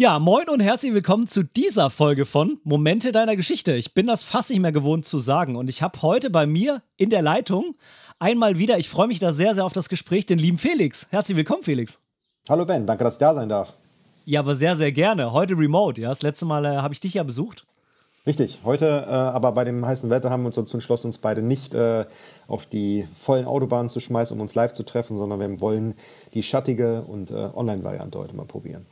[0.00, 3.74] Ja, moin und herzlich willkommen zu dieser Folge von Momente deiner Geschichte.
[3.74, 6.82] Ich bin das fast nicht mehr gewohnt zu sagen und ich habe heute bei mir
[6.96, 7.74] in der Leitung
[8.20, 11.08] einmal wieder, ich freue mich da sehr, sehr auf das Gespräch, den lieben Felix.
[11.10, 11.98] Herzlich willkommen, Felix.
[12.48, 13.74] Hallo Ben, danke, dass ich da sein darf.
[14.24, 15.32] Ja, aber sehr, sehr gerne.
[15.32, 16.10] Heute remote, ja.
[16.10, 17.66] Das letzte Mal äh, habe ich dich ja besucht.
[18.24, 21.42] Richtig, heute äh, aber bei dem heißen Wetter haben wir uns dazu entschlossen, uns beide
[21.42, 22.04] nicht äh,
[22.46, 25.94] auf die vollen Autobahnen zu schmeißen, um uns live zu treffen, sondern wir wollen
[26.34, 28.86] die schattige und äh, Online-Variante heute mal probieren.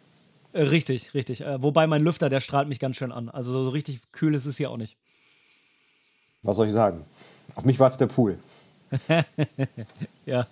[0.56, 1.42] Äh, richtig, richtig.
[1.42, 3.28] Äh, wobei mein Lüfter, der strahlt mich ganz schön an.
[3.28, 4.96] Also so richtig kühl ist es hier auch nicht.
[6.42, 7.04] Was soll ich sagen?
[7.54, 8.38] Auf mich wartet der Pool.
[10.26, 10.46] ja.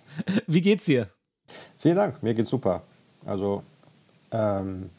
[0.45, 1.09] Wie geht's dir?
[1.79, 2.83] Vielen Dank, mir geht's super.
[3.25, 3.63] Also,
[4.31, 4.89] ähm,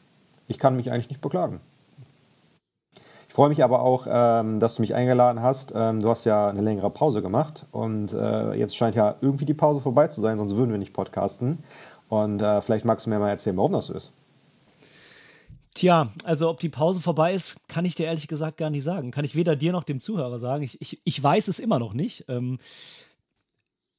[0.48, 1.60] ich kann mich eigentlich nicht beklagen.
[3.28, 5.72] Ich freue mich aber auch, ähm, dass du mich eingeladen hast.
[5.76, 9.54] Ähm, du hast ja eine längere Pause gemacht und äh, jetzt scheint ja irgendwie die
[9.54, 11.58] Pause vorbei zu sein, sonst würden wir nicht podcasten.
[12.08, 14.10] Und äh, vielleicht magst du mir mal erzählen, warum das so ist.
[15.76, 19.10] Tja, also ob die Pause vorbei ist, kann ich dir ehrlich gesagt gar nicht sagen.
[19.10, 20.64] Kann ich weder dir noch dem Zuhörer sagen.
[20.64, 22.24] Ich, ich, ich weiß es immer noch nicht.
[22.28, 22.58] Ähm,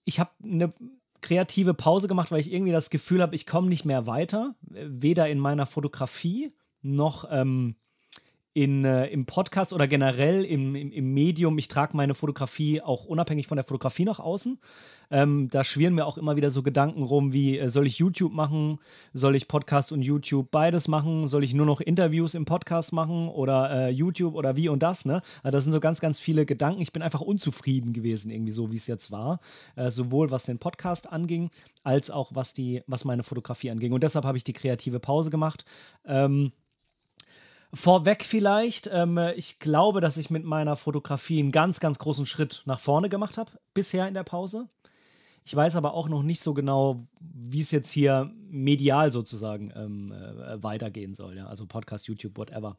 [0.04, 0.70] ich habe eine
[1.22, 4.56] kreative Pause gemacht, weil ich irgendwie das Gefühl habe, ich komme nicht mehr weiter.
[4.62, 7.76] Weder in meiner Fotografie noch ähm,
[8.58, 11.60] in, äh, im Podcast oder generell im, im, im Medium.
[11.60, 14.58] Ich trage meine Fotografie auch unabhängig von der Fotografie nach außen.
[15.12, 18.34] Ähm, da schwirren mir auch immer wieder so Gedanken rum, wie äh, soll ich YouTube
[18.34, 18.80] machen?
[19.14, 21.28] Soll ich Podcast und YouTube beides machen?
[21.28, 25.06] Soll ich nur noch Interviews im Podcast machen oder äh, YouTube oder wie und das?
[25.06, 25.22] Ne?
[25.44, 26.82] Also das sind so ganz, ganz viele Gedanken.
[26.82, 29.40] Ich bin einfach unzufrieden gewesen, irgendwie so, wie es jetzt war.
[29.76, 31.52] Äh, sowohl was den Podcast anging,
[31.84, 33.94] als auch was, die, was meine Fotografie anging.
[33.94, 35.64] Und deshalb habe ich die kreative Pause gemacht.
[36.08, 36.54] Ähm,
[37.74, 42.64] Vorweg vielleicht, ähm, ich glaube, dass ich mit meiner Fotografie einen ganz, ganz großen Schritt
[42.66, 44.70] nach vorne gemacht habe, bisher in der Pause.
[45.44, 50.12] Ich weiß aber auch noch nicht so genau, wie es jetzt hier medial sozusagen ähm,
[50.12, 51.38] äh, weitergehen soll.
[51.38, 51.48] Ja?
[51.48, 52.78] Also Podcast, YouTube, whatever.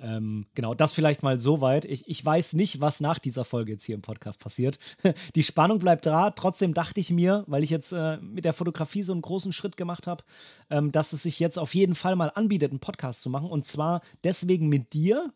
[0.00, 1.84] Ähm, genau, das vielleicht mal so weit.
[1.84, 4.78] Ich, ich weiß nicht, was nach dieser Folge jetzt hier im Podcast passiert.
[5.34, 6.30] Die Spannung bleibt da.
[6.30, 9.76] Trotzdem dachte ich mir, weil ich jetzt äh, mit der Fotografie so einen großen Schritt
[9.76, 10.22] gemacht habe,
[10.70, 13.50] ähm, dass es sich jetzt auf jeden Fall mal anbietet, einen Podcast zu machen.
[13.50, 15.32] Und zwar deswegen mit dir,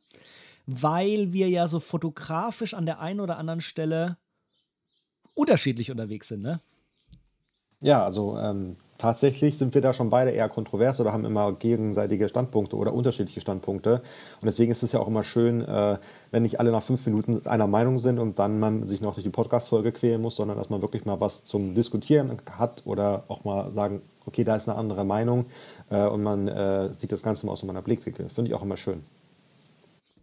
[0.66, 4.16] weil wir ja so fotografisch an der einen oder anderen Stelle
[5.34, 6.60] unterschiedlich unterwegs sind, ne?
[7.80, 12.28] Ja, also ähm, tatsächlich sind wir da schon beide eher kontrovers oder haben immer gegenseitige
[12.28, 14.02] Standpunkte oder unterschiedliche Standpunkte.
[14.40, 15.98] Und deswegen ist es ja auch immer schön, äh,
[16.30, 19.24] wenn nicht alle nach fünf Minuten einer Meinung sind und dann man sich noch durch
[19.24, 23.44] die Podcast-Folge quälen muss, sondern dass man wirklich mal was zum Diskutieren hat oder auch
[23.44, 25.46] mal sagen, okay, da ist eine andere Meinung
[25.90, 28.28] äh, und man äh, sieht das Ganze mal aus einem anderen Blickwinkel.
[28.28, 29.02] Finde ich auch immer schön.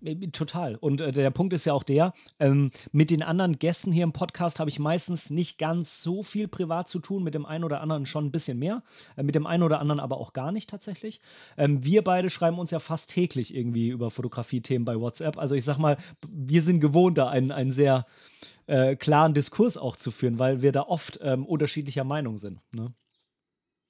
[0.04, 0.76] Äh, total.
[0.76, 4.14] Und äh, der Punkt ist ja auch der, ähm, mit den anderen Gästen hier im
[4.14, 7.82] Podcast habe ich meistens nicht ganz so viel privat zu tun, mit dem einen oder
[7.82, 8.84] anderen schon ein bisschen mehr,
[9.18, 11.22] äh, mit dem einen oder anderen aber auch gar nicht tatsächlich.
[11.58, 15.38] Ähm, wir beide schreiben uns ja fast täglich irgendwie über Fotografie-Themen bei WhatsApp.
[15.38, 18.06] Also ich sag mal, wir sind gewohnt, da einen, einen sehr
[18.68, 22.60] äh, klaren Diskurs auch zu führen, weil wir da oft ähm, unterschiedlicher Meinung sind.
[22.74, 22.94] Ne?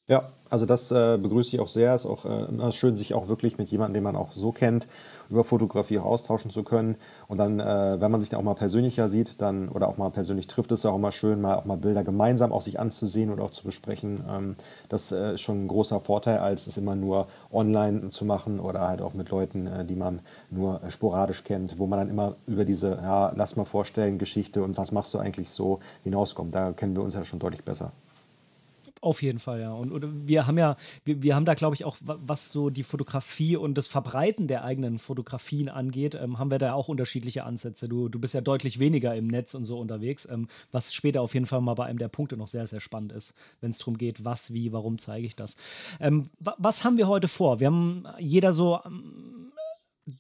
[0.10, 1.94] Ja, also das äh, begrüße ich auch sehr.
[1.94, 4.88] Es ist auch äh, schön, sich auch wirklich mit jemandem, den man auch so kennt,
[5.30, 6.96] über Fotografie auch austauschen zu können.
[7.28, 10.10] Und dann, äh, wenn man sich dann auch mal persönlicher sieht, dann oder auch mal
[10.10, 13.30] persönlich trifft, ist es auch immer schön, mal auch mal Bilder gemeinsam auch sich anzusehen
[13.30, 14.24] und auch zu besprechen.
[14.28, 14.56] Ähm,
[14.90, 18.88] das äh, ist schon ein großer Vorteil, als es immer nur online zu machen oder
[18.88, 22.36] halt auch mit Leuten, äh, die man nur äh, sporadisch kennt, wo man dann immer
[22.48, 26.56] über diese, ja, lass mal vorstellen, Geschichte und was machst du eigentlich so hinauskommt.
[26.56, 27.92] Da kennen wir uns ja schon deutlich besser.
[29.02, 29.72] Auf jeden Fall, ja.
[29.72, 32.84] Und, und wir haben ja, wir, wir haben da, glaube ich, auch, was so die
[32.84, 37.88] Fotografie und das Verbreiten der eigenen Fotografien angeht, ähm, haben wir da auch unterschiedliche Ansätze.
[37.88, 41.34] Du, du bist ja deutlich weniger im Netz und so unterwegs, ähm, was später auf
[41.34, 43.98] jeden Fall mal bei einem der Punkte noch sehr, sehr spannend ist, wenn es darum
[43.98, 45.56] geht, was, wie, warum zeige ich das.
[46.02, 47.62] Ähm, was haben wir heute vor?
[47.62, 49.54] Wir haben jeder so ähm,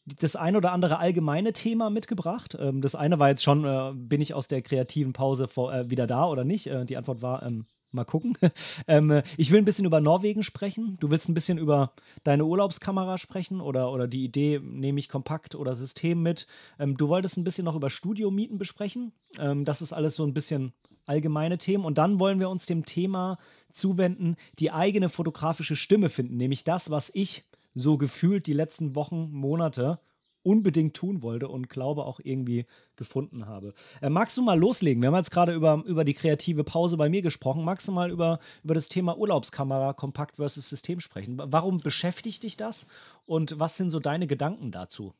[0.05, 2.57] das ein oder andere allgemeine Thema mitgebracht.
[2.57, 6.07] Ähm, das eine war jetzt schon, äh, bin ich aus der kreativen Pause äh, wieder
[6.07, 6.67] da oder nicht?
[6.67, 8.37] Äh, die Antwort war, ähm, Mal gucken.
[8.87, 10.97] ähm, ich will ein bisschen über Norwegen sprechen.
[10.99, 11.93] Du willst ein bisschen über
[12.23, 16.45] deine Urlaubskamera sprechen oder, oder die Idee, nehme ich kompakt oder System mit.
[16.77, 19.11] Ähm, du wolltest ein bisschen noch über Studiomieten besprechen.
[19.39, 20.73] Ähm, das ist alles so ein bisschen
[21.05, 21.83] allgemeine Themen.
[21.83, 23.39] Und dann wollen wir uns dem Thema
[23.71, 26.37] zuwenden, die eigene fotografische Stimme finden.
[26.37, 27.43] Nämlich das, was ich
[27.73, 29.99] so gefühlt die letzten Wochen, Monate
[30.43, 32.65] unbedingt tun wollte und glaube auch irgendwie
[32.95, 33.73] gefunden habe.
[34.01, 35.01] Äh, magst du mal loslegen?
[35.01, 37.63] Wir haben jetzt gerade über, über die kreative Pause bei mir gesprochen.
[37.63, 41.41] Magst du mal über, über das Thema Urlaubskamera, Kompakt versus System sprechen?
[41.43, 42.87] Warum beschäftigt dich das
[43.25, 45.13] und was sind so deine Gedanken dazu?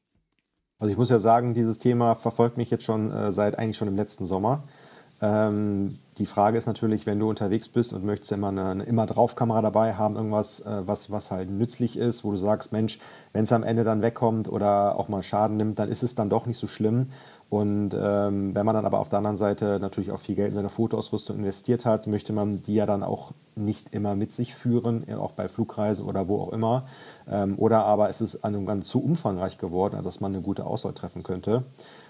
[0.79, 3.89] Also ich muss ja sagen, dieses Thema verfolgt mich jetzt schon äh, seit eigentlich schon
[3.89, 4.63] im letzten Sommer.
[5.21, 9.05] Ähm, die Frage ist natürlich, wenn du unterwegs bist und möchtest immer eine, eine immer
[9.05, 12.99] drauf Kamera dabei haben, irgendwas, äh, was, was halt nützlich ist, wo du sagst, Mensch,
[13.31, 16.29] wenn es am Ende dann wegkommt oder auch mal Schaden nimmt, dann ist es dann
[16.29, 17.07] doch nicht so schlimm.
[17.49, 20.55] Und ähm, wenn man dann aber auf der anderen Seite natürlich auch viel Geld in
[20.55, 25.11] seine Fotoausrüstung investiert hat, möchte man die ja dann auch nicht immer mit sich führen,
[25.15, 26.85] auch bei Flugreisen oder wo auch immer.
[27.27, 30.93] Ähm, oder aber es ist ganz zu umfangreich geworden, als dass man eine gute Auswahl
[30.93, 31.63] treffen könnte.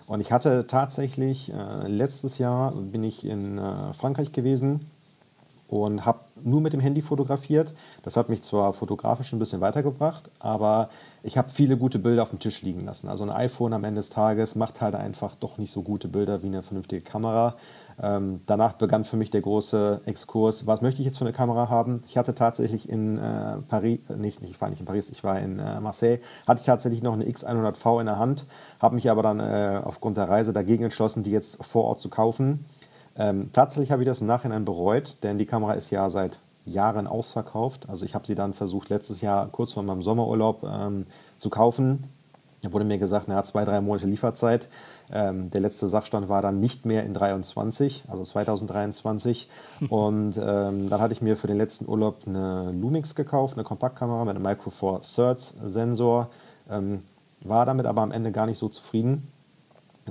[0.08, 4.90] Und ich hatte tatsächlich, äh, letztes Jahr bin ich in äh, Frankreich gewesen
[5.70, 7.76] und habe nur mit dem Handy fotografiert.
[8.02, 10.90] Das hat mich zwar fotografisch ein bisschen weitergebracht, aber
[11.22, 13.08] ich habe viele gute Bilder auf dem Tisch liegen lassen.
[13.08, 16.42] Also ein iPhone am Ende des Tages macht halt einfach doch nicht so gute Bilder
[16.42, 17.56] wie eine vernünftige Kamera.
[18.02, 21.70] Ähm, danach begann für mich der große Exkurs, was möchte ich jetzt für eine Kamera
[21.70, 22.02] haben?
[22.08, 25.40] Ich hatte tatsächlich in äh, Paris, äh, nicht, ich war nicht in Paris, ich war
[25.40, 28.46] in äh, Marseille, hatte ich tatsächlich noch eine X100V in der Hand,
[28.80, 32.10] habe mich aber dann äh, aufgrund der Reise dagegen entschlossen, die jetzt vor Ort zu
[32.10, 32.66] kaufen
[33.20, 37.06] ähm, tatsächlich habe ich das im Nachhinein bereut, denn die Kamera ist ja seit Jahren
[37.06, 37.90] ausverkauft.
[37.90, 41.06] Also ich habe sie dann versucht, letztes Jahr kurz vor meinem Sommerurlaub ähm,
[41.38, 42.06] zu kaufen.
[42.62, 44.70] Da wurde mir gesagt, hat zwei, drei Monate Lieferzeit.
[45.12, 49.50] Ähm, der letzte Sachstand war dann nicht mehr in 23, also 2023.
[49.90, 54.24] Und ähm, dann hatte ich mir für den letzten Urlaub eine Lumix gekauft, eine Kompaktkamera
[54.24, 56.30] mit einem Micro Four Thirds Sensor.
[56.70, 57.04] Ähm,
[57.42, 59.30] war damit aber am Ende gar nicht so zufrieden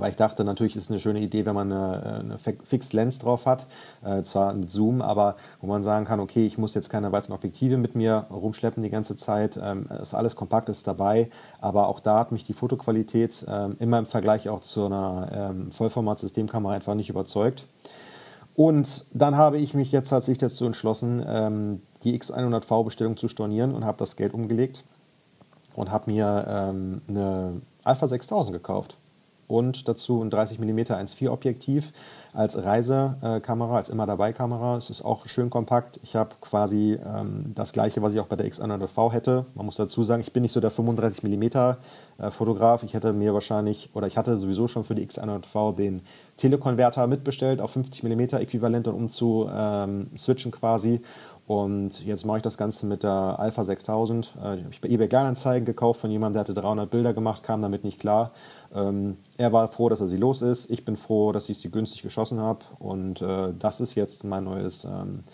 [0.00, 3.18] weil ich dachte, natürlich ist es eine schöne Idee, wenn man eine, eine Fixed Lens
[3.18, 3.66] drauf hat,
[4.04, 7.34] äh, zwar mit Zoom, aber wo man sagen kann, okay, ich muss jetzt keine weiteren
[7.34, 11.30] Objektive mit mir rumschleppen die ganze Zeit, ähm, ist alles kompakt, ist dabei,
[11.60, 15.72] aber auch da hat mich die Fotoqualität ähm, immer im Vergleich auch zu einer ähm,
[15.72, 17.66] Vollformat-Systemkamera einfach nicht überzeugt.
[18.54, 23.84] Und dann habe ich mich jetzt tatsächlich dazu entschlossen, ähm, die X100V-Bestellung zu stornieren und
[23.84, 24.82] habe das Geld umgelegt
[25.76, 28.96] und habe mir ähm, eine Alpha 6000 gekauft
[29.48, 31.92] und dazu ein 30 mm 1.4 Objektiv
[32.32, 34.76] als Reisekamera, als immer dabei Kamera.
[34.76, 35.98] Es ist auch schön kompakt.
[36.02, 39.46] Ich habe quasi ähm, das gleiche, was ich auch bei der X100V hätte.
[39.54, 42.82] Man muss dazu sagen, ich bin nicht so der 35 mm äh, Fotograf.
[42.82, 46.02] Ich hätte mir wahrscheinlich oder ich hatte sowieso schon für die X100V den
[46.36, 51.00] Telekonverter mitbestellt auf 50 mm Äquivalent und um zu ähm, switchen quasi.
[51.48, 54.34] Und jetzt mache ich das Ganze mit der Alpha 6000.
[54.36, 57.62] Äh, habe ich bei eBay Kleinanzeigen gekauft von jemandem, der hatte 300 Bilder gemacht, kam
[57.62, 58.32] damit nicht klar.
[58.74, 60.68] Ähm, er war froh, dass er sie los ist.
[60.68, 62.60] Ich bin froh, dass ich sie günstig geschossen habe.
[62.78, 65.24] Und äh, das ist jetzt mein neues ähm,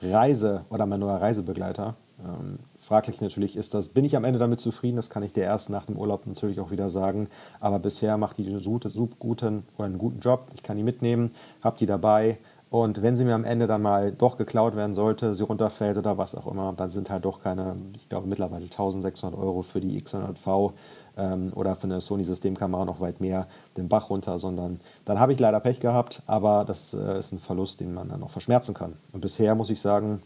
[0.00, 1.96] Reise- oder mein neuer Reisebegleiter.
[2.24, 4.94] Ähm, fraglich natürlich ist das, bin ich am Ende damit zufrieden?
[4.94, 7.28] Das kann ich dir erst nach dem Urlaub natürlich auch wieder sagen.
[7.58, 10.46] Aber bisher macht die einen guten oder einen guten Job.
[10.54, 11.32] Ich kann die mitnehmen,
[11.62, 12.38] habe die dabei.
[12.70, 16.18] Und wenn sie mir am Ende dann mal doch geklaut werden sollte, sie runterfällt oder
[16.18, 20.00] was auch immer, dann sind halt doch keine, ich glaube mittlerweile 1600 Euro für die
[20.00, 20.72] X100V
[21.16, 23.46] ähm, oder für eine Sony-Systemkamera noch weit mehr
[23.76, 27.38] den Bach runter, sondern dann habe ich leider Pech gehabt, aber das äh, ist ein
[27.38, 28.94] Verlust, den man dann noch verschmerzen kann.
[29.12, 30.20] Und bisher muss ich sagen,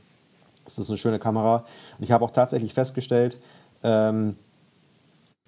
[0.67, 1.65] ist das eine schöne Kamera.
[1.99, 3.39] Und ich habe auch tatsächlich festgestellt,
[3.83, 4.37] ähm,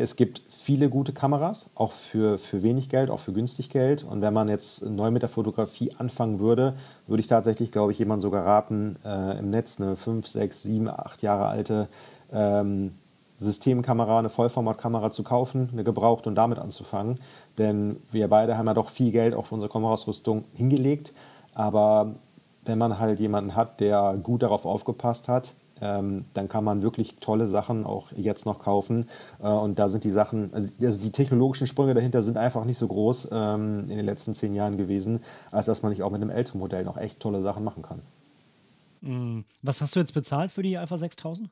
[0.00, 4.02] es gibt viele gute Kameras, auch für, für wenig Geld, auch für günstig Geld.
[4.02, 6.75] Und wenn man jetzt neu mit der Fotografie anfangen würde,
[7.07, 10.88] würde ich tatsächlich, glaube ich, jemandem sogar raten, äh, im Netz eine 5, 6, 7,
[10.88, 11.88] 8 Jahre alte
[12.33, 12.95] ähm,
[13.38, 17.21] Systemkamera, eine Vollformatkamera zu kaufen, eine gebraucht und damit anzufangen.
[17.59, 21.12] Denn wir beide haben ja doch viel Geld für unsere Kameraausrüstung hingelegt.
[21.54, 22.14] Aber
[22.64, 27.16] wenn man halt jemanden hat, der gut darauf aufgepasst hat, ähm, dann kann man wirklich
[27.20, 29.08] tolle Sachen auch jetzt noch kaufen.
[29.40, 32.78] Äh, und da sind die Sachen, also, also die technologischen Sprünge dahinter sind einfach nicht
[32.78, 35.20] so groß ähm, in den letzten zehn Jahren gewesen,
[35.50, 38.02] als dass man nicht auch mit einem älteren Modell noch echt tolle Sachen machen kann.
[39.00, 39.44] Mm.
[39.62, 41.49] Was hast du jetzt bezahlt für die Alpha 6000?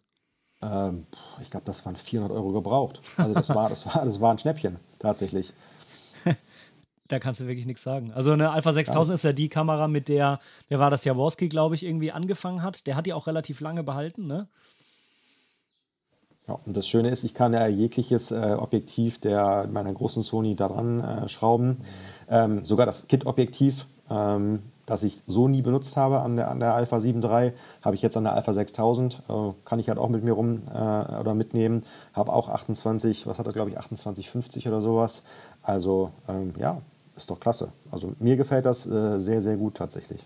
[0.61, 1.06] Ähm,
[1.40, 3.00] ich glaube, das waren 400 Euro gebraucht.
[3.16, 5.52] Also das war, das war, das war ein Schnäppchen, tatsächlich.
[7.09, 8.12] Da kannst du wirklich nichts sagen.
[8.12, 9.15] Also eine Alpha 6000 ja.
[9.15, 12.87] ist ja die Kamera, mit der, der war das Jaworski, glaube ich, irgendwie angefangen hat.
[12.87, 14.49] Der hat die auch relativ lange behalten, ne?
[16.47, 20.57] Ja, und das Schöne ist, ich kann ja jegliches äh, Objektiv der meiner großen Sony
[20.57, 21.83] daran äh, schrauben.
[22.31, 26.75] Ähm, sogar das Kit-Objektiv ähm, das ich so nie benutzt habe an der, an der
[26.75, 29.23] Alpha 7.3, habe ich jetzt an der Alpha 6000.
[29.29, 29.33] Äh,
[29.65, 31.85] kann ich halt auch mit mir rum äh, oder mitnehmen.
[32.15, 35.25] Habe auch 28, was hat das, glaube ich, 2850 oder sowas.
[35.62, 36.81] Also ähm, ja,
[37.19, 37.73] ist doch klasse.
[37.91, 40.25] Also mir gefällt das äh, sehr, sehr gut tatsächlich.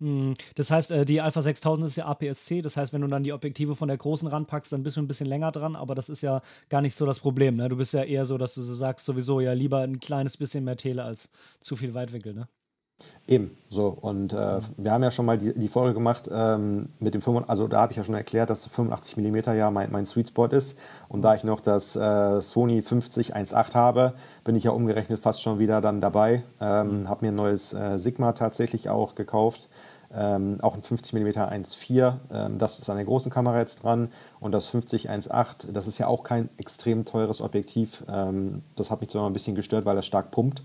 [0.00, 3.22] Hm, das heißt, äh, die Alpha 6000 ist ja APS-C, das heißt, wenn du dann
[3.22, 6.08] die Objektive von der großen ranpackst, dann bist du ein bisschen länger dran, aber das
[6.08, 7.56] ist ja gar nicht so das Problem.
[7.56, 7.68] Ne?
[7.68, 10.76] Du bist ja eher so, dass du sagst, sowieso ja lieber ein kleines bisschen mehr
[10.76, 11.30] Tele als
[11.60, 12.48] zu viel Weitwinkel, ne?
[13.26, 13.88] Eben, so.
[13.88, 17.48] Und äh, wir haben ja schon mal die, die Folge gemacht ähm, mit dem 85,
[17.48, 20.46] also da habe ich ja schon erklärt, dass 85 mm ja mein, mein Sweet Spot
[20.46, 20.78] ist.
[21.08, 24.12] Und da ich noch das äh, Sony 50-1.8 habe,
[24.44, 26.42] bin ich ja umgerechnet fast schon wieder dann dabei.
[26.60, 27.08] Ähm, mhm.
[27.08, 29.70] Habe mir ein neues äh, Sigma tatsächlich auch gekauft.
[30.14, 34.12] Ähm, auch ein 50 mm 1.4, ähm, das ist an der großen Kamera jetzt dran.
[34.38, 38.04] Und das 50-1.8, das ist ja auch kein extrem teures Objektiv.
[38.06, 40.62] Ähm, das hat mich zwar ein bisschen gestört, weil das stark pumpt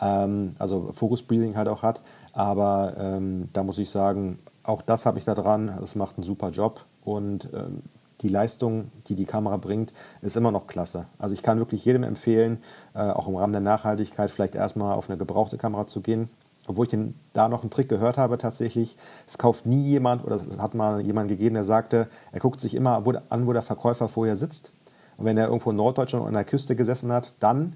[0.00, 2.00] ähm, also Focus Breathing halt auch hat.
[2.32, 5.68] Aber ähm, da muss ich sagen, auch das habe ich da dran.
[5.82, 7.82] Es macht einen super Job und ähm,
[8.20, 11.06] die Leistung, die die Kamera bringt, ist immer noch klasse.
[11.18, 12.58] Also ich kann wirklich jedem empfehlen,
[12.94, 16.28] äh, auch im Rahmen der Nachhaltigkeit vielleicht erstmal auf eine gebrauchte Kamera zu gehen.
[16.66, 18.96] Obwohl ich den, da noch einen Trick gehört habe tatsächlich.
[19.26, 22.74] Es kauft nie jemand oder es hat mal jemand gegeben, der sagte, er guckt sich
[22.74, 24.70] immer an, wo der Verkäufer vorher sitzt.
[25.16, 27.74] Und wenn er irgendwo in Norddeutschland an der Küste gesessen hat, dann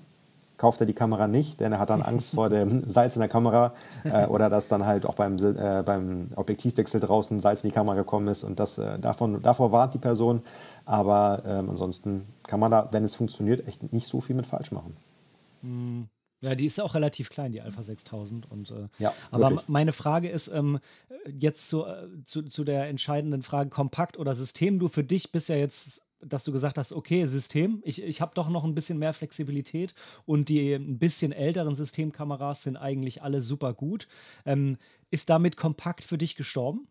[0.56, 3.28] kauft er die Kamera nicht, denn er hat dann Angst vor dem Salz in der
[3.28, 7.74] Kamera äh, oder dass dann halt auch beim, äh, beim Objektivwechsel draußen Salz in die
[7.74, 10.42] Kamera gekommen ist und das, äh, davon, davor warnt die Person.
[10.84, 14.70] Aber ähm, ansonsten kann man da, wenn es funktioniert, echt nicht so viel mit falsch
[14.70, 14.96] machen.
[15.62, 16.08] Hm.
[16.44, 18.50] Ja, die ist auch relativ klein, die Alpha 6000.
[18.50, 19.68] Und, äh, ja, aber wirklich.
[19.68, 20.78] meine Frage ist ähm,
[21.26, 24.78] jetzt zu, äh, zu, zu der entscheidenden Frage: Kompakt oder System?
[24.78, 28.32] Du für dich bist ja jetzt dass du gesagt hast, okay, System, ich, ich habe
[28.34, 29.94] doch noch ein bisschen mehr Flexibilität
[30.26, 34.08] und die ein bisschen älteren Systemkameras sind eigentlich alle super gut.
[34.44, 34.78] Ähm,
[35.10, 36.88] ist damit kompakt für dich gestorben?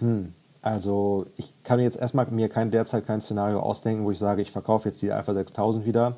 [0.00, 0.32] Hm.
[0.62, 4.50] Also ich kann jetzt erstmal mir kein, derzeit kein Szenario ausdenken, wo ich sage, ich
[4.50, 6.16] verkaufe jetzt die Alpha 6000 wieder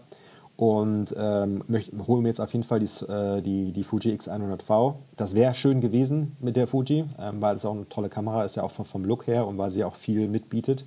[0.56, 1.64] und ähm,
[2.06, 4.94] hole mir jetzt auf jeden Fall die, äh, die, die Fuji X100V.
[5.16, 8.56] Das wäre schön gewesen mit der Fuji, ähm, weil es auch eine tolle Kamera ist,
[8.56, 10.86] ja auch vom, vom Look her und weil sie auch viel mitbietet.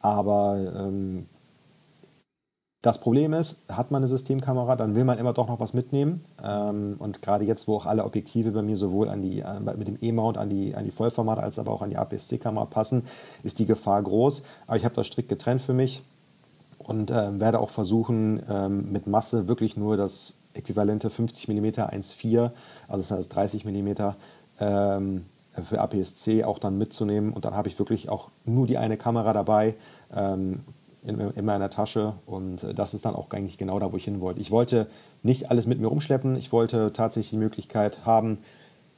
[0.00, 1.26] Aber ähm,
[2.82, 6.24] das Problem ist, hat man eine Systemkamera, dann will man immer doch noch was mitnehmen.
[6.42, 9.86] Ähm, und gerade jetzt, wo auch alle Objektive bei mir sowohl an die, äh, mit
[9.86, 13.04] dem E-Mount an die, an die Vollformat als aber auch an die APS-C-Kamera passen,
[13.42, 14.42] ist die Gefahr groß.
[14.66, 16.02] Aber ich habe das strikt getrennt für mich
[16.78, 22.50] und äh, werde auch versuchen, ähm, mit Masse wirklich nur das äquivalente 50 mm 1.4,
[22.88, 23.88] also das heißt 30 mm,
[24.58, 25.26] ähm,
[25.62, 27.32] für APS-C auch dann mitzunehmen.
[27.32, 29.74] Und dann habe ich wirklich auch nur die eine Kamera dabei
[30.14, 30.60] ähm,
[31.02, 32.14] in, in, meiner Tasche.
[32.26, 34.40] Und äh, das ist dann auch eigentlich genau da, wo ich hin wollte.
[34.40, 34.86] Ich wollte
[35.22, 36.36] nicht alles mit mir rumschleppen.
[36.36, 38.38] Ich wollte tatsächlich die Möglichkeit haben,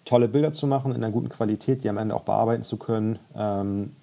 [0.05, 3.19] tolle Bilder zu machen in einer guten Qualität, die am Ende auch bearbeiten zu können.
[3.37, 3.95] Ähm,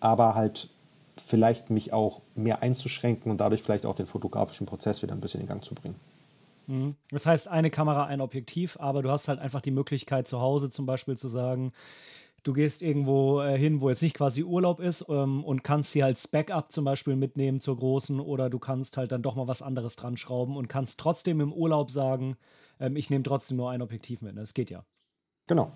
[0.00, 0.70] aber halt
[1.16, 5.40] vielleicht mich auch mehr einzuschränken und dadurch vielleicht auch den fotografischen Prozess wieder ein bisschen
[5.40, 5.96] in Gang zu bringen.
[6.68, 6.96] Mhm.
[7.10, 10.70] Das heißt, eine Kamera, ein Objektiv, aber du hast halt einfach die Möglichkeit zu Hause
[10.70, 11.72] zum Beispiel zu sagen,
[12.42, 16.02] du gehst irgendwo äh, hin, wo jetzt nicht quasi Urlaub ist ähm, und kannst sie
[16.02, 19.62] als Backup zum Beispiel mitnehmen zur großen oder du kannst halt dann doch mal was
[19.62, 22.36] anderes dran schrauben und kannst trotzdem im Urlaub sagen,
[22.78, 24.36] ähm, ich nehme trotzdem nur ein Objektiv mit.
[24.36, 24.84] Das geht ja.
[25.46, 25.72] Genau,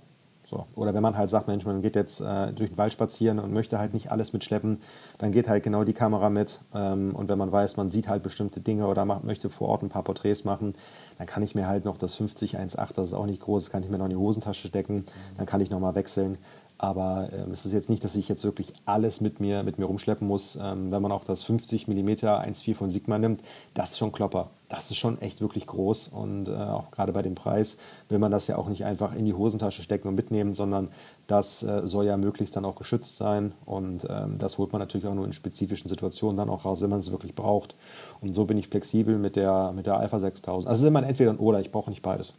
[0.52, 0.66] so.
[0.76, 3.52] Oder wenn man halt sagt, Mensch, man geht jetzt äh, durch den Wald spazieren und
[3.52, 4.80] möchte halt nicht alles mitschleppen,
[5.16, 6.60] dann geht halt genau die Kamera mit.
[6.74, 9.82] Ähm, und wenn man weiß, man sieht halt bestimmte Dinge oder macht, möchte vor Ort
[9.82, 10.74] ein paar Porträts machen,
[11.16, 13.82] dann kann ich mir halt noch das 50-1.8, das ist auch nicht groß, das kann
[13.82, 15.06] ich mir noch in die Hosentasche stecken,
[15.38, 16.36] dann kann ich nochmal wechseln.
[16.82, 19.84] Aber ähm, es ist jetzt nicht, dass ich jetzt wirklich alles mit mir, mit mir
[19.84, 20.58] rumschleppen muss.
[20.60, 23.40] Ähm, wenn man auch das 50 mm 1.4 von Sigma nimmt,
[23.72, 24.50] das ist schon Klopper.
[24.68, 26.08] Das ist schon echt wirklich groß.
[26.08, 27.76] Und äh, auch gerade bei dem Preis
[28.08, 30.88] will man das ja auch nicht einfach in die Hosentasche stecken und mitnehmen, sondern
[31.28, 33.52] das äh, soll ja möglichst dann auch geschützt sein.
[33.64, 36.90] Und ähm, das holt man natürlich auch nur in spezifischen Situationen dann auch raus, wenn
[36.90, 37.76] man es wirklich braucht.
[38.20, 40.66] Und so bin ich flexibel mit der, mit der Alpha 6000.
[40.66, 42.34] Also es ist immer entweder ein oder, ich brauche nicht beides.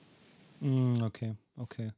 [0.59, 1.93] Mm, okay, okay.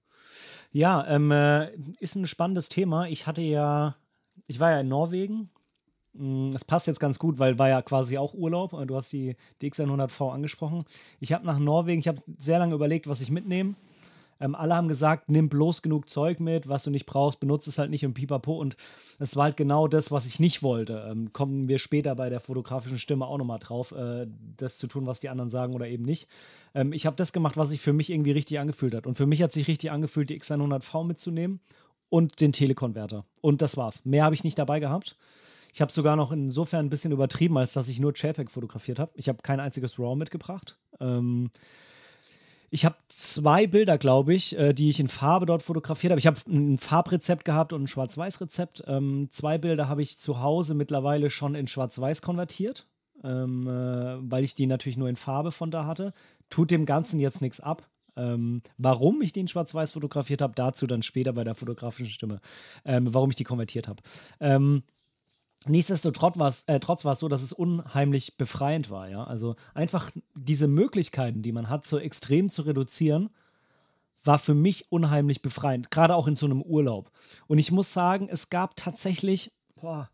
[0.75, 3.07] Ja, ähm, äh, ist ein spannendes Thema.
[3.07, 3.95] Ich hatte ja,
[4.45, 5.49] ich war ja in Norwegen.
[6.11, 8.71] Mm, das passt jetzt ganz gut, weil war ja quasi auch Urlaub.
[8.85, 10.83] Du hast die DX100V angesprochen.
[11.21, 13.75] Ich habe nach Norwegen, ich habe sehr lange überlegt, was ich mitnehme.
[14.39, 17.77] Ähm, alle haben gesagt, nimm bloß genug Zeug mit, was du nicht brauchst, benutze es
[17.77, 18.53] halt nicht im Pipapo.
[18.57, 18.75] Und
[19.19, 21.07] es war halt genau das, was ich nicht wollte.
[21.09, 24.27] Ähm, kommen wir später bei der fotografischen Stimme auch nochmal drauf, äh,
[24.57, 26.27] das zu tun, was die anderen sagen oder eben nicht.
[26.73, 29.07] Ähm, ich habe das gemacht, was sich für mich irgendwie richtig angefühlt hat.
[29.07, 31.61] Und für mich hat sich richtig angefühlt, die X100V mitzunehmen
[32.09, 33.25] und den Telekonverter.
[33.41, 34.05] Und das war's.
[34.05, 35.15] Mehr habe ich nicht dabei gehabt.
[35.73, 39.11] Ich habe sogar noch insofern ein bisschen übertrieben, als dass ich nur JPEG fotografiert habe.
[39.15, 40.77] Ich habe kein einziges RAW mitgebracht.
[41.01, 41.49] Ähm,
[42.75, 46.19] ich habe zwei Bilder, glaube ich, äh, die ich in Farbe dort fotografiert habe.
[46.19, 48.83] Ich habe ein Farbrezept gehabt und ein Schwarz-Weiß-Rezept.
[48.85, 52.85] Ähm, zwei Bilder habe ich zu Hause mittlerweile schon in Schwarz-Weiß konvertiert,
[53.23, 56.11] ähm, äh, weil ich die natürlich nur in Farbe von da hatte.
[56.49, 57.87] Tut dem Ganzen jetzt nichts ab.
[58.17, 62.41] Ähm, warum ich den schwarz-weiß fotografiert habe, dazu dann später bei der fotografischen Stimme,
[62.83, 64.01] ähm, warum ich die konvertiert habe.
[64.41, 64.83] Ähm,
[65.67, 69.09] Nichtsdestotrotz war es äh, so, dass es unheimlich befreiend war.
[69.09, 69.23] Ja?
[69.23, 73.29] Also einfach diese Möglichkeiten, die man hat, so extrem zu reduzieren,
[74.23, 75.91] war für mich unheimlich befreiend.
[75.91, 77.11] Gerade auch in so einem Urlaub.
[77.47, 80.09] Und ich muss sagen, es gab tatsächlich, boah,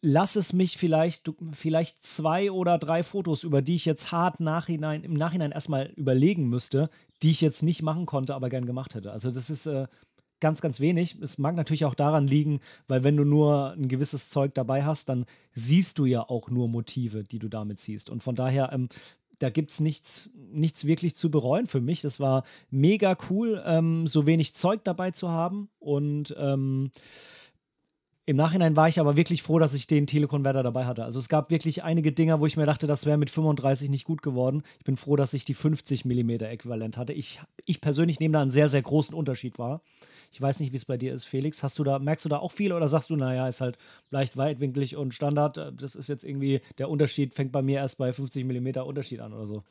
[0.00, 5.02] lass es mich vielleicht, vielleicht zwei oder drei Fotos, über die ich jetzt hart nachhinein,
[5.02, 6.90] im Nachhinein erstmal überlegen müsste,
[7.22, 9.12] die ich jetzt nicht machen konnte, aber gern gemacht hätte.
[9.12, 9.86] Also das ist äh,
[10.40, 11.16] ganz, ganz wenig.
[11.20, 15.08] Es mag natürlich auch daran liegen, weil wenn du nur ein gewisses Zeug dabei hast,
[15.08, 18.10] dann siehst du ja auch nur Motive, die du damit siehst.
[18.10, 18.88] Und von daher, ähm,
[19.38, 22.00] da gibt es nichts, nichts wirklich zu bereuen für mich.
[22.00, 25.68] Das war mega cool, ähm, so wenig Zeug dabei zu haben.
[25.78, 26.90] Und ähm,
[28.26, 31.04] im Nachhinein war ich aber wirklich froh, dass ich den Telekonverter dabei hatte.
[31.04, 34.04] Also es gab wirklich einige Dinger, wo ich mir dachte, das wäre mit 35 nicht
[34.04, 34.62] gut geworden.
[34.78, 37.12] Ich bin froh, dass ich die 50 mm Äquivalent hatte.
[37.12, 39.82] Ich, ich persönlich nehme da einen sehr, sehr großen Unterschied wahr.
[40.32, 41.62] Ich weiß nicht, wie es bei dir ist, Felix.
[41.62, 43.76] Hast du da, merkst du da auch viel oder sagst du, naja, ist halt
[44.10, 45.74] leicht weitwinklig und Standard?
[45.78, 49.34] Das ist jetzt irgendwie, der Unterschied fängt bei mir erst bei 50 mm Unterschied an
[49.34, 49.62] oder so.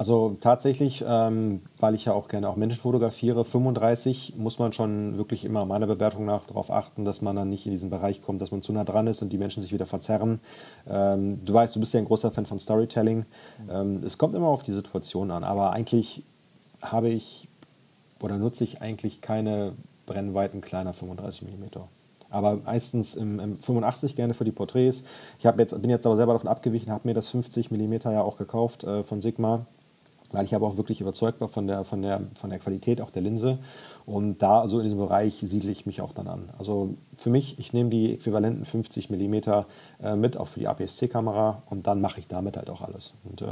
[0.00, 5.18] Also tatsächlich, ähm, weil ich ja auch gerne auch Menschen fotografiere, 35 muss man schon
[5.18, 8.40] wirklich immer meiner Bewertung nach darauf achten, dass man dann nicht in diesen Bereich kommt,
[8.40, 10.40] dass man zu nah dran ist und die Menschen sich wieder verzerren.
[10.88, 13.26] Ähm, du weißt, du bist ja ein großer Fan von Storytelling.
[13.70, 16.22] Ähm, es kommt immer auf die Situation an, aber eigentlich
[16.80, 17.48] habe ich
[18.22, 19.74] oder nutze ich eigentlich keine
[20.06, 21.80] Brennweiten kleiner 35 mm.
[22.30, 25.04] Aber meistens im, im 85 gerne für die Porträts.
[25.38, 28.36] Ich jetzt, bin jetzt aber selber davon abgewichen, habe mir das 50 mm ja auch
[28.36, 29.66] gekauft äh, von Sigma
[30.32, 33.10] weil ich aber auch wirklich überzeugt war von der, von, der, von der Qualität auch
[33.10, 33.58] der Linse.
[34.06, 36.50] Und da, also in diesem Bereich, siedle ich mich auch dann an.
[36.58, 39.34] Also für mich, ich nehme die äquivalenten 50 mm
[40.02, 43.14] äh, mit, auch für die APS-C-Kamera, und dann mache ich damit halt auch alles.
[43.24, 43.46] Und äh,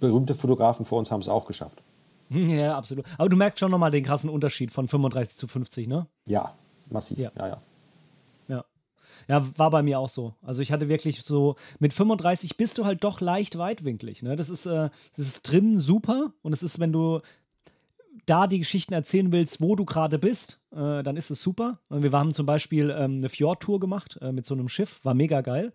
[0.00, 1.82] berühmte Fotografen vor uns haben es auch geschafft.
[2.34, 3.04] Ja, absolut.
[3.18, 6.06] Aber du merkst schon nochmal den krassen Unterschied von 35 zu 50, ne?
[6.24, 6.54] Ja,
[6.88, 7.18] massiv.
[7.18, 7.48] Ja, ja.
[7.48, 7.62] ja.
[9.28, 10.34] Ja, war bei mir auch so.
[10.42, 14.22] Also ich hatte wirklich so, mit 35 bist du halt doch leicht weitwinklig.
[14.22, 14.36] Ne?
[14.36, 17.20] Das, ist, äh, das ist drin super und es ist, wenn du
[18.26, 21.80] da die Geschichten erzählen willst, wo du gerade bist, äh, dann ist es super.
[21.88, 25.40] Wir haben zum Beispiel ähm, eine Fjordtour gemacht äh, mit so einem Schiff, war mega
[25.40, 25.72] geil.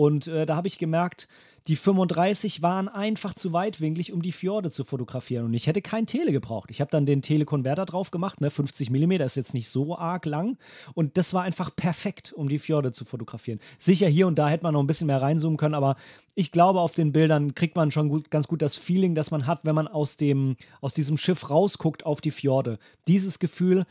[0.00, 1.28] Und äh, da habe ich gemerkt,
[1.68, 5.44] die 35 waren einfach zu weitwinklig, um die Fjorde zu fotografieren.
[5.44, 6.70] Und ich hätte kein Tele gebraucht.
[6.70, 8.48] Ich habe dann den Telekonverter drauf gemacht, ne?
[8.48, 10.56] 50 mm ist jetzt nicht so arg lang.
[10.94, 13.60] Und das war einfach perfekt, um die Fjorde zu fotografieren.
[13.78, 15.96] Sicher, hier und da hätte man noch ein bisschen mehr reinzoomen können, aber
[16.34, 19.46] ich glaube, auf den Bildern kriegt man schon gut, ganz gut das Feeling, das man
[19.46, 22.78] hat, wenn man aus, dem, aus diesem Schiff rausguckt auf die Fjorde.
[23.06, 23.84] Dieses Gefühl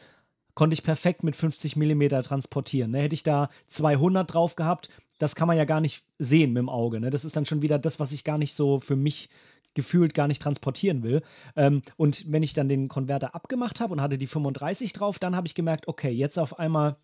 [0.55, 2.89] konnte ich perfekt mit 50 mm transportieren.
[2.89, 3.03] Ne?
[3.03, 6.69] Hätte ich da 200 drauf gehabt, das kann man ja gar nicht sehen mit dem
[6.69, 6.99] Auge.
[6.99, 7.11] Ne?
[7.11, 9.29] Das ist dann schon wieder das, was ich gar nicht so für mich
[9.75, 11.21] gefühlt gar nicht transportieren will.
[11.55, 15.35] Ähm, und wenn ich dann den Konverter abgemacht habe und hatte die 35 drauf, dann
[15.35, 16.97] habe ich gemerkt, okay, jetzt auf einmal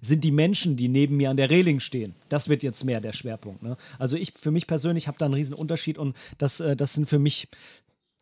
[0.00, 2.14] sind die Menschen, die neben mir an der Reling stehen.
[2.28, 3.62] Das wird jetzt mehr der Schwerpunkt.
[3.62, 3.76] Ne?
[3.98, 7.08] Also ich, für mich persönlich, habe da einen riesen Unterschied und das, äh, das sind
[7.08, 7.48] für mich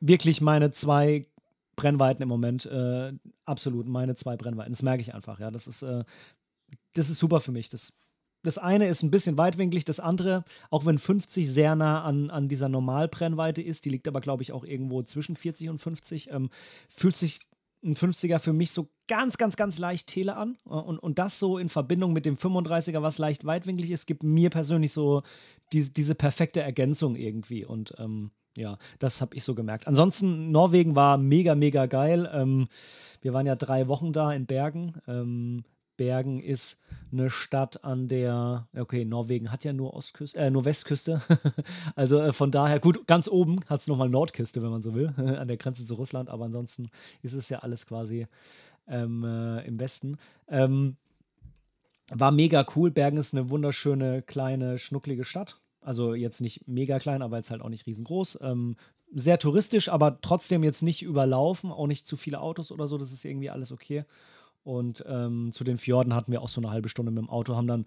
[0.01, 1.27] wirklich meine zwei
[1.75, 2.66] Brennweiten im Moment.
[2.66, 3.12] Äh,
[3.44, 4.73] absolut meine zwei Brennweiten.
[4.73, 5.40] Das merke ich einfach.
[5.40, 6.05] Ja, das ist, äh,
[6.94, 7.68] das ist super für mich.
[7.68, 7.92] Das
[8.42, 12.48] das eine ist ein bisschen weitwinklig, das andere, auch wenn 50 sehr nah an, an
[12.48, 16.51] dieser Normalbrennweite ist, die liegt aber, glaube ich, auch irgendwo zwischen 40 und 50, ähm,
[16.88, 17.40] fühlt sich
[17.85, 20.57] ein 50er für mich so ganz, ganz, ganz leicht Tele an.
[20.64, 24.51] Und, und das so in Verbindung mit dem 35er, was leicht weitwinklig ist, gibt mir
[24.51, 25.22] persönlich so
[25.72, 27.64] die, diese perfekte Ergänzung irgendwie.
[27.64, 29.87] Und ähm, ja, das habe ich so gemerkt.
[29.87, 32.29] Ansonsten, Norwegen war mega, mega geil.
[32.33, 32.68] Ähm,
[33.22, 34.94] wir waren ja drei Wochen da in Bergen.
[35.07, 35.64] Ähm,
[35.99, 36.81] Bergen ist
[37.13, 41.21] eine Stadt an der, okay, Norwegen hat ja nur Ostküste, äh, nur Westküste.
[41.95, 45.09] also äh, von daher, gut, ganz oben hat es nochmal Nordküste, wenn man so will,
[45.17, 46.89] an der Grenze zu Russland, aber ansonsten
[47.21, 48.27] ist es ja alles quasi
[48.87, 50.17] ähm, äh, im Westen.
[50.49, 50.97] Ähm,
[52.11, 52.91] war mega cool.
[52.91, 55.61] Bergen ist eine wunderschöne, kleine, schnucklige Stadt.
[55.81, 58.39] Also jetzt nicht mega klein, aber jetzt halt auch nicht riesengroß.
[58.43, 58.77] Ähm,
[59.15, 62.99] sehr touristisch, aber trotzdem jetzt nicht überlaufen, auch nicht zu viele Autos oder so.
[62.99, 64.05] Das ist irgendwie alles okay.
[64.69, 67.57] Und ähm, zu den Fjorden hatten wir auch so eine halbe Stunde mit dem Auto,
[67.57, 67.87] haben dann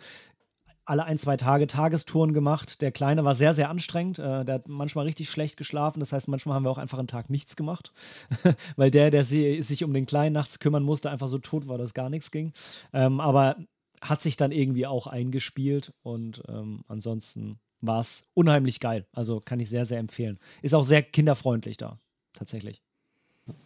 [0.83, 2.81] alle ein, zwei Tage Tagestouren gemacht.
[2.81, 4.17] Der Kleine war sehr, sehr anstrengend.
[4.17, 5.99] Äh, der hat manchmal richtig schlecht geschlafen.
[5.99, 7.93] Das heißt, manchmal haben wir auch einfach einen Tag nichts gemacht.
[8.77, 11.93] Weil der, der sich um den Kleinen nachts kümmern musste, einfach so tot war, dass
[11.93, 12.51] gar nichts ging.
[12.93, 13.57] Ähm, aber
[14.01, 19.05] hat sich dann irgendwie auch eingespielt und ähm, ansonsten war es unheimlich geil.
[19.13, 20.39] Also kann ich sehr, sehr empfehlen.
[20.63, 21.99] Ist auch sehr kinderfreundlich da,
[22.33, 22.81] tatsächlich.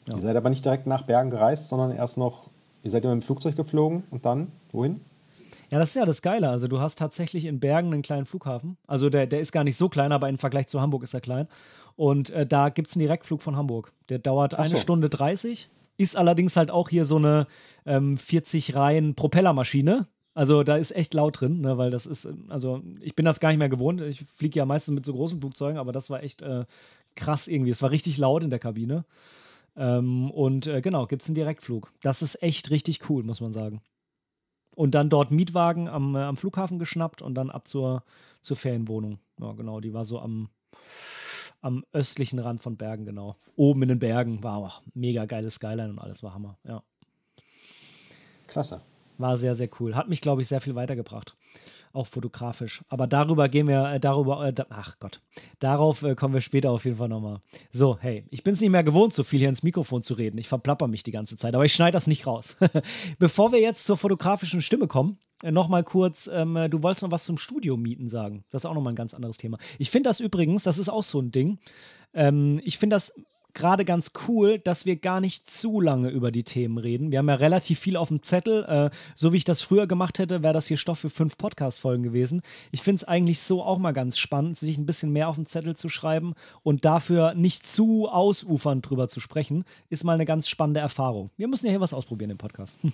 [0.09, 0.17] Ja.
[0.17, 2.49] Ihr seid aber nicht direkt nach Bergen gereist, sondern erst noch
[2.85, 5.01] Ihr seid ja mit dem Flugzeug geflogen und dann wohin?
[5.71, 6.49] Ja, das ist ja das Geile.
[6.49, 8.77] Also du hast tatsächlich in Bergen einen kleinen Flughafen.
[8.85, 11.21] Also der, der ist gar nicht so klein, aber im Vergleich zu Hamburg ist er
[11.21, 11.47] klein.
[11.95, 13.91] Und äh, da gibt es einen Direktflug von Hamburg.
[14.09, 14.57] Der dauert so.
[14.57, 15.67] eine Stunde 30.
[15.97, 17.47] Ist allerdings halt auch hier so eine
[17.87, 20.05] ähm, 40 Reihen Propellermaschine.
[20.35, 23.49] Also da ist echt laut drin, ne, weil das ist, also ich bin das gar
[23.49, 24.01] nicht mehr gewohnt.
[24.01, 26.65] Ich fliege ja meistens mit so großen Flugzeugen, aber das war echt äh,
[27.15, 27.71] krass irgendwie.
[27.71, 29.05] Es war richtig laut in der Kabine.
[29.77, 31.91] Ähm, und äh, genau, gibt es einen Direktflug.
[32.01, 33.81] Das ist echt richtig cool, muss man sagen.
[34.75, 38.03] Und dann dort Mietwagen am, äh, am Flughafen geschnappt und dann ab zur,
[38.41, 39.19] zur Ferienwohnung.
[39.39, 40.49] Ja, genau, die war so am,
[41.61, 43.37] am östlichen Rand von Bergen, genau.
[43.55, 46.83] Oben in den Bergen war auch mega geiles Skyline und alles war Hammer, ja.
[48.47, 48.81] Klasse.
[49.17, 49.95] War sehr, sehr cool.
[49.95, 51.35] Hat mich, glaube ich, sehr viel weitergebracht.
[51.95, 52.83] Auch fotografisch.
[52.89, 55.21] Aber darüber gehen wir, äh, darüber, äh, ach Gott,
[55.59, 57.39] darauf äh, kommen wir später auf jeden Fall nochmal.
[57.71, 60.37] So, hey, ich bin es nicht mehr gewohnt, so viel hier ins Mikrofon zu reden.
[60.37, 62.57] Ich verplapper mich die ganze Zeit, aber ich schneide das nicht raus.
[63.17, 67.37] Bevor wir jetzt zur fotografischen Stimme kommen, nochmal kurz, ähm, du wolltest noch was zum
[67.37, 68.43] Studio mieten sagen.
[68.49, 69.57] Das ist auch nochmal ein ganz anderes Thema.
[69.79, 71.59] Ich finde das übrigens, das ist auch so ein Ding.
[72.13, 73.15] Ähm, ich finde das
[73.55, 77.11] gerade ganz cool, dass wir gar nicht zu lange über die Themen reden.
[77.11, 78.63] Wir haben ja relativ viel auf dem Zettel.
[78.65, 82.03] Äh, so wie ich das früher gemacht hätte, wäre das hier Stoff für fünf Podcast-Folgen
[82.03, 82.41] gewesen.
[82.71, 85.47] Ich finde es eigentlich so auch mal ganz spannend, sich ein bisschen mehr auf den
[85.47, 90.47] Zettel zu schreiben und dafür nicht zu ausufernd drüber zu sprechen, ist mal eine ganz
[90.47, 91.29] spannende Erfahrung.
[91.37, 92.77] Wir müssen ja hier was ausprobieren im Podcast.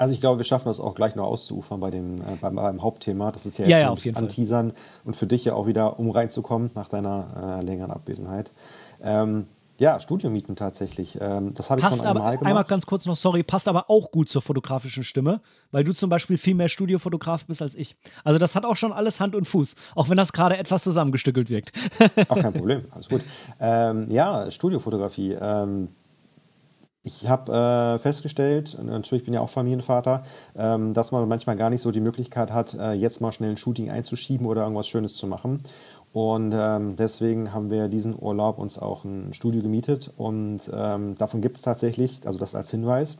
[0.00, 2.82] Also ich glaube, wir schaffen das auch gleich noch auszuufern bei dem, äh, beim, beim,
[2.82, 3.32] Hauptthema.
[3.32, 4.72] Das ist ja jetzt ja, ja, ein Anteasern
[5.04, 8.52] und für dich ja auch wieder, um reinzukommen nach deiner äh, längeren Abwesenheit.
[9.02, 9.48] Ähm,
[9.78, 11.18] ja, Studiomieten tatsächlich.
[11.20, 12.46] Ähm, das habe ich schon einmal aber, gemacht.
[12.46, 16.10] Einmal ganz kurz noch, sorry, passt aber auch gut zur fotografischen Stimme, weil du zum
[16.10, 17.96] Beispiel viel mehr Studiofotograf bist als ich.
[18.24, 21.48] Also das hat auch schon alles Hand und Fuß, auch wenn das gerade etwas zusammengestückelt
[21.48, 21.72] wirkt.
[22.28, 23.22] Ach, kein Problem, alles gut.
[23.60, 25.36] Ähm, ja, Studiofotografie.
[25.40, 25.88] Ähm,
[27.04, 30.24] ich habe äh, festgestellt, natürlich bin ich ja auch Familienvater,
[30.56, 33.56] ähm, dass man manchmal gar nicht so die Möglichkeit hat, äh, jetzt mal schnell ein
[33.56, 35.62] Shooting einzuschieben oder irgendwas Schönes zu machen.
[36.18, 40.12] Und ähm, deswegen haben wir diesen Urlaub uns auch ein Studio gemietet.
[40.16, 43.18] Und ähm, davon gibt es tatsächlich, also das als Hinweis,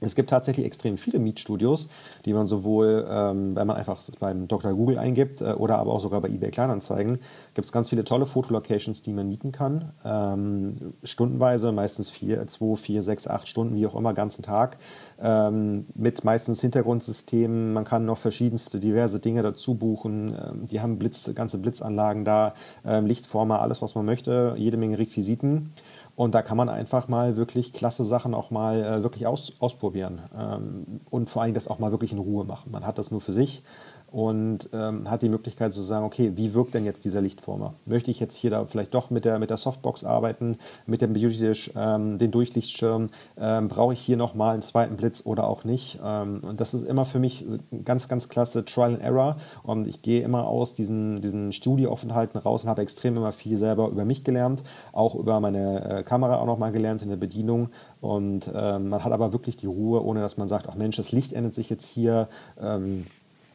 [0.00, 1.88] es gibt tatsächlich extrem viele Mietstudios,
[2.24, 4.72] die man sowohl, ähm, wenn man einfach beim Dr.
[4.72, 7.18] Google eingibt äh, oder aber auch sogar bei eBay Kleinanzeigen,
[7.54, 9.92] gibt es ganz viele tolle Fotolocations, die man mieten kann.
[10.04, 14.78] Ähm, stundenweise, meistens vier, zwei, vier, sechs, acht Stunden, wie auch immer, ganzen Tag.
[15.20, 17.72] Ähm, mit meistens Hintergrundsystemen.
[17.72, 20.28] Man kann noch verschiedenste, diverse Dinge dazu buchen.
[20.28, 24.98] Ähm, die haben Blitz, ganze Blitzanlagen da, ähm, Lichtformer, alles, was man möchte, jede Menge
[24.98, 25.72] Requisiten.
[26.18, 30.20] Und da kann man einfach mal wirklich klasse Sachen auch mal äh, wirklich aus, ausprobieren
[30.36, 32.72] ähm, und vor allem das auch mal wirklich in Ruhe machen.
[32.72, 33.62] Man hat das nur für sich
[34.10, 37.74] und ähm, hat die Möglichkeit zu sagen, okay, wie wirkt denn jetzt dieser Lichtformer?
[37.84, 41.12] Möchte ich jetzt hier da vielleicht doch mit der, mit der Softbox arbeiten, mit dem
[41.12, 43.08] Beauty Dish, ähm, den Durchlichtschirm?
[43.38, 45.98] Ähm, brauche ich hier nochmal einen zweiten Blitz oder auch nicht?
[46.02, 47.44] Ähm, und das ist immer für mich
[47.84, 49.36] ganz, ganz klasse Trial and Error.
[49.62, 53.88] Und ich gehe immer aus diesen, diesen Studioaufenthalten raus und habe extrem immer viel selber
[53.88, 57.68] über mich gelernt, auch über meine äh, Kamera auch nochmal gelernt in der Bedienung.
[58.00, 61.12] Und ähm, man hat aber wirklich die Ruhe, ohne dass man sagt, ach Mensch, das
[61.12, 62.28] Licht ändert sich jetzt hier.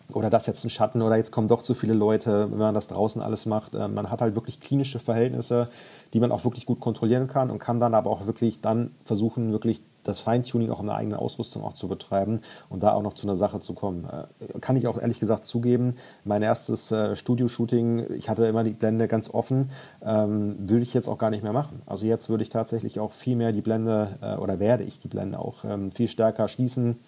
[0.10, 2.76] Ähm, oder das jetzt ein Schatten oder jetzt kommen doch zu viele Leute, wenn man
[2.76, 3.76] das draußen alles macht.
[3.76, 5.70] Äh, man hat halt wirklich klinische Verhältnisse,
[6.14, 9.52] die man auch wirklich gut kontrollieren kann und kann dann aber auch wirklich dann versuchen,
[9.52, 13.14] wirklich das Feintuning auch in der eigenen Ausrüstung auch zu betreiben und da auch noch
[13.14, 14.06] zu einer Sache zu kommen.
[14.06, 18.72] Äh, kann ich auch ehrlich gesagt zugeben, mein erstes äh, Studio-Shooting, ich hatte immer die
[18.72, 19.72] Blende ganz offen,
[20.04, 21.82] ähm, würde ich jetzt auch gar nicht mehr machen.
[21.86, 25.08] Also jetzt würde ich tatsächlich auch viel mehr die Blende äh, oder werde ich die
[25.08, 27.00] Blende auch ähm, viel stärker schließen,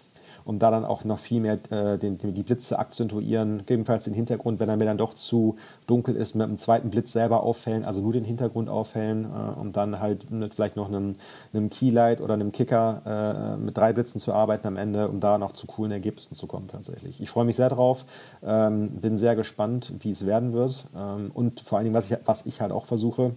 [0.46, 3.60] um da dann auch noch viel mehr äh, den, die Blitze akzentuieren.
[3.60, 7.12] Gegebenenfalls den Hintergrund, wenn er mir dann doch zu dunkel ist, mit einem zweiten Blitz
[7.12, 11.16] selber aufhellen, also nur den Hintergrund aufhellen äh, und dann halt mit vielleicht noch einem,
[11.52, 15.38] einem Keylight oder einem Kicker äh, mit drei Blitzen zu arbeiten am Ende, um da
[15.38, 17.20] noch zu coolen Ergebnissen zu kommen tatsächlich.
[17.20, 18.06] Ich freue mich sehr drauf,
[18.44, 22.18] ähm, bin sehr gespannt, wie es werden wird ähm, und vor allen Dingen, was ich,
[22.26, 23.32] was ich halt auch versuche,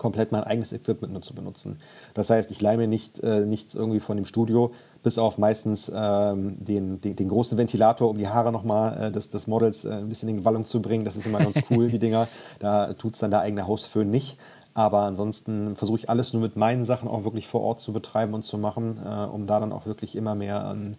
[0.00, 1.78] komplett mein eigenes Equipment nur zu benutzen.
[2.14, 5.92] Das heißt, ich leihe mir nicht, äh, nichts irgendwie von dem Studio, bis auf meistens
[5.94, 9.92] ähm, den, den, den, großen Ventilator, um die Haare nochmal äh, des, des Models äh,
[9.92, 11.04] ein bisschen in Wallung zu bringen.
[11.04, 12.28] Das ist immer ganz cool, die Dinger.
[12.58, 14.38] Da tut es dann der eigene Hausföhn nicht.
[14.72, 18.34] Aber ansonsten versuche ich alles nur mit meinen Sachen auch wirklich vor Ort zu betreiben
[18.34, 20.96] und zu machen, äh, um da dann auch wirklich immer mehr an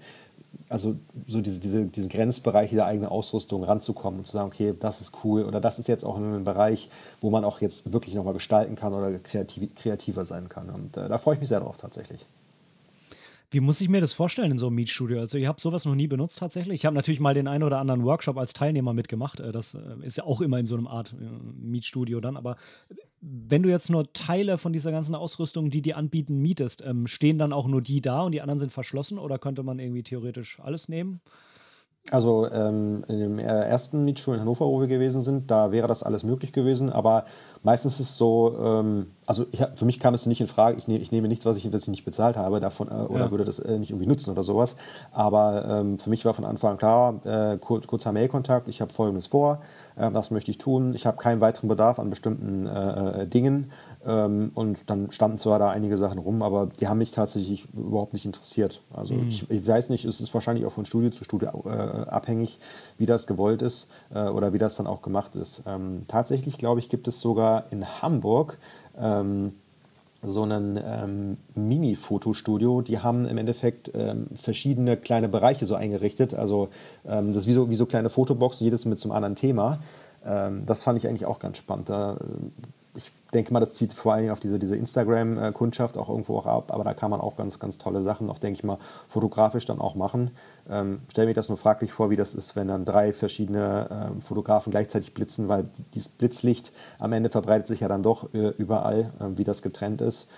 [0.69, 0.95] also
[1.27, 5.11] so diese, diese, diese Grenzbereiche der eigenen Ausrüstung ranzukommen und zu sagen, okay, das ist
[5.23, 8.75] cool oder das ist jetzt auch ein Bereich, wo man auch jetzt wirklich nochmal gestalten
[8.75, 10.69] kann oder kreativ, kreativer sein kann.
[10.69, 12.25] Und äh, da freue ich mich sehr drauf tatsächlich.
[13.53, 15.19] Wie muss ich mir das vorstellen in so einem Mietstudio?
[15.19, 16.75] Also, ihr habt sowas noch nie benutzt tatsächlich.
[16.75, 19.41] Ich habe natürlich mal den einen oder anderen Workshop als Teilnehmer mitgemacht.
[19.41, 21.25] Äh, das äh, ist ja auch immer in so einem Art äh,
[21.61, 22.37] Mietstudio dann.
[22.37, 22.55] Aber
[23.21, 27.37] wenn du jetzt nur Teile von dieser ganzen Ausrüstung, die die anbieten, mietest, ähm, stehen
[27.37, 29.19] dann auch nur die da und die anderen sind verschlossen?
[29.19, 31.21] Oder könnte man irgendwie theoretisch alles nehmen?
[32.09, 36.01] Also ähm, in dem ersten Mietschuh in Hannover, wo wir gewesen sind, da wäre das
[36.01, 37.25] alles möglich gewesen, aber
[37.61, 40.87] meistens ist es so, ähm, also ich, für mich kam es nicht in Frage, ich,
[40.87, 43.31] nehm, ich nehme nichts, was ich, was ich nicht bezahlt habe davon äh, oder ja.
[43.31, 44.77] würde das äh, nicht irgendwie nutzen oder sowas,
[45.11, 48.91] aber ähm, für mich war von Anfang an klar, äh, kur kurzer Mailkontakt, ich habe
[48.91, 49.59] Folgendes vor, äh,
[50.09, 53.71] das möchte ich tun, ich habe keinen weiteren Bedarf an bestimmten äh, äh, Dingen
[54.05, 58.13] ähm, und dann standen zwar da einige Sachen rum, aber die haben mich tatsächlich überhaupt
[58.13, 58.81] nicht interessiert.
[58.93, 59.27] Also mhm.
[59.27, 62.59] ich, ich, weiß nicht, es ist wahrscheinlich auch von Studie zu Studie äh, abhängig,
[62.97, 65.63] wie das gewollt ist äh, oder wie das dann auch gemacht ist.
[65.67, 68.57] Ähm, tatsächlich, glaube ich, gibt es sogar in Hamburg
[68.99, 69.53] ähm,
[70.23, 72.81] so ein ähm, Mini-Fotostudio.
[72.81, 76.33] Die haben im Endeffekt ähm, verschiedene kleine Bereiche so eingerichtet.
[76.33, 76.69] Also
[77.05, 79.79] ähm, das ist wie so, wie so kleine Fotoboxen, jedes mit einem anderen Thema.
[80.25, 81.89] Ähm, das fand ich eigentlich auch ganz spannend.
[81.89, 82.17] Da
[83.33, 86.83] denke mal, das zieht vor allem auf diese, diese Instagram-Kundschaft auch irgendwo auch ab, aber
[86.83, 89.95] da kann man auch ganz, ganz tolle Sachen, auch denke ich mal, fotografisch dann auch
[89.95, 90.31] machen.
[90.69, 94.21] Ähm, stell mir das nur fraglich vor, wie das ist, wenn dann drei verschiedene ähm,
[94.21, 99.11] Fotografen gleichzeitig blitzen, weil dieses Blitzlicht am Ende verbreitet sich ja dann doch äh, überall,
[99.19, 100.29] äh, wie das getrennt ist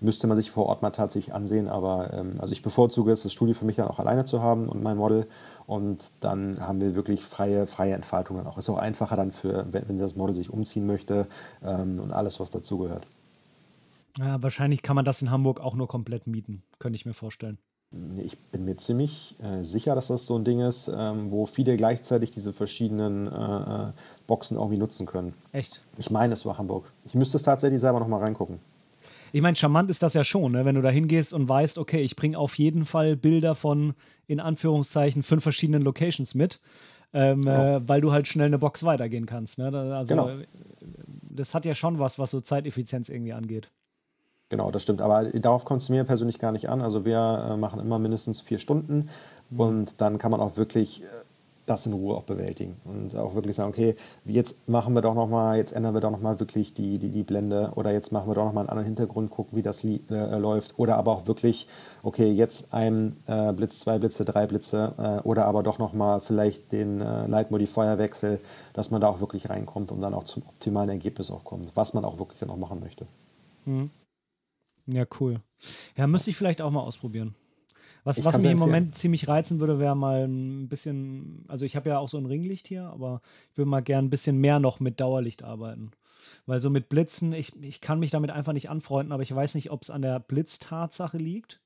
[0.00, 1.68] müsste man sich vor Ort mal tatsächlich ansehen.
[1.68, 4.68] Aber ähm, also ich bevorzuge es, das Studio für mich dann auch alleine zu haben
[4.68, 5.26] und mein Model.
[5.66, 8.58] Und dann haben wir wirklich freie, freie Entfaltung dann auch.
[8.58, 11.26] Ist auch einfacher dann für, wenn, wenn das Model sich umziehen möchte
[11.62, 13.06] ähm, und alles, was dazugehört.
[14.18, 17.58] Ja, wahrscheinlich kann man das in Hamburg auch nur komplett mieten, könnte ich mir vorstellen.
[18.16, 21.76] Ich bin mir ziemlich äh, sicher, dass das so ein Ding ist, ähm, wo viele
[21.76, 23.92] gleichzeitig diese verschiedenen äh, äh
[24.26, 25.34] Boxen irgendwie nutzen können.
[25.52, 25.82] Echt?
[25.98, 26.90] Ich meine, es war Hamburg.
[27.04, 28.58] Ich müsste es tatsächlich selber nochmal reingucken.
[29.34, 30.64] Ich meine, charmant ist das ja schon, ne?
[30.64, 33.94] wenn du da hingehst und weißt, okay, ich bringe auf jeden Fall Bilder von,
[34.28, 36.60] in Anführungszeichen, fünf verschiedenen Locations mit,
[37.12, 37.78] ähm, genau.
[37.78, 39.58] äh, weil du halt schnell eine Box weitergehen kannst.
[39.58, 39.76] Ne?
[39.92, 40.30] Also, genau.
[41.22, 43.72] das hat ja schon was, was so Zeiteffizienz irgendwie angeht.
[44.50, 45.00] Genau, das stimmt.
[45.00, 46.80] Aber darauf kommt es mir persönlich gar nicht an.
[46.80, 49.08] Also wir äh, machen immer mindestens vier Stunden
[49.50, 49.60] mhm.
[49.60, 51.06] und dann kann man auch wirklich äh,
[51.66, 55.56] das in Ruhe auch bewältigen und auch wirklich sagen, okay, jetzt machen wir doch nochmal,
[55.56, 58.44] jetzt ändern wir doch nochmal wirklich die, die, die Blende oder jetzt machen wir doch
[58.44, 59.98] nochmal einen anderen Hintergrund, gucken, wie das äh,
[60.38, 61.66] läuft oder aber auch wirklich,
[62.02, 66.72] okay, jetzt ein äh, Blitz, zwei Blitze, drei Blitze äh, oder aber doch nochmal vielleicht
[66.72, 68.40] den äh, Light Modifier Wechsel,
[68.74, 71.94] dass man da auch wirklich reinkommt und dann auch zum optimalen Ergebnis auch kommt, was
[71.94, 73.06] man auch wirklich dann auch machen möchte.
[73.64, 73.90] Mhm.
[74.86, 75.40] Ja, cool.
[75.96, 77.34] Ja, müsste ich vielleicht auch mal ausprobieren.
[78.04, 81.88] Was, was mich im Moment ziemlich reizen würde, wäre mal ein bisschen, also ich habe
[81.88, 84.78] ja auch so ein Ringlicht hier, aber ich würde mal gern ein bisschen mehr noch
[84.78, 85.90] mit Dauerlicht arbeiten.
[86.44, 89.54] Weil so mit Blitzen, ich, ich kann mich damit einfach nicht anfreunden, aber ich weiß
[89.54, 91.60] nicht, ob es an der Blitztatsache liegt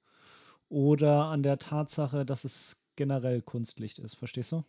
[0.68, 4.14] oder an der Tatsache, dass es generell Kunstlicht ist.
[4.14, 4.64] Verstehst du?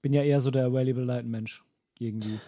[0.00, 1.64] Bin ja eher so der Available Light Mensch
[1.98, 2.38] irgendwie.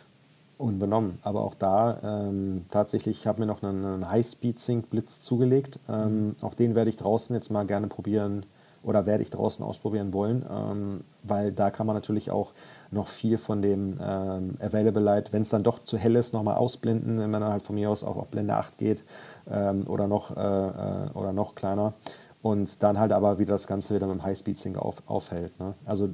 [0.59, 1.19] Unbenommen.
[1.23, 5.79] Aber auch da ähm, tatsächlich, ich habe mir noch einen, einen High-Speed-Sync-Blitz zugelegt.
[5.89, 8.47] Ähm, auch den werde ich draußen jetzt mal gerne probieren
[8.87, 12.53] oder werde ich draußen ausprobieren wollen, ähm, weil da kann man natürlich auch
[12.93, 16.55] noch viel von dem ähm, Available Light, wenn es dann doch zu hell ist, nochmal
[16.55, 19.03] ausblenden, wenn man dann halt von mir aus auch auf Blende 8 geht
[19.51, 21.95] ähm, oder, noch, äh, äh, oder noch kleiner.
[22.43, 25.59] Und dann halt aber wieder das Ganze wieder mit dem High-Speed-Sync auf, aufhält.
[25.59, 25.75] Ne?
[25.85, 26.11] Also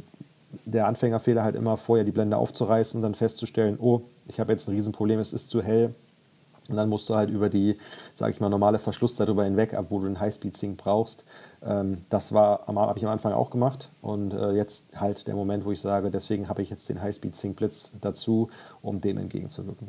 [0.65, 4.69] der Anfängerfehler halt immer vorher die Blende aufzureißen und dann festzustellen, oh, ich habe jetzt
[4.69, 5.95] ein Riesenproblem, es ist zu hell.
[6.69, 7.77] Und dann musst du halt über die,
[8.15, 11.25] sage ich mal, normale Verschlusszeit darüber hinweg, ab wo du den Highspeed-Sync brauchst.
[11.65, 13.89] Ähm, das war, habe ich am Anfang auch gemacht.
[14.01, 17.93] Und äh, jetzt halt der Moment, wo ich sage, deswegen habe ich jetzt den Highspeed-Sync-Blitz
[18.01, 18.49] dazu,
[18.81, 19.89] um dem entgegenzuwirken.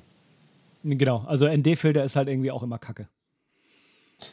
[0.84, 3.08] Genau, also ND-Filter ist halt irgendwie auch immer kacke.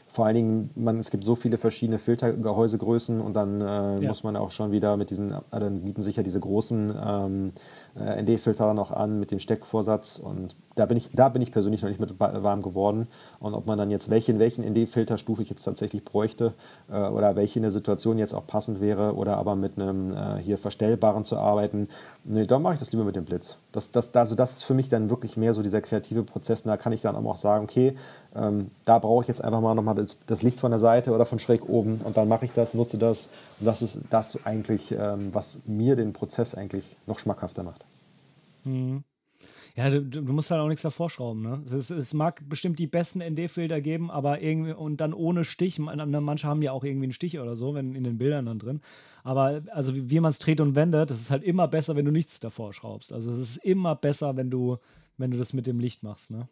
[0.08, 3.64] Vor allen Dingen, man, es gibt so viele verschiedene Filtergehäusegrößen und dann äh,
[4.00, 4.08] ja.
[4.08, 7.52] muss man auch schon wieder mit diesen, äh, dann bieten sich ja diese großen ähm,
[7.98, 11.82] äh, ND-Filter noch an mit dem Steckvorsatz und da bin ich, da bin ich persönlich
[11.82, 13.08] noch nicht mit warm geworden.
[13.40, 16.54] Und ob man dann jetzt welchen, welchen ND-Filterstufe ich jetzt tatsächlich bräuchte
[16.90, 20.38] äh, oder welche in der Situation jetzt auch passend wäre oder aber mit einem äh,
[20.38, 21.88] hier verstellbaren zu arbeiten,
[22.24, 23.56] nee, da mache ich das lieber mit dem Blitz.
[23.72, 26.62] Das, das, also das ist für mich dann wirklich mehr so dieser kreative Prozess.
[26.62, 27.96] Da kann ich dann auch sagen, okay,
[28.36, 31.26] ähm, da brauche ich jetzt einfach mal nochmal das, das Licht von der Seite oder
[31.26, 33.28] von schräg oben und dann mache ich das, nutze das.
[33.58, 37.84] Und das ist das eigentlich, ähm, was mir den Prozess eigentlich noch schmackhafter macht.
[38.64, 39.02] Mhm.
[39.76, 41.42] Ja, du, du, musst halt auch nichts davor schrauben.
[41.42, 41.62] Ne?
[41.64, 45.78] Es, es mag bestimmt die besten ND-Filter geben, aber irgendwie und dann ohne Stich.
[45.78, 48.80] Manche haben ja auch irgendwie einen Stich oder so, wenn in den Bildern dann drin.
[49.22, 52.04] Aber also wie, wie man es dreht und wendet, das ist halt immer besser, wenn
[52.04, 53.12] du nichts davor schraubst.
[53.12, 54.78] Also es ist immer besser, wenn du,
[55.18, 56.30] wenn du das mit dem Licht machst.
[56.30, 56.48] Ne?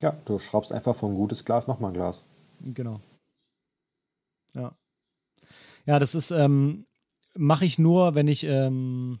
[0.00, 2.24] Ja, du schraubst einfach von gutes Glas nochmal Glas.
[2.60, 3.00] Genau.
[4.54, 4.76] Ja.
[5.86, 6.86] Ja, das ist, ähm,
[7.34, 9.20] mache ich nur, wenn ich, ähm,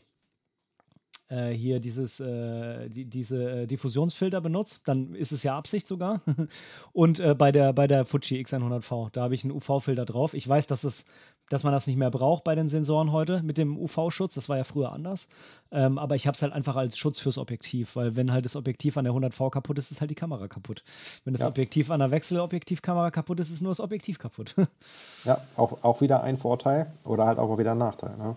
[1.28, 6.22] äh, hier dieses, äh, die, diese äh, Diffusionsfilter benutzt, dann ist es ja Absicht sogar.
[6.92, 10.34] Und äh, bei, der, bei der Fuji X100V, da habe ich einen UV-Filter drauf.
[10.34, 11.04] Ich weiß, dass es
[11.48, 14.34] dass man das nicht mehr braucht bei den Sensoren heute mit dem UV-Schutz.
[14.34, 15.28] Das war ja früher anders.
[15.70, 18.56] Ähm, aber ich habe es halt einfach als Schutz fürs Objektiv, weil wenn halt das
[18.56, 20.82] Objektiv an der 100V kaputt ist, ist halt die Kamera kaputt.
[21.24, 21.48] Wenn das ja.
[21.48, 24.54] Objektiv an der Wechselobjektivkamera kaputt ist, ist nur das Objektiv kaputt.
[25.24, 28.16] ja, auch, auch wieder ein Vorteil oder halt auch wieder ein Nachteil.
[28.16, 28.36] Ne?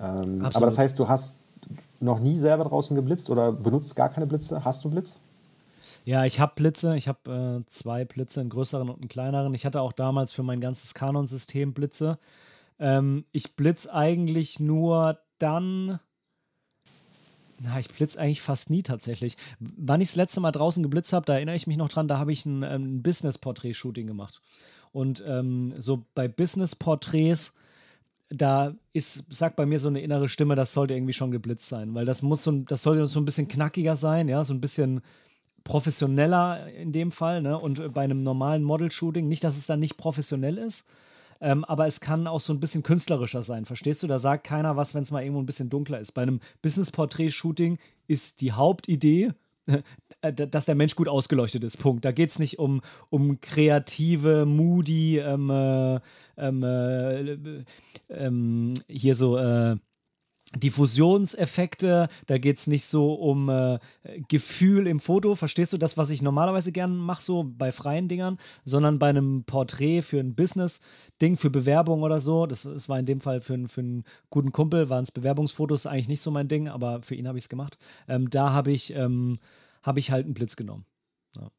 [0.00, 1.34] Ähm, aber das heißt, du hast
[2.00, 4.64] noch nie selber draußen geblitzt oder benutzt gar keine Blitze?
[4.64, 5.16] Hast du Blitz?
[6.04, 6.96] Ja, ich habe Blitze.
[6.96, 9.54] Ich habe äh, zwei Blitze, einen größeren und einen kleineren.
[9.54, 12.18] Ich hatte auch damals für mein ganzes Canon-System Blitze.
[12.78, 16.00] Ähm, ich blitz eigentlich nur dann.
[17.60, 19.36] Na, ich blitz eigentlich fast nie tatsächlich.
[19.58, 22.18] Wann ich das letzte Mal draußen geblitzt habe, da erinnere ich mich noch dran, da
[22.18, 24.42] habe ich ein, ein Business-Porträt-Shooting gemacht.
[24.92, 27.54] Und ähm, so bei Business-Porträts,
[28.30, 31.94] da ist, sagt bei mir so eine innere Stimme, das sollte irgendwie schon geblitzt sein,
[31.94, 35.02] weil das muss so, das sollte so ein bisschen knackiger sein, ja, so ein bisschen
[35.62, 37.58] professioneller in dem Fall, ne?
[37.58, 40.84] Und bei einem normalen Model-Shooting, nicht, dass es dann nicht professionell ist,
[41.40, 43.64] ähm, aber es kann auch so ein bisschen künstlerischer sein.
[43.64, 44.06] Verstehst du?
[44.06, 46.12] Da sagt keiner was, wenn es mal irgendwo ein bisschen dunkler ist.
[46.12, 49.32] Bei einem Business-Portrait-Shooting ist die Hauptidee,
[50.32, 51.78] dass der Mensch gut ausgeleuchtet ist.
[51.78, 52.04] Punkt.
[52.04, 56.00] Da geht es nicht um, um kreative, moody, ähm, äh,
[56.36, 57.64] ähm, äh,
[58.08, 59.76] ähm, hier so äh,
[60.56, 63.78] Diffusionseffekte, da geht es nicht so um äh,
[64.28, 68.38] Gefühl im Foto, verstehst du das, was ich normalerweise gerne mache, so bei freien Dingern,
[68.64, 72.46] sondern bei einem Porträt für ein Business-Ding, für Bewerbung oder so.
[72.46, 76.08] Das, das war in dem Fall für, für einen guten Kumpel, waren es Bewerbungsfotos, eigentlich
[76.08, 77.76] nicht so mein Ding, aber für ihn habe ich es gemacht.
[78.08, 79.38] Ähm, da habe ich, ähm,
[79.84, 80.84] hab ich halt einen Blitz genommen.
[81.36, 81.50] Ja.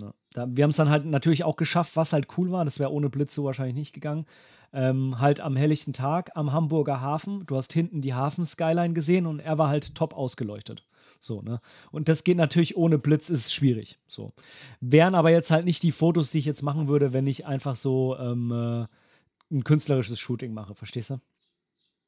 [0.00, 0.14] Ja.
[0.32, 2.64] Da, wir haben es dann halt natürlich auch geschafft, was halt cool war.
[2.64, 4.24] Das wäre ohne Blitz so wahrscheinlich nicht gegangen
[4.72, 7.44] ähm, halt am helllichten Tag am Hamburger Hafen.
[7.46, 10.86] Du hast hinten die Hafen-Skyline gesehen und er war halt top ausgeleuchtet.
[11.20, 11.60] So, ne?
[11.90, 13.98] Und das geht natürlich ohne Blitz, ist schwierig.
[14.08, 14.32] So.
[14.80, 17.76] Wären aber jetzt halt nicht die Fotos, die ich jetzt machen würde, wenn ich einfach
[17.76, 20.74] so ähm, äh, ein künstlerisches Shooting mache.
[20.74, 21.20] Verstehst du?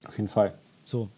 [0.07, 0.59] Auf jeden Fall.
[0.85, 1.11] So.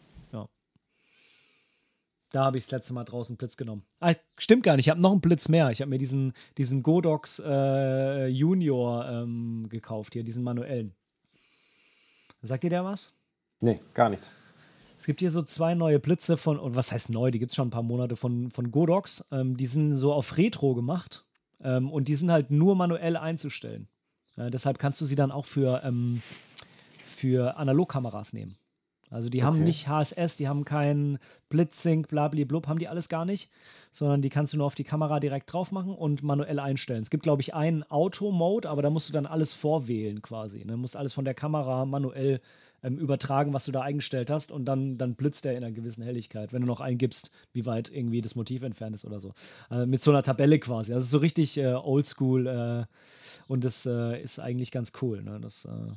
[2.36, 3.82] Da habe ich das letzte Mal draußen Blitz genommen.
[3.98, 5.70] Ah, stimmt gar nicht, ich habe noch einen Blitz mehr.
[5.70, 10.94] Ich habe mir diesen, diesen Godox äh, Junior ähm, gekauft, hier, diesen manuellen.
[12.42, 13.14] Sagt dir der was?
[13.60, 14.22] Nee, gar nicht.
[14.98, 17.56] Es gibt hier so zwei neue Blitze von, und was heißt neu, die gibt es
[17.56, 19.26] schon ein paar Monate von, von Godox.
[19.32, 21.24] Ähm, die sind so auf Retro gemacht
[21.62, 23.88] ähm, und die sind halt nur manuell einzustellen.
[24.36, 26.20] Äh, deshalb kannst du sie dann auch für, ähm,
[26.98, 28.58] für Analogkameras nehmen.
[29.10, 29.46] Also die okay.
[29.46, 33.50] haben nicht HSS, die haben keinen Blitzsync, blub, haben die alles gar nicht,
[33.92, 37.02] sondern die kannst du nur auf die Kamera direkt drauf machen und manuell einstellen.
[37.02, 40.58] Es gibt, glaube ich, einen Auto-Mode, aber da musst du dann alles vorwählen quasi.
[40.64, 40.72] Ne?
[40.72, 42.40] Du musst alles von der Kamera manuell
[42.82, 46.02] ähm, übertragen, was du da eingestellt hast und dann, dann blitzt er in einer gewissen
[46.02, 49.32] Helligkeit, wenn du noch eingibst, wie weit irgendwie das Motiv entfernt ist oder so.
[49.68, 50.92] Also mit so einer Tabelle quasi.
[50.92, 52.84] Also so richtig äh, oldschool äh,
[53.48, 55.22] und das äh, ist eigentlich ganz cool.
[55.22, 55.38] Ne?
[55.40, 55.92] Das äh,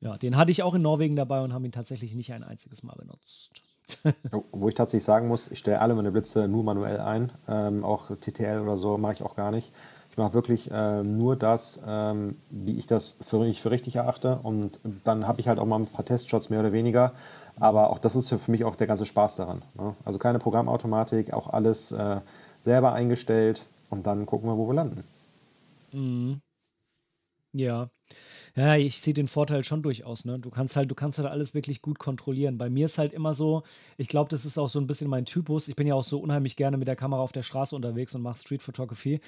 [0.00, 2.82] ja, den hatte ich auch in Norwegen dabei und haben ihn tatsächlich nicht ein einziges
[2.82, 3.62] Mal benutzt.
[4.52, 7.32] Wo ich tatsächlich sagen muss, ich stelle alle meine Blitze nur manuell ein.
[7.48, 9.72] Ähm, auch TTL oder so mache ich auch gar nicht.
[10.10, 14.40] Ich mache wirklich ähm, nur das, ähm, wie ich das für, ich für richtig erachte.
[14.42, 17.12] Und dann habe ich halt auch mal ein paar Testshots mehr oder weniger.
[17.58, 19.62] Aber auch das ist für mich auch der ganze Spaß daran.
[19.74, 19.94] Ne?
[20.04, 22.20] Also keine Programmautomatik, auch alles äh,
[22.62, 23.64] selber eingestellt.
[23.88, 25.04] Und dann gucken wir, wo wir landen.
[25.92, 26.40] Mhm.
[27.52, 27.90] Ja.
[28.58, 30.38] Ja, ich sehe den Vorteil schon durchaus, ne?
[30.38, 32.56] Du kannst halt, du kannst halt alles wirklich gut kontrollieren.
[32.56, 33.64] Bei mir ist halt immer so,
[33.98, 35.68] ich glaube, das ist auch so ein bisschen mein Typus.
[35.68, 38.22] Ich bin ja auch so unheimlich gerne mit der Kamera auf der Straße unterwegs und
[38.22, 39.20] mache Street Photography.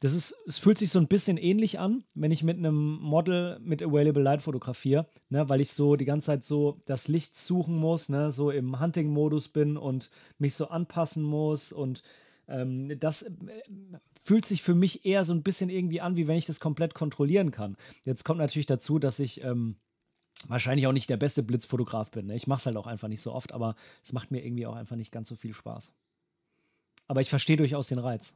[0.00, 3.58] Das ist, es fühlt sich so ein bisschen ähnlich an, wenn ich mit einem Model
[3.60, 5.48] mit Available Light fotografiere, ne?
[5.48, 8.32] Weil ich so die ganze Zeit so das Licht suchen muss, ne?
[8.32, 12.02] So im Hunting-Modus bin und mich so anpassen muss und
[12.48, 13.32] ähm, das äh,
[14.24, 16.94] fühlt sich für mich eher so ein bisschen irgendwie an, wie wenn ich das komplett
[16.94, 17.76] kontrollieren kann.
[18.04, 19.76] Jetzt kommt natürlich dazu, dass ich ähm,
[20.48, 22.26] wahrscheinlich auch nicht der beste Blitzfotograf bin.
[22.26, 22.34] Ne?
[22.34, 24.74] Ich mache es halt auch einfach nicht so oft, aber es macht mir irgendwie auch
[24.74, 25.92] einfach nicht ganz so viel Spaß.
[27.06, 28.34] Aber ich verstehe durchaus den Reiz.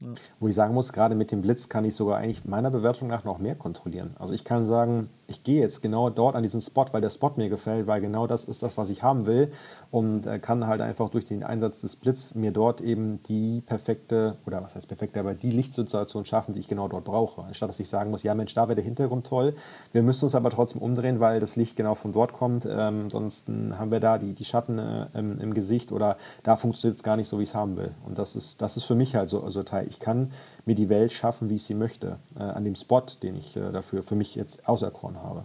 [0.00, 0.14] Ja.
[0.40, 3.22] Wo ich sagen muss, gerade mit dem Blitz kann ich sogar eigentlich meiner Bewertung nach
[3.22, 4.16] noch mehr kontrollieren.
[4.18, 7.32] Also ich kann sagen, ich gehe jetzt genau dort an diesen Spot, weil der Spot
[7.36, 9.50] mir gefällt, weil genau das ist das, was ich haben will
[9.90, 14.36] und äh, kann halt einfach durch den Einsatz des Blitz mir dort eben die perfekte,
[14.46, 17.42] oder was heißt perfekte, aber die Lichtsituation schaffen, die ich genau dort brauche.
[17.42, 19.54] Anstatt dass ich sagen muss, ja Mensch, da wäre der Hintergrund toll,
[19.92, 23.48] wir müssen uns aber trotzdem umdrehen, weil das Licht genau von dort kommt, ähm, sonst
[23.48, 27.16] haben wir da die, die Schatten äh, im, im, Gesicht oder da funktioniert es gar
[27.16, 27.92] nicht so, wie ich es haben will.
[28.06, 30.32] Und das ist, das ist für mich halt so, so Teil ich kann
[30.70, 33.72] mir die Welt schaffen, wie ich sie möchte, äh, an dem Spot, den ich äh,
[33.72, 35.44] dafür für mich jetzt auserkoren habe.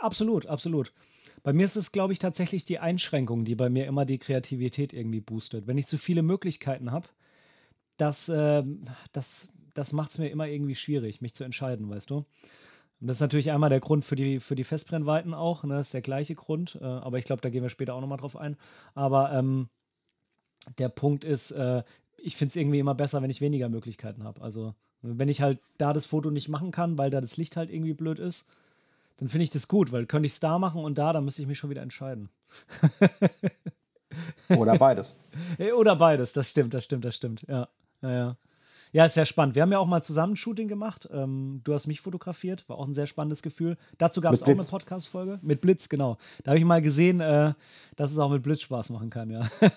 [0.00, 0.92] Absolut, absolut.
[1.44, 4.92] Bei mir ist es, glaube ich, tatsächlich die Einschränkung, die bei mir immer die Kreativität
[4.92, 5.68] irgendwie boostet.
[5.68, 7.08] Wenn ich zu viele Möglichkeiten habe,
[7.96, 8.64] das, äh,
[9.12, 12.16] das, das macht es mir immer irgendwie schwierig, mich zu entscheiden, weißt du?
[13.00, 15.74] Und das ist natürlich einmal der Grund für die, für die Festbrennweiten auch, ne?
[15.74, 18.18] das ist der gleiche Grund, äh, aber ich glaube, da gehen wir später auch nochmal
[18.18, 18.56] drauf ein.
[18.94, 19.68] Aber ähm,
[20.78, 21.84] der Punkt ist, äh,
[22.18, 24.42] ich finde es irgendwie immer besser, wenn ich weniger Möglichkeiten habe.
[24.42, 27.70] Also, wenn ich halt da das Foto nicht machen kann, weil da das Licht halt
[27.70, 28.48] irgendwie blöd ist,
[29.18, 31.42] dann finde ich das gut, weil könnte ich es da machen und da, dann müsste
[31.42, 32.28] ich mich schon wieder entscheiden.
[34.56, 35.14] Oder beides.
[35.76, 37.46] Oder beides, das stimmt, das stimmt, das stimmt.
[37.48, 37.68] Ja,
[38.02, 38.36] ja, ja.
[38.92, 39.54] Ja, ist sehr spannend.
[39.54, 41.08] Wir haben ja auch mal zusammen ein Shooting gemacht.
[41.12, 43.76] Ähm, du hast mich fotografiert, war auch ein sehr spannendes Gefühl.
[43.98, 45.38] Dazu gab es auch eine Podcast-Folge.
[45.42, 46.18] Mit Blitz, genau.
[46.44, 47.52] Da habe ich mal gesehen, äh,
[47.96, 49.42] dass es auch mit Blitz Spaß machen kann, ja.
[49.60, 49.70] ja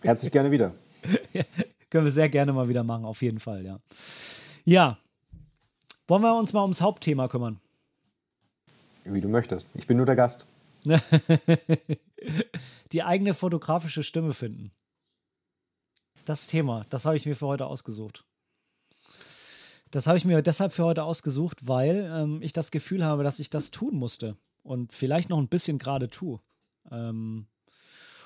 [0.00, 0.72] herzlich gerne wieder.
[1.90, 3.78] Können wir sehr gerne mal wieder machen, auf jeden Fall, ja.
[4.64, 4.98] Ja.
[6.06, 7.60] Wollen wir uns mal ums Hauptthema kümmern?
[9.04, 9.70] Wie du möchtest.
[9.74, 10.46] Ich bin nur der Gast.
[12.92, 14.72] Die eigene fotografische Stimme finden.
[16.24, 18.24] Das Thema, das habe ich mir für heute ausgesucht.
[19.90, 23.38] Das habe ich mir deshalb für heute ausgesucht, weil ähm, ich das Gefühl habe, dass
[23.38, 26.40] ich das tun musste und vielleicht noch ein bisschen gerade tue.
[26.90, 27.46] Ähm,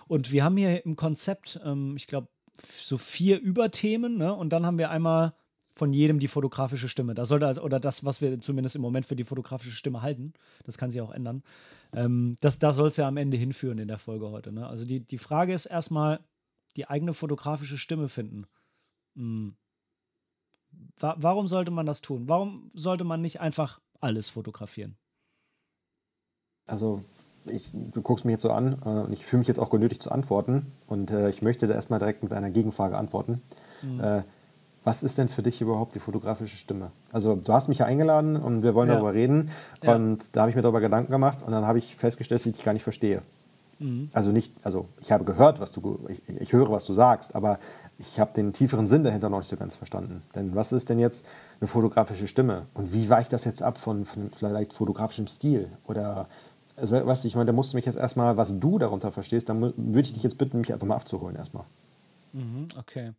[0.07, 2.29] und wir haben hier im Konzept, ähm, ich glaube,
[2.61, 4.35] so vier Überthemen, ne?
[4.35, 5.35] Und dann haben wir einmal
[5.75, 7.15] von jedem die fotografische Stimme.
[7.15, 10.35] Das sollte also, oder das, was wir zumindest im Moment für die fotografische Stimme halten.
[10.65, 11.45] Das kann sich auch ändern.
[11.93, 14.51] Ähm, das da soll es ja am Ende hinführen in der Folge heute.
[14.53, 14.67] Ne?
[14.67, 16.21] Also die, die Frage ist erstmal,
[16.77, 18.47] die eigene fotografische Stimme finden.
[19.15, 19.57] Hm.
[20.99, 22.29] Wa warum sollte man das tun?
[22.29, 24.97] Warum sollte man nicht einfach alles fotografieren?
[26.67, 27.05] Also
[27.51, 30.03] ich, du guckst mich jetzt so an äh, und ich fühle mich jetzt auch genötigt
[30.03, 30.73] zu antworten.
[30.87, 33.43] Und äh, ich möchte da erstmal direkt mit einer Gegenfrage antworten.
[33.83, 34.01] Mhm.
[34.01, 34.23] Äh,
[34.85, 36.93] was ist denn für dich überhaupt die fotografische Stimme?
[37.13, 38.95] Also du hast mich ja eingeladen und wir wollen ja.
[38.95, 39.51] darüber reden.
[39.83, 39.95] Ja.
[39.95, 42.55] Und da habe ich mir darüber Gedanken gemacht und dann habe ich festgestellt, dass ich
[42.55, 43.23] dich gar nicht verstehe.
[43.79, 44.09] Mhm.
[44.13, 47.59] Also nicht, also ich habe gehört, was du, ich, ich höre, was du sagst, aber
[47.99, 50.23] ich habe den tieferen Sinn dahinter noch nicht so ganz verstanden.
[50.35, 51.27] Denn was ist denn jetzt
[51.61, 52.63] eine fotografische Stimme?
[52.75, 55.69] Und wie weicht das jetzt ab von, von vielleicht fotografischem Stil?
[55.87, 56.29] Oder
[56.79, 59.61] also, weißt ich meine, da musst du mich jetzt erstmal, was du darunter verstehst, dann
[59.61, 61.65] würde ich dich jetzt bitten, mich einfach mal abzuholen erstmal.
[62.33, 63.13] Mhm, okay.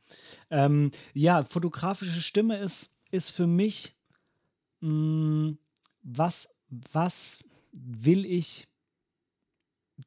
[0.49, 3.95] Ähm, ja, fotografische Stimme ist, ist für mich,
[4.81, 5.57] mh, mm,
[6.03, 8.67] was, was will ich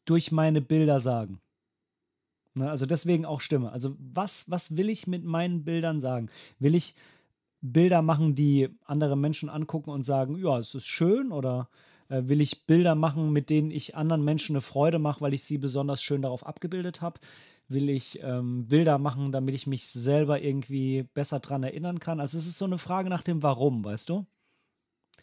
[0.05, 1.41] durch meine Bilder sagen?
[2.55, 3.73] Ne, also deswegen auch Stimme.
[3.73, 6.29] Also was, was will ich mit meinen Bildern sagen?
[6.59, 6.95] Will ich
[7.61, 11.69] Bilder machen, die andere Menschen angucken und sagen, ja, es ist schön oder
[12.13, 15.45] äh, will ich Bilder machen, mit denen ich anderen Menschen eine Freude mache, weil ich
[15.45, 17.19] sie besonders schön darauf abgebildet habe?
[17.69, 22.21] Will ich ähm, Bilder machen, damit ich mich selber irgendwie besser daran erinnern kann?
[22.21, 24.27] Also es ist so eine Frage nach dem Warum, weißt du?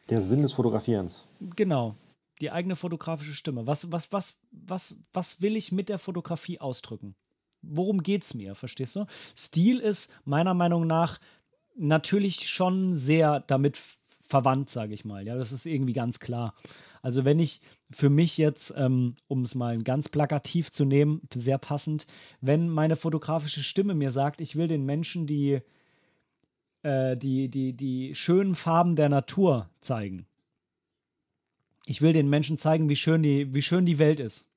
[0.10, 1.28] Der Sinn des Fotografierens.
[1.56, 1.96] Genau.
[2.42, 3.68] Die eigene fotografische Stimme.
[3.68, 7.14] Was, was, was, was, was will ich mit der Fotografie ausdrücken?
[7.62, 9.06] Worum geht es mir, verstehst du?
[9.38, 11.20] Stil ist meiner Meinung nach
[11.76, 13.78] natürlich schon sehr damit
[14.30, 15.26] verwandt, sage ich mal.
[15.26, 16.54] Ja, das ist irgendwie ganz klar.
[17.02, 21.58] Also wenn ich für mich jetzt, ähm, um es mal ganz plakativ zu nehmen, sehr
[21.58, 22.06] passend,
[22.40, 25.62] wenn meine fotografische Stimme mir sagt, ich will den Menschen die,
[26.84, 30.28] äh, die, die, die schönen Farben der Natur zeigen.
[31.88, 34.48] Ich will den Menschen zeigen, wie schön die, wie schön die Welt ist.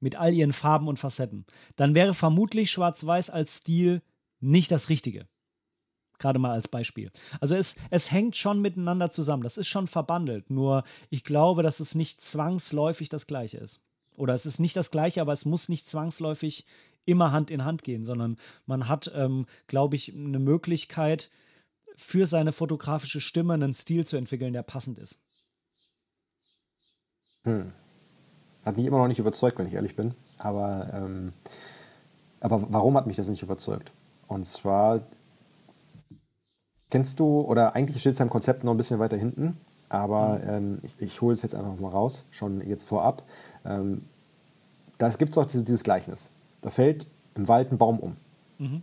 [0.00, 1.44] Mit all ihren Farben und Facetten.
[1.76, 4.02] Dann wäre vermutlich Schwarz-Weiß als Stil
[4.40, 5.28] nicht das Richtige.
[6.20, 7.10] Gerade mal als Beispiel.
[7.40, 9.42] Also es, es hängt schon miteinander zusammen.
[9.42, 10.50] Das ist schon verbandelt.
[10.50, 13.80] Nur ich glaube, dass es nicht zwangsläufig das Gleiche ist.
[14.18, 16.66] Oder es ist nicht das Gleiche, aber es muss nicht zwangsläufig
[17.06, 21.30] immer Hand in Hand gehen, sondern man hat, ähm, glaube ich, eine Möglichkeit,
[21.96, 25.22] für seine fotografische Stimme einen Stil zu entwickeln, der passend ist.
[27.44, 27.72] Hm.
[28.64, 30.14] Hat mich immer noch nicht überzeugt, wenn ich ehrlich bin.
[30.36, 31.32] Aber, ähm,
[32.40, 33.90] aber warum hat mich das nicht überzeugt?
[34.28, 35.00] Und zwar
[36.90, 39.56] Kennst du, oder eigentlich steht es im Konzept noch ein bisschen weiter hinten,
[39.88, 40.48] aber mhm.
[40.48, 43.22] ähm, ich, ich hole es jetzt einfach mal raus, schon jetzt vorab.
[43.64, 44.02] Ähm,
[44.98, 46.30] da gibt es auch dieses, dieses, Gleichnis.
[46.60, 48.16] Da fällt im Wald ein Baum um.
[48.58, 48.82] Mhm.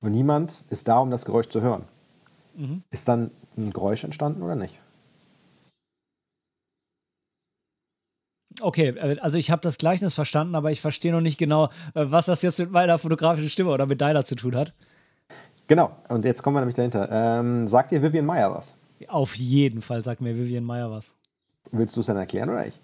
[0.00, 1.84] Und niemand ist da, um das Geräusch zu hören.
[2.56, 2.82] Mhm.
[2.90, 4.78] Ist dann ein Geräusch entstanden oder nicht?
[8.60, 12.06] Okay, äh, also ich habe das Gleichnis verstanden, aber ich verstehe noch nicht genau, äh,
[12.06, 14.72] was das jetzt mit meiner fotografischen Stimme oder mit deiner zu tun hat.
[15.66, 17.08] Genau, und jetzt kommen wir nämlich dahinter.
[17.10, 18.74] Ähm, sagt dir Vivian Meyer was?
[19.08, 21.14] Auf jeden Fall sagt mir Vivian Meyer was.
[21.72, 22.78] Willst du es dann erklären oder ich?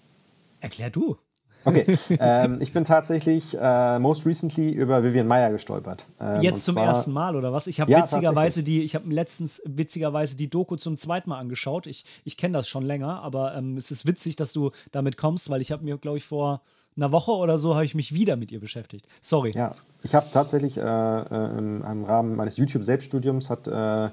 [0.59, 1.17] Erklär du.
[1.63, 6.05] Okay, ähm, ich bin tatsächlich äh, most recently über Vivian Meyer gestolpert.
[6.19, 7.67] Ähm, Jetzt zum zwar, ersten Mal oder was?
[7.67, 11.87] Ich habe ja, witzigerweise die, ich habe letztens witzigerweise die Doku zum zweiten Mal angeschaut.
[11.87, 15.49] Ich, ich kenne das schon länger, aber ähm, es ist witzig, dass du damit kommst,
[15.49, 16.61] weil ich habe mir, glaube ich, vor
[16.97, 19.05] einer Woche oder so habe ich mich wieder mit ihr beschäftigt.
[19.21, 19.51] Sorry.
[19.55, 24.09] Ja, ich habe tatsächlich äh, äh, im, im, Rahmen meines YouTube-Selbststudiums hat äh,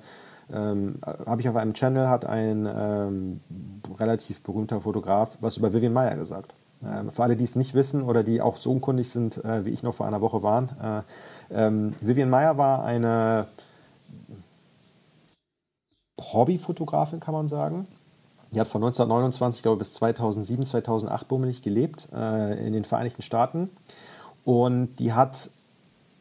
[0.51, 3.41] ähm, habe ich auf einem Channel, hat ein ähm,
[3.99, 6.55] relativ berühmter Fotograf was über Vivian Meyer gesagt.
[6.85, 9.71] Ähm, für alle, die es nicht wissen oder die auch so unkundig sind, äh, wie
[9.71, 10.71] ich noch vor einer Woche waren.
[11.51, 13.49] Äh, ähm, Vivian Meyer war eine
[16.21, 17.87] Hobbyfotografin, kann man sagen.
[18.53, 23.23] Die hat von 1929, glaube ich, bis 2007, 2008 bummelig gelebt äh, in den Vereinigten
[23.23, 23.71] Staaten.
[24.45, 25.51] Und die hat,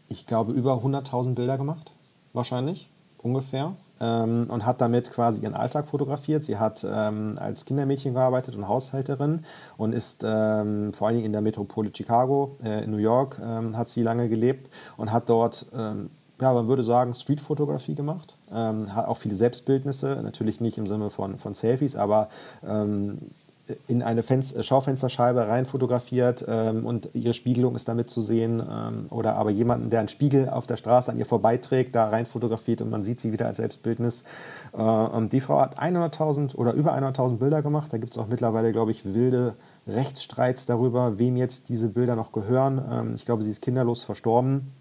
[0.09, 1.91] ich glaube, über 100.000 Bilder gemacht,
[2.33, 2.89] wahrscheinlich,
[3.19, 6.45] ungefähr ähm, und hat damit quasi ihren Alltag fotografiert.
[6.45, 9.43] Sie hat ähm, als Kindermädchen gearbeitet und Haushälterin
[9.77, 13.77] und ist ähm, vor allen Dingen in der Metropole Chicago, äh, in New York, ähm,
[13.77, 18.35] hat sie lange gelebt und hat dort, ähm, ja, man würde sagen, Streetfotografie gemacht.
[18.53, 22.29] Ähm, hat auch viele Selbstbildnisse, natürlich nicht im Sinne von, von Selfies, aber
[23.87, 29.07] in eine Fenster, Schaufensterscheibe rein fotografiert ähm, und ihre Spiegelung ist damit zu sehen ähm,
[29.09, 32.81] oder aber jemanden, der einen Spiegel auf der Straße an ihr vorbeiträgt, da rein fotografiert
[32.81, 34.23] und man sieht sie wieder als Selbstbildnis.
[34.73, 37.91] Äh, und die Frau hat 100.000 oder über 100.000 Bilder gemacht.
[37.91, 39.55] Da gibt es auch mittlerweile, glaube ich, wilde
[39.87, 42.81] Rechtsstreits darüber, wem jetzt diese Bilder noch gehören.
[42.89, 44.71] Ähm, ich glaube, sie ist kinderlos verstorben.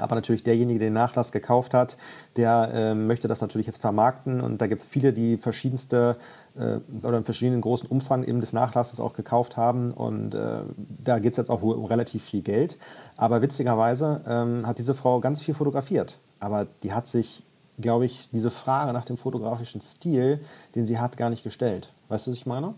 [0.00, 1.96] Aber natürlich derjenige, der den Nachlass gekauft hat,
[2.36, 4.40] der äh, möchte das natürlich jetzt vermarkten.
[4.40, 8.52] Und da gibt es viele, die verschiedenste äh, oder in verschiedenen großen Umfang eben des
[8.52, 9.92] Nachlasses auch gekauft haben.
[9.92, 12.78] Und äh, da geht es jetzt auch um relativ viel Geld.
[13.16, 16.18] Aber witzigerweise ähm, hat diese Frau ganz viel fotografiert.
[16.38, 17.42] Aber die hat sich,
[17.78, 20.40] glaube ich, diese Frage nach dem fotografischen Stil,
[20.74, 21.92] den sie hat, gar nicht gestellt.
[22.08, 22.74] Weißt du, was ich meine?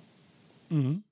[0.70, 1.02] Mhm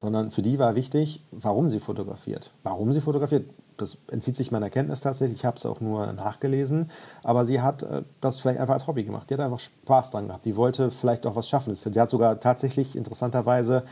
[0.00, 2.50] sondern für die war wichtig, warum sie fotografiert.
[2.62, 3.50] Warum sie fotografiert,
[3.80, 6.90] das entzieht sich meiner Kenntnis tatsächlich, ich habe es auch nur nachgelesen,
[7.22, 9.30] aber sie hat äh, das vielleicht einfach als Hobby gemacht.
[9.30, 10.44] Die hat einfach Spaß dran gehabt.
[10.44, 11.74] Die wollte vielleicht auch was schaffen.
[11.74, 13.84] Sie hat sogar tatsächlich interessanterweise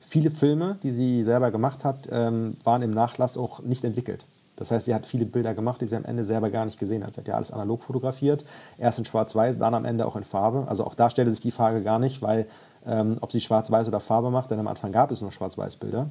[0.00, 4.24] viele Filme, die sie selber gemacht hat, ähm, waren im Nachlass auch nicht entwickelt.
[4.56, 7.04] Das heißt, sie hat viele Bilder gemacht, die sie am Ende selber gar nicht gesehen
[7.04, 7.14] hat.
[7.14, 8.44] Sie hat ja alles analog fotografiert,
[8.78, 10.64] erst in Schwarz-Weiß, dann am Ende auch in Farbe.
[10.68, 12.46] Also auch da stellte sich die Frage gar nicht, weil
[12.86, 16.08] ähm, ob sie Schwarz-Weiß oder Farbe macht, denn am Anfang gab es nur Schwarz-Weiß-Bilder.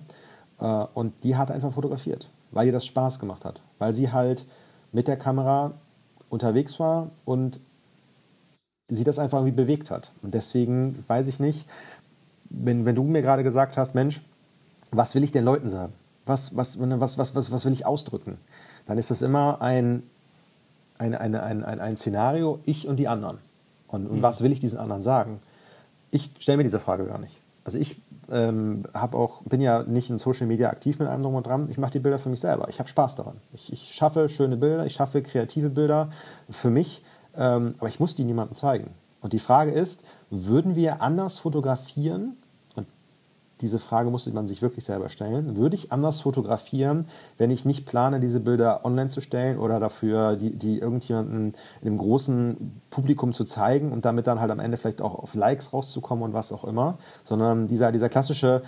[0.60, 3.62] Äh, und die hat einfach fotografiert, weil ihr das Spaß gemacht hat.
[3.78, 4.46] Weil sie halt
[4.92, 5.74] mit der Kamera
[6.30, 7.60] unterwegs war und
[8.88, 10.12] sie das einfach irgendwie bewegt hat.
[10.24, 11.68] Und deswegen weiß ich nicht,
[12.50, 14.22] wenn, wenn du mir gerade gesagt hast, Mensch,
[14.92, 15.94] was will ich den Leuten sagen?
[16.26, 18.38] Was, was, was, was, was, was will ich ausdrücken?
[18.86, 20.04] Dann ist das immer ein,
[20.98, 23.38] ein, ein, ein, ein, ein Szenario, ich und die anderen.
[23.88, 24.22] Und, und mhm.
[24.22, 25.40] was will ich diesen anderen sagen?
[26.12, 27.38] Ich stelle mir diese Frage gar nicht.
[27.66, 27.98] Also ich
[28.32, 31.68] ähm, auch, bin ja nicht in Social Media aktiv mit einem drum und dran.
[31.70, 32.68] Ich mache die Bilder für mich selber.
[32.70, 33.38] Ich habe Spaß daran.
[33.54, 36.10] Ich, ich, schaffe schöne Bilder, ich schaffe kreative Bilder
[36.50, 37.04] für mich,
[37.36, 38.92] ähm, aber ich muss die niemandem zeigen.
[39.22, 42.38] Und die Frage ist, würden wir anders fotografieren,
[43.62, 45.56] diese Frage musste man sich wirklich selber stellen.
[45.56, 47.06] Würde ich anders fotografieren,
[47.38, 51.88] wenn ich nicht plane, diese Bilder online zu stellen oder dafür die, die irgendjemandem in
[51.88, 55.74] einem großen Publikum zu zeigen und damit dann halt am Ende vielleicht auch auf Likes
[55.74, 58.62] rauszukommen und was auch immer, sondern dieser, dieser klassische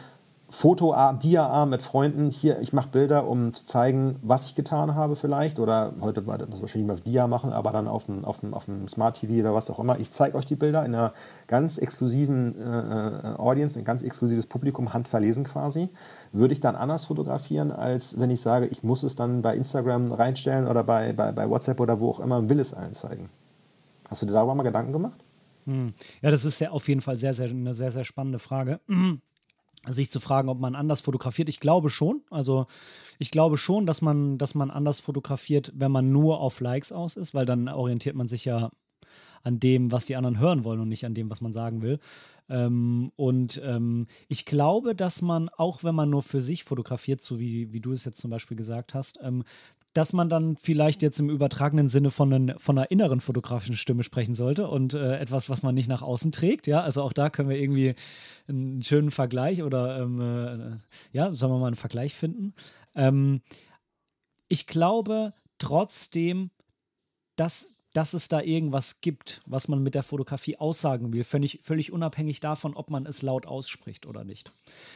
[0.50, 2.32] Fotoarm, Diaarm mit Freunden.
[2.32, 5.60] Hier, ich mache Bilder, um zu zeigen, was ich getan habe vielleicht.
[5.60, 8.54] Oder heute war das wahrscheinlich mal auf Dia machen, aber dann auf dem, auf dem,
[8.54, 10.00] auf dem Smart TV oder was auch immer.
[10.00, 11.14] Ich zeige euch die Bilder in einer
[11.48, 15.90] ganz exklusiven äh, äh, Audience, ein ganz exklusives Publikum, handverlesen quasi.
[16.32, 20.14] Würde ich dann anders fotografieren, als wenn ich sage, ich muss es dann bei Instagram
[20.14, 23.30] reinstellen oder bei, bei, bei WhatsApp oder wo auch immer und will es einzeigen.
[24.10, 25.20] Hast du dir darüber mal Gedanken gemacht?
[25.66, 25.94] Hm.
[26.22, 28.80] Ja, das ist ja auf jeden Fall sehr, sehr, eine sehr, sehr spannende Frage
[29.88, 31.50] sich zu fragen, ob man anders fotografiert.
[31.50, 32.22] Ich glaube schon.
[32.30, 32.68] Also
[33.20, 37.16] ich glaube schon, dass man, dass man anders fotografiert, wenn man nur auf Likes aus
[37.16, 38.70] ist, weil dann orientiert man sich ja
[39.44, 42.00] an dem, was die anderen hören wollen und nicht an dem, was man sagen will.
[42.50, 47.40] Ähm, und ähm, ich glaube, dass man, auch wenn man nur für sich fotografiert, so
[47.40, 49.44] wie, wie du es jetzt zum Beispiel gesagt hast, ähm,
[49.98, 54.04] dass man dann vielleicht jetzt im übertragenen Sinne von, einen, von einer inneren fotografischen Stimme
[54.04, 56.68] sprechen sollte und äh, etwas, was man nicht nach außen trägt.
[56.68, 57.96] Ja, also auch da können wir irgendwie
[58.48, 62.54] einen schönen Vergleich oder ähm, äh, ja, sagen wir mal einen Vergleich finden.
[62.96, 63.42] Ähm,
[64.50, 66.52] ich glaube trotzdem,
[67.36, 71.92] dass dass es da irgendwas gibt, was man mit der Fotografie aussagen will, völlig, völlig
[71.92, 74.52] unabhängig davon, ob man es laut ausspricht oder nicht.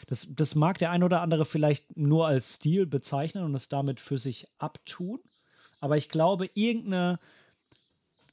[0.05, 3.99] Das, das mag der ein oder andere vielleicht nur als Stil bezeichnen und es damit
[3.99, 5.19] für sich abtun,
[5.79, 7.19] aber ich glaube, irgendeine,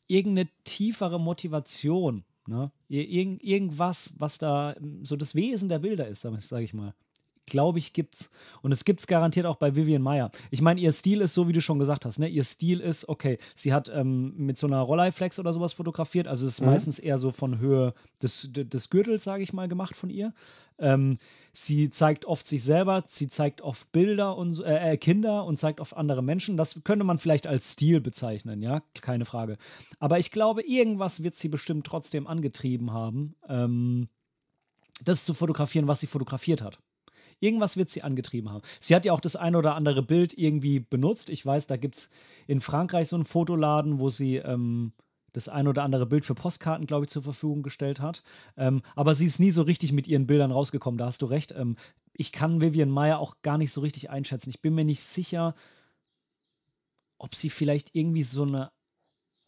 [0.07, 2.71] irgendeine tiefere Motivation, ne?
[2.89, 6.93] Ir irgend, irgendwas, was da so das Wesen der Bilder ist, sage ich mal,
[7.51, 8.31] glaube ich, gibt's.
[8.63, 10.31] Und es gibt es garantiert auch bei Vivian Meyer.
[10.51, 12.29] Ich meine, ihr Stil ist so, wie du schon gesagt hast, ne?
[12.29, 16.29] Ihr Stil ist, okay, sie hat ähm, mit so einer Rolleiflex oder sowas fotografiert.
[16.29, 16.69] Also es ist mhm.
[16.69, 20.33] meistens eher so von Höhe des, des Gürtels, sage ich mal, gemacht von ihr.
[20.79, 21.19] Ähm,
[21.53, 25.81] sie zeigt oft sich selber, sie zeigt oft Bilder und äh, äh, Kinder und zeigt
[25.81, 26.57] oft andere Menschen.
[26.57, 29.59] Das könnte man vielleicht als Stil bezeichnen, ja, keine Frage.
[29.99, 34.09] Aber ich glaube, irgendwas wird sie bestimmt trotzdem angetrieben haben, ähm,
[35.05, 36.79] das zu fotografieren, was sie fotografiert hat.
[37.41, 38.63] Irgendwas wird sie angetrieben haben.
[38.81, 41.31] Sie hat ja auch das ein oder andere Bild irgendwie benutzt.
[41.31, 42.11] Ich weiß, da gibt es
[42.47, 44.93] in Frankreich so einen Fotoladen, wo sie ähm,
[45.33, 48.23] das ein oder andere Bild für Postkarten, glaube ich, zur Verfügung gestellt hat.
[48.57, 51.53] Ähm, aber sie ist nie so richtig mit ihren Bildern rausgekommen, da hast du recht.
[51.53, 51.77] Ähm,
[52.13, 54.51] ich kann Vivian Meyer auch gar nicht so richtig einschätzen.
[54.51, 55.55] Ich bin mir nicht sicher,
[57.19, 58.71] ob sie vielleicht irgendwie so eine,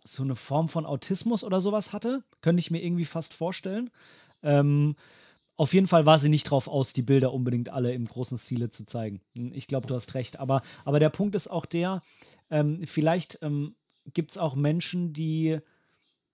[0.05, 2.24] so eine Form von Autismus oder sowas hatte.
[2.41, 3.91] Könnte ich mir irgendwie fast vorstellen.
[4.43, 4.97] Ähm,
[5.61, 8.70] auf jeden Fall war sie nicht drauf aus, die Bilder unbedingt alle im großen Stile
[8.70, 9.20] zu zeigen.
[9.34, 10.40] Ich glaube, du hast recht.
[10.40, 12.00] Aber, aber der Punkt ist auch der,
[12.48, 13.76] ähm, vielleicht ähm,
[14.14, 15.58] gibt es auch Menschen, die,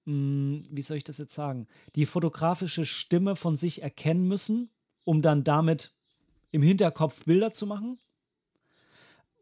[0.04, 1.66] mh, hm, wie soll ich das jetzt sagen,
[1.96, 4.70] die fotografische Stimme von sich erkennen müssen,
[5.02, 5.92] um dann damit
[6.52, 7.98] im Hinterkopf Bilder zu machen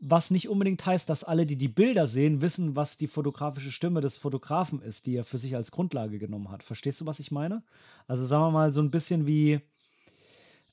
[0.07, 4.03] was nicht unbedingt heißt, dass alle, die die Bilder sehen, wissen, was die fotografische Stimme
[4.03, 6.63] des Fotografen ist, die er für sich als Grundlage genommen hat.
[6.63, 7.63] Verstehst du, was ich meine?
[8.07, 9.61] Also sagen wir mal so ein bisschen wie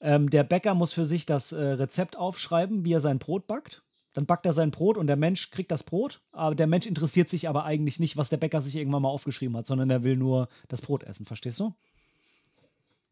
[0.01, 3.83] ähm, der Bäcker muss für sich das äh, Rezept aufschreiben, wie er sein Brot backt.
[4.13, 7.29] Dann backt er sein Brot und der Mensch kriegt das Brot, aber der Mensch interessiert
[7.29, 10.17] sich aber eigentlich nicht, was der Bäcker sich irgendwann mal aufgeschrieben hat, sondern er will
[10.17, 11.25] nur das Brot essen.
[11.25, 11.73] Verstehst du?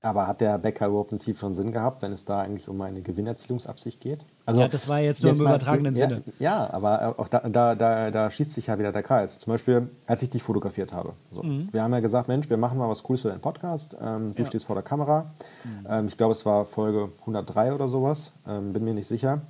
[0.02, 3.02] Aber hat der Bäcker überhaupt einen tieferen Sinn gehabt, wenn es da eigentlich um eine
[3.02, 4.20] Gewinnerzielungsabsicht geht?
[4.46, 6.24] Also, ja, das war jetzt nur jetzt im mal, übertragenen ja, Sinne.
[6.40, 9.40] Ja, aber auch da, da, da, da, schließt sich ja wieder der Kreis.
[9.40, 11.14] Zum Beispiel, als ich dich fotografiert habe.
[11.32, 11.44] So.
[11.44, 11.68] Mhm.
[11.74, 13.98] Wir haben ja gesagt, Mensch, wir machen mal was Cooles für deinen Podcast.
[14.02, 14.46] Ähm, du ja.
[14.46, 15.32] stehst vor der Kamera.
[15.66, 15.88] Mhm.
[15.90, 18.32] Ähm, ich glaube, es war Folge 103 oder sowas.
[18.48, 19.42] Ähm, bin mir nicht sicher.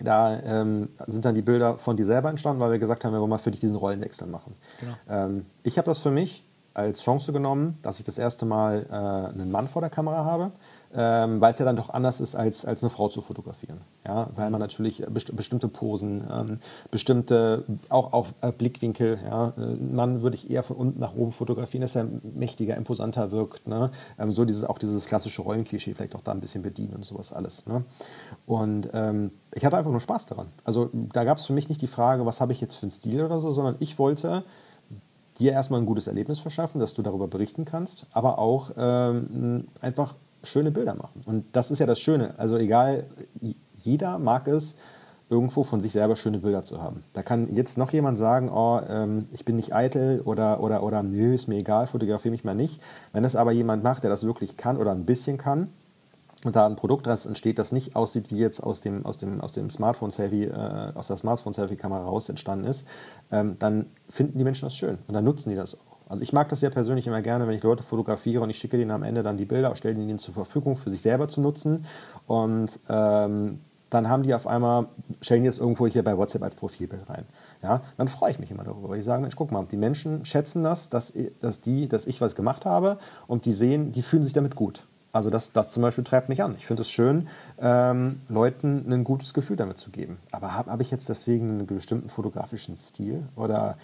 [0.00, 3.20] Da ähm, sind dann die Bilder von dir selber entstanden, weil wir gesagt haben, wir
[3.20, 4.54] wollen mal für dich diesen Rollenwechsel machen.
[4.80, 4.92] Genau.
[5.08, 6.44] Ähm, ich habe das für mich
[6.74, 10.52] als Chance genommen, dass ich das erste Mal äh, einen Mann vor der Kamera habe,
[10.94, 13.80] ähm, weil es ja dann doch anders ist, als, als eine Frau zu fotografieren.
[14.06, 14.28] Ja?
[14.34, 16.58] Weil man natürlich best bestimmte Posen, ähm,
[16.90, 19.52] bestimmte, auch, auch äh, Blickwinkel, ja?
[19.56, 23.66] Ein Mann würde ich eher von unten nach oben fotografieren, dass er mächtiger, imposanter wirkt.
[23.66, 23.90] Ne?
[24.18, 27.32] Ähm, so dieses, auch dieses klassische Rollenklischee vielleicht auch da ein bisschen bedienen und sowas
[27.32, 27.66] alles.
[27.66, 27.84] Ne?
[28.46, 30.48] Und ähm, ich hatte einfach nur Spaß daran.
[30.64, 32.90] Also da gab es für mich nicht die Frage, was habe ich jetzt für einen
[32.90, 34.44] Stil oder so, sondern ich wollte
[35.42, 40.14] dir erstmal ein gutes Erlebnis verschaffen, dass du darüber berichten kannst, aber auch ähm, einfach
[40.42, 41.20] schöne Bilder machen.
[41.26, 42.34] Und das ist ja das Schöne.
[42.38, 43.04] Also egal,
[43.82, 44.76] jeder mag es,
[45.28, 47.04] irgendwo von sich selber schöne Bilder zu haben.
[47.14, 51.02] Da kann jetzt noch jemand sagen, oh, ähm, ich bin nicht eitel oder, oder, oder
[51.02, 52.82] nö, ist mir egal, fotografiere mich mal nicht.
[53.14, 55.70] Wenn das aber jemand macht, der das wirklich kann oder ein bisschen kann,
[56.50, 59.52] da ein Produkt daraus entsteht, das nicht aussieht, wie jetzt aus dem, aus dem, aus
[59.52, 62.86] dem Smartphone-Selfie, äh, aus der Smartphone-Selfie-Kamera raus entstanden ist,
[63.30, 65.92] ähm, dann finden die Menschen das schön und dann nutzen die das auch.
[66.08, 68.76] Also ich mag das ja persönlich immer gerne, wenn ich Leute fotografiere und ich schicke
[68.76, 71.86] denen am Ende dann die Bilder, stelle ihnen zur Verfügung, für sich selber zu nutzen
[72.26, 74.86] und ähm, dann haben die auf einmal,
[75.20, 77.24] stellen jetzt irgendwo hier bei WhatsApp als Profilbild rein.
[77.62, 80.64] Ja, dann freue ich mich immer darüber, ich sage, Mensch, guck mal, die Menschen schätzen
[80.64, 84.32] das, dass, dass, die, dass ich was gemacht habe und die sehen, die fühlen sich
[84.32, 84.86] damit gut.
[85.12, 86.54] Also das, das zum Beispiel treibt mich an.
[86.58, 90.16] Ich finde es schön, ähm, Leuten ein gutes Gefühl damit zu geben.
[90.30, 93.76] Aber habe hab ich jetzt deswegen einen bestimmten fotografischen Stil oder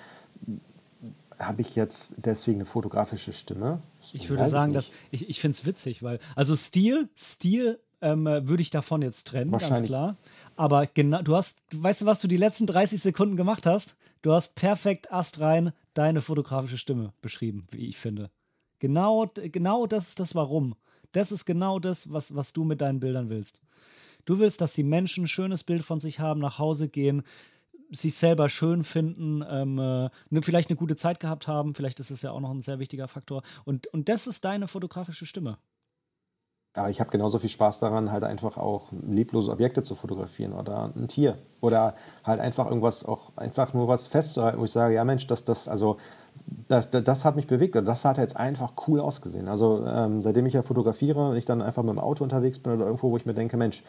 [1.39, 3.81] habe ich jetzt deswegen eine fotografische Stimme?
[4.13, 8.63] Ich würde sagen, dass ich, ich finde es witzig, weil also Stil, Stil ähm, würde
[8.63, 10.17] ich davon jetzt trennen, ganz klar.
[10.57, 13.97] Aber genau, du hast, weißt du, was du die letzten 30 Sekunden gemacht hast?
[14.23, 18.31] Du hast perfekt astrein deine fotografische Stimme beschrieben, wie ich finde.
[18.81, 20.75] Genau, genau das ist das Warum.
[21.13, 23.61] Das ist genau das, was, was du mit deinen Bildern willst.
[24.25, 27.23] Du willst, dass die Menschen ein schönes Bild von sich haben, nach Hause gehen,
[27.91, 31.75] sich selber schön finden, ähm, äh, ne, vielleicht eine gute Zeit gehabt haben.
[31.75, 33.43] Vielleicht ist es ja auch noch ein sehr wichtiger Faktor.
[33.65, 35.59] Und, und das ist deine fotografische Stimme.
[36.75, 40.93] Aber ich habe genauso viel Spaß daran, halt einfach auch lieblose Objekte zu fotografieren oder
[40.95, 41.39] ein Tier.
[41.61, 41.95] Oder
[42.25, 45.67] halt einfach irgendwas, auch einfach nur was festzuhalten, wo ich sage, ja Mensch, das, das,
[45.67, 45.97] also
[46.69, 49.49] das, das, hat mich bewegt und das hat jetzt einfach cool ausgesehen.
[49.49, 52.73] Also ähm, seitdem ich ja fotografiere und ich dann einfach mit dem Auto unterwegs bin
[52.75, 53.83] oder irgendwo, wo ich mir denke, Mensch,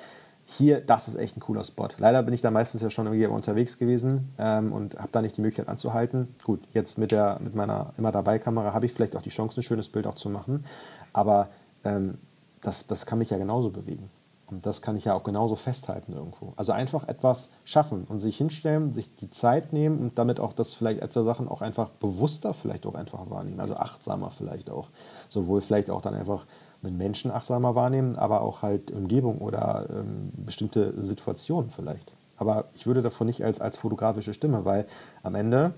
[0.45, 1.89] hier, das ist echt ein cooler Spot.
[1.97, 5.37] Leider bin ich da meistens ja schon irgendwie unterwegs gewesen ähm, und habe da nicht
[5.37, 6.33] die Möglichkeit anzuhalten.
[6.43, 9.59] Gut, jetzt mit, der, mit meiner immer dabei Kamera habe ich vielleicht auch die Chance,
[9.59, 10.65] ein schönes Bild auch zu machen.
[11.13, 11.49] Aber
[11.83, 12.17] ähm,
[12.61, 14.09] das, das kann mich ja genauso bewegen.
[14.51, 16.53] Und das kann ich ja auch genauso festhalten irgendwo.
[16.55, 20.73] Also einfach etwas schaffen und sich hinstellen, sich die Zeit nehmen und damit auch das
[20.73, 23.59] vielleicht etwa Sachen auch einfach bewusster vielleicht auch einfach wahrnehmen.
[23.59, 24.87] Also achtsamer vielleicht auch.
[25.27, 26.45] Sowohl vielleicht auch dann einfach
[26.81, 32.13] mit Menschen achtsamer wahrnehmen, aber auch halt Umgebung oder ähm, bestimmte Situationen vielleicht.
[32.37, 34.85] Aber ich würde davon nicht als, als fotografische Stimme, weil
[35.23, 35.73] am Ende,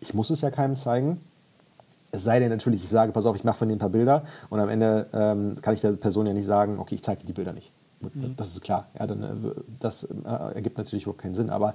[0.00, 1.20] ich muss es ja keinem zeigen.
[2.12, 4.22] Es sei denn natürlich, ich sage, pass auf, ich mache von dir ein paar Bilder
[4.50, 7.26] und am Ende ähm, kann ich der Person ja nicht sagen, okay, ich zeige dir
[7.26, 7.72] die Bilder nicht.
[8.14, 8.34] Mhm.
[8.36, 8.86] Das ist klar.
[8.98, 9.50] Ja, dann, äh,
[9.80, 11.50] das äh, ergibt natürlich überhaupt keinen Sinn.
[11.50, 11.74] Aber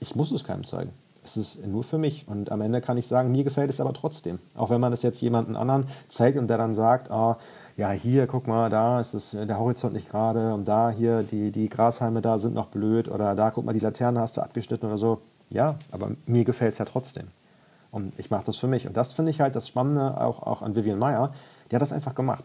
[0.00, 0.92] ich muss es keinem zeigen.
[1.22, 2.26] Es ist nur für mich.
[2.26, 4.38] Und am Ende kann ich sagen, mir gefällt es aber trotzdem.
[4.56, 7.36] Auch wenn man es jetzt jemandem anderen zeigt und der dann sagt, oh,
[7.76, 11.50] ja, hier, guck mal, da ist es, der Horizont nicht gerade und da, hier, die,
[11.50, 14.86] die Grashalme da sind noch blöd oder da, guck mal, die Laterne hast du abgeschnitten
[14.86, 15.20] oder so.
[15.50, 17.28] Ja, aber mir gefällt es ja trotzdem.
[17.90, 18.86] Und ich mache das für mich.
[18.86, 21.32] Und das finde ich halt das Spannende auch, auch an Vivian Meyer.
[21.70, 22.44] Die hat das einfach gemacht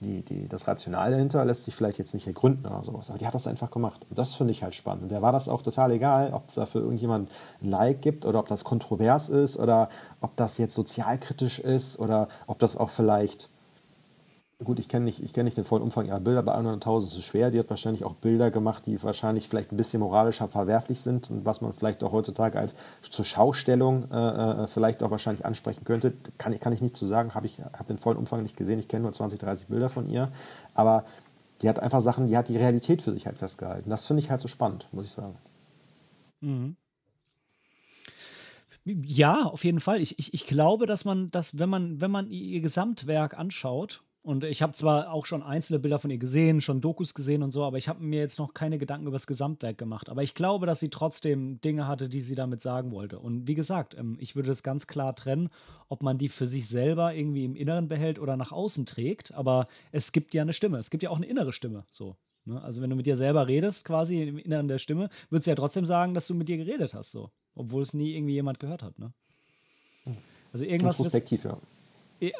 [0.00, 3.26] die, die, das Rationale dahinter lässt sich vielleicht jetzt nicht ergründen oder sowas, aber die
[3.26, 4.00] hat das einfach gemacht.
[4.08, 5.04] Und das finde ich halt spannend.
[5.04, 7.30] Und der war das auch total egal, ob es da für irgendjemand
[7.62, 9.90] ein Like gibt oder ob das kontrovers ist oder
[10.20, 13.50] ob das jetzt sozialkritisch ist oder ob das auch vielleicht
[14.62, 17.24] gut, ich kenne nicht, kenn nicht den vollen Umfang ihrer Bilder, bei 100.000 ist es
[17.24, 17.50] schwer.
[17.50, 21.44] Die hat wahrscheinlich auch Bilder gemacht, die wahrscheinlich vielleicht ein bisschen moralischer verwerflich sind und
[21.44, 26.12] was man vielleicht auch heutzutage als zur Schaustellung äh, äh vielleicht auch wahrscheinlich ansprechen könnte.
[26.38, 28.78] Kann, kann ich nicht zu sagen, habe ich hab den vollen Umfang nicht gesehen.
[28.78, 30.30] Ich kenne nur 20, 30 Bilder von ihr.
[30.74, 31.04] Aber
[31.62, 33.90] die hat einfach Sachen, die hat die Realität für sich halt festgehalten.
[33.90, 35.36] Das finde ich halt so spannend, muss ich sagen.
[36.40, 36.76] Mhm.
[38.84, 40.00] Ja, auf jeden Fall.
[40.00, 44.44] Ich, ich, ich glaube, dass man, dass wenn man, wenn man ihr Gesamtwerk anschaut, und
[44.44, 47.64] ich habe zwar auch schon einzelne Bilder von ihr gesehen, schon Dokus gesehen und so,
[47.64, 50.10] aber ich habe mir jetzt noch keine Gedanken über das Gesamtwerk gemacht.
[50.10, 53.18] Aber ich glaube, dass sie trotzdem Dinge hatte, die sie damit sagen wollte.
[53.18, 55.48] Und wie gesagt, ähm, ich würde das ganz klar trennen,
[55.88, 59.32] ob man die für sich selber irgendwie im Inneren behält oder nach außen trägt.
[59.32, 60.76] Aber es gibt ja eine Stimme.
[60.78, 61.84] Es gibt ja auch eine innere Stimme.
[61.90, 62.16] So.
[62.44, 62.62] Ne?
[62.62, 65.54] Also wenn du mit dir selber redest, quasi im Inneren der Stimme, würdest du ja
[65.54, 67.30] trotzdem sagen, dass du mit dir geredet hast, so.
[67.54, 68.98] Obwohl es nie irgendwie jemand gehört hat.
[68.98, 69.14] Ne?
[70.52, 70.98] Also irgendwas.
[70.98, 71.56] Introspektiv, ja.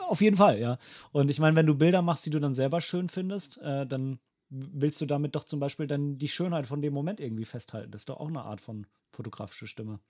[0.09, 0.79] Auf jeden Fall, ja.
[1.13, 4.19] Und ich meine, wenn du Bilder machst, die du dann selber schön findest, äh, dann
[4.51, 7.91] willst du damit doch zum Beispiel dann die Schönheit von dem Moment irgendwie festhalten.
[7.93, 10.01] Das ist doch auch eine Art von fotografische Stimme.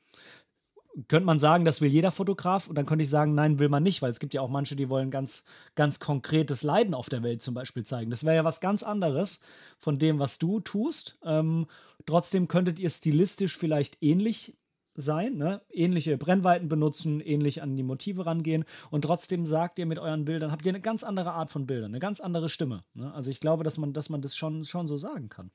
[1.06, 3.82] Könnte man sagen, das will jeder Fotograf und dann könnte ich sagen, nein, will man
[3.82, 5.44] nicht, weil es gibt ja auch manche, die wollen ganz,
[5.76, 8.10] ganz konkretes Leiden auf der Welt zum Beispiel zeigen.
[8.10, 9.40] Das wäre ja was ganz anderes
[9.78, 11.18] von dem, was du tust.
[11.22, 11.66] Ähm,
[12.06, 14.56] trotzdem könntet ihr stilistisch vielleicht ähnlich
[15.01, 15.61] sein, ne?
[15.70, 20.53] ähnliche Brennweiten benutzen, ähnlich an die Motive rangehen und trotzdem sagt ihr mit euren Bildern,
[20.53, 22.84] habt ihr eine ganz andere Art von Bildern, eine ganz andere Stimme.
[22.94, 23.12] Ne?
[23.14, 25.51] Also ich glaube, dass man, dass man das schon, schon so sagen kann.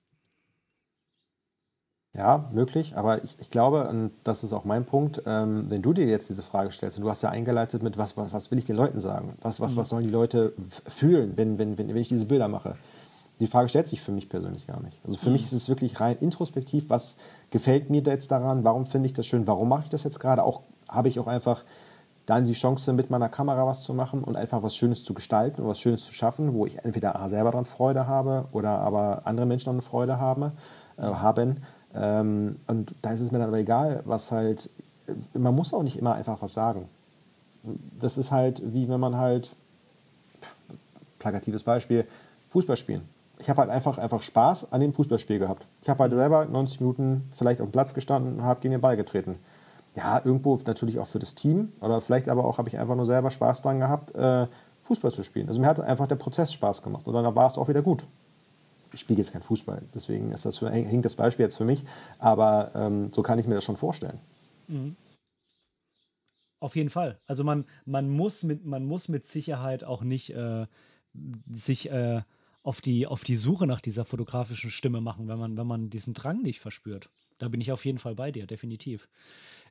[2.16, 5.92] Ja, möglich, aber ich, ich glaube, und das ist auch mein Punkt, ähm, wenn du
[5.92, 8.58] dir jetzt diese Frage stellst, und du hast ja eingeleitet mit, was, was, was will
[8.58, 9.34] ich den Leuten sagen?
[9.42, 9.78] Was, was, mhm.
[9.78, 10.54] was sollen die Leute
[10.88, 12.78] fühlen, wenn, wenn, wenn, wenn ich diese Bilder mache?
[13.40, 14.98] Die Frage stellt sich für mich persönlich gar nicht.
[15.04, 15.34] Also für mhm.
[15.34, 17.18] mich ist es wirklich rein introspektiv, was
[17.52, 20.44] gefällt mir jetzt daran, warum finde ich das schön, warum mache ich das jetzt gerade?
[20.44, 21.64] Auch habe ich auch einfach
[22.26, 25.62] dann die Chance, mit meiner Kamera was zu machen und einfach was Schönes zu gestalten
[25.62, 29.22] und was Schönes zu schaffen, wo ich entweder A, selber daran Freude habe oder aber
[29.26, 30.54] andere Menschen daran Freude habe,
[30.98, 31.58] äh, haben.
[31.94, 34.70] Ähm, und da ist es mir dann aber egal, was halt,
[35.34, 36.88] man muss auch nicht immer einfach was sagen.
[38.00, 39.54] Das ist halt wie wenn man halt,
[41.20, 42.08] plakatives Beispiel,
[42.50, 45.66] Fußball spielen ich habe halt einfach, einfach Spaß an dem Fußballspiel gehabt.
[45.82, 48.82] Ich habe halt selber 90 Minuten vielleicht auf dem Platz gestanden und habe gegen den
[48.82, 49.38] Ball getreten.
[49.96, 53.06] Ja, irgendwo natürlich auch für das Team, oder vielleicht aber auch habe ich einfach nur
[53.06, 54.48] selber Spaß dran gehabt, äh,
[54.84, 55.48] Fußball zu spielen.
[55.48, 58.06] Also mir hat einfach der Prozess Spaß gemacht und dann war es auch wieder gut.
[58.94, 61.84] Ich spiele jetzt kein Fußball, deswegen ist das für, hinkt das Beispiel jetzt für mich,
[62.20, 64.20] aber ähm, so kann ich mir das schon vorstellen.
[64.68, 64.96] Mhm.
[66.60, 67.20] Auf jeden Fall.
[67.28, 70.66] Also man, man, muss, mit, man muss mit Sicherheit auch nicht äh,
[71.52, 72.22] sich äh,
[72.66, 76.16] auf die, auf die Suche nach dieser fotografischen Stimme machen, wenn man, wenn man diesen
[76.16, 77.10] Drang nicht verspürt.
[77.38, 79.08] Da bin ich auf jeden Fall bei dir, definitiv.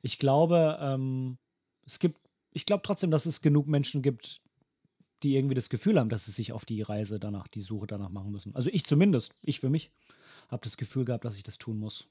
[0.01, 1.37] Ich glaube, ähm,
[1.85, 2.17] es gibt,
[2.53, 4.41] ich glaube trotzdem, dass es genug Menschen gibt,
[5.23, 8.11] die irgendwie das Gefühl haben, dass sie sich auf die Reise danach, die Suche danach
[8.11, 8.55] machen müssen.
[8.55, 9.91] Also ich zumindest, ich für mich,
[10.47, 12.07] habe das Gefühl gehabt, dass ich das tun muss.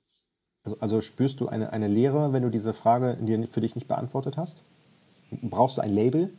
[0.64, 3.89] Also, also spürst du eine, eine Leere, wenn du diese Frage dir für dich nicht
[3.89, 4.62] beantwortet hast?
[5.30, 6.30] Brauchst du ein Label?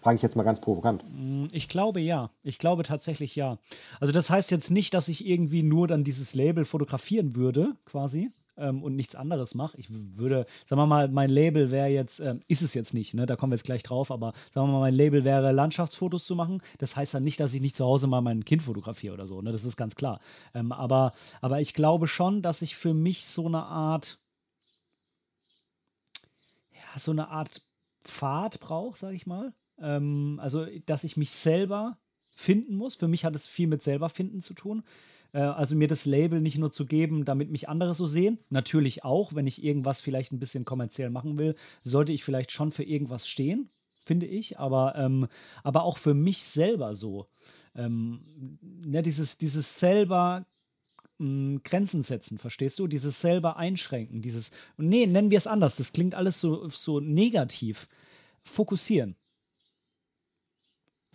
[0.00, 1.04] Frage ich jetzt mal ganz provokant.
[1.10, 2.30] Mm, ich glaube ja.
[2.42, 3.58] Ich glaube tatsächlich ja.
[4.00, 8.30] Also das heißt jetzt nicht, dass ich irgendwie nur dann dieses Label fotografieren würde, quasi.
[8.56, 9.76] Ähm, und nichts anderes mache.
[9.78, 13.24] Ich würde, sagen wir mal, mein Label wäre jetzt, ähm, ist es jetzt nicht, ne?
[13.24, 16.34] da kommen wir jetzt gleich drauf, aber sagen wir mal, mein Label wäre Landschaftsfotos zu
[16.34, 16.60] machen.
[16.78, 19.40] Das heißt dann nicht, dass ich nicht zu Hause mal mein Kind fotografiere oder so,
[19.40, 19.52] ne?
[19.52, 20.20] das ist ganz klar.
[20.52, 24.18] Ähm, aber, aber ich glaube schon, dass ich für mich so eine Art,
[26.72, 27.62] ja, so eine Art
[28.02, 29.54] Pfad brauche, sag ich mal.
[29.80, 31.98] Ähm, also, dass ich mich selber
[32.34, 32.96] finden muss.
[32.96, 34.82] Für mich hat es viel mit selber finden zu tun.
[35.32, 38.38] Äh, also mir das Label nicht nur zu geben, damit mich andere so sehen.
[38.48, 42.72] Natürlich auch, wenn ich irgendwas vielleicht ein bisschen kommerziell machen will, sollte ich vielleicht schon
[42.72, 43.70] für irgendwas stehen.
[44.06, 45.28] finde ich, aber, ähm,
[45.62, 47.26] aber auch für mich selber so.
[47.76, 50.46] Ähm, ne, dieses, dieses selber
[51.18, 52.88] hm, Grenzen setzen, verstehst du?
[52.88, 57.88] Dieses selber einschränken, dieses, nee, nennen wir es anders, das klingt alles so, so negativ.
[58.42, 59.16] Fokussieren.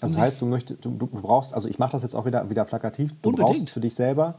[0.01, 2.49] Also das heißt, du möchtest, du, du brauchst, also ich mache das jetzt auch wieder,
[2.49, 3.57] wieder plakativ, du unbedingt.
[3.57, 4.35] brauchst für dich selber,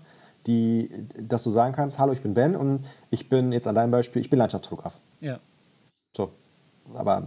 [0.46, 3.90] die, dass du sagen kannst, hallo, ich bin Ben und ich bin jetzt an deinem
[3.90, 4.98] Beispiel, ich bin Landschaftsfotograf.
[5.20, 5.40] Ja.
[6.16, 6.30] So.
[6.94, 7.24] Aber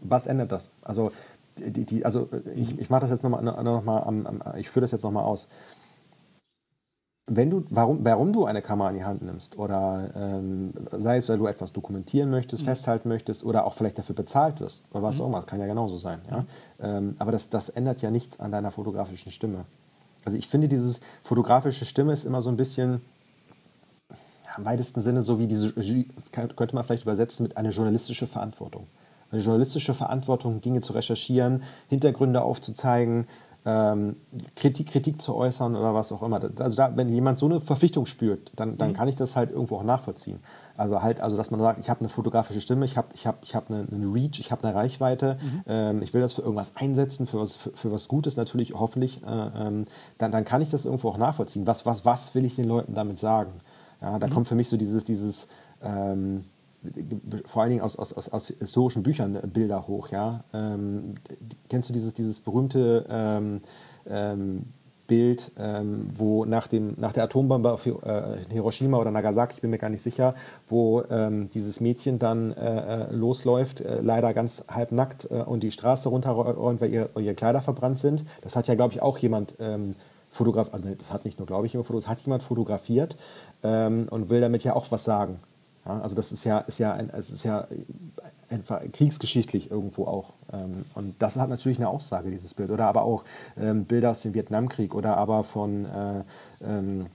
[0.00, 0.68] was ändert das?
[0.82, 1.12] Also,
[1.58, 5.02] die, die, also ich, ich mache das jetzt nochmal, noch mal, ich führe das jetzt
[5.02, 5.48] nochmal aus
[7.28, 11.28] wenn du, warum, warum du eine Kamera in die Hand nimmst oder ähm, sei es,
[11.28, 12.66] weil du etwas dokumentieren möchtest, mhm.
[12.66, 15.22] festhalten möchtest oder auch vielleicht dafür bezahlt wirst oder was mhm.
[15.22, 16.20] auch immer, das kann ja genauso sein.
[16.30, 16.44] Ja?
[16.80, 19.64] Ähm, aber das, das ändert ja nichts an deiner fotografischen Stimme.
[20.24, 23.00] Also ich finde, dieses fotografische Stimme ist immer so ein bisschen,
[24.08, 25.72] ja, im weitesten Sinne so wie diese,
[26.32, 28.86] könnte man vielleicht übersetzen mit einer journalistische Verantwortung.
[29.32, 33.26] Eine journalistische Verantwortung, Dinge zu recherchieren, Hintergründe aufzuzeigen,
[33.66, 34.14] ähm,
[34.54, 36.40] Kritik, Kritik zu äußern oder was auch immer.
[36.60, 38.94] Also da, wenn jemand so eine Verpflichtung spürt, dann, dann mhm.
[38.94, 40.38] kann ich das halt irgendwo auch nachvollziehen.
[40.76, 43.42] Also halt, also dass man sagt, ich habe eine fotografische Stimme, ich habe ich hab,
[43.42, 45.62] ich hab eine, eine Reach, ich habe eine Reichweite, mhm.
[45.66, 49.22] ähm, ich will das für irgendwas einsetzen, für was, für, für was Gutes natürlich, hoffentlich,
[49.24, 49.86] äh, ähm,
[50.18, 51.66] dann, dann kann ich das irgendwo auch nachvollziehen.
[51.66, 53.52] Was, was, was will ich den Leuten damit sagen?
[54.00, 54.30] Ja, da mhm.
[54.30, 55.48] kommt für mich so dieses, dieses
[55.82, 56.44] ähm,
[57.46, 60.08] vor allen Dingen aus, aus, aus, aus historischen Büchern äh, Bilder hoch.
[60.08, 60.44] Ja?
[60.52, 61.14] Ähm,
[61.68, 63.60] kennst du dieses, dieses berühmte ähm,
[64.08, 64.66] ähm,
[65.06, 67.92] Bild, ähm, wo nach, dem, nach der Atombombe auf äh,
[68.50, 70.34] Hiroshima oder Nagasaki, ich bin mir gar nicht sicher,
[70.68, 75.70] wo ähm, dieses Mädchen dann äh, äh losläuft, äh, leider ganz halbnackt äh, und die
[75.70, 78.24] Straße runterräumt, weil ihre, ihre Kleider verbrannt sind.
[78.42, 79.94] Das hat ja, glaube ich, auch jemand ähm,
[80.30, 83.16] fotografiert, also das hat nicht nur, glaube ich, das hat jemand fotografiert
[83.62, 85.40] und will damit ja auch was sagen.
[85.86, 87.66] Ja, also das ist ja, ist ja, ein, es ist ja
[88.50, 90.32] einfach kriegsgeschichtlich irgendwo auch.
[90.52, 92.70] Ähm, und das hat natürlich eine Aussage, dieses Bild.
[92.70, 93.24] Oder aber auch
[93.56, 96.24] ähm, Bilder aus dem Vietnamkrieg oder aber von äh,
[96.64, 97.06] ähm,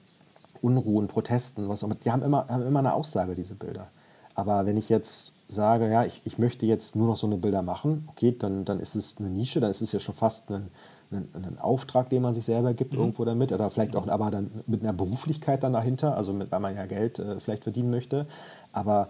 [0.61, 1.95] Unruhen, Protesten, was auch immer.
[1.95, 3.87] Die haben immer, haben immer eine Aussage, diese Bilder.
[4.35, 7.61] Aber wenn ich jetzt sage, ja, ich, ich möchte jetzt nur noch so eine Bilder
[7.61, 10.69] machen, okay, dann, dann ist es eine Nische, dann ist es ja schon fast ein,
[11.11, 12.99] ein, ein Auftrag, den man sich selber gibt, mhm.
[12.99, 13.51] irgendwo damit.
[13.51, 16.85] Oder vielleicht auch aber dann mit einer Beruflichkeit dann dahinter, also mit, weil man ja
[16.85, 18.27] Geld äh, vielleicht verdienen möchte.
[18.71, 19.09] Aber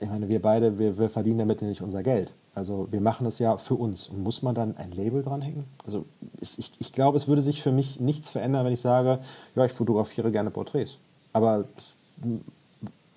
[0.00, 2.32] ich meine, wir beide, wir, wir verdienen damit nicht unser Geld.
[2.54, 4.08] Also wir machen das ja für uns.
[4.08, 5.64] Und muss man dann ein Label dranhängen?
[5.84, 6.06] Also
[6.40, 9.18] ich, ich glaube, es würde sich für mich nichts verändern, wenn ich sage,
[9.54, 10.96] ja, ich fotografiere gerne Porträts.
[11.34, 11.64] Aber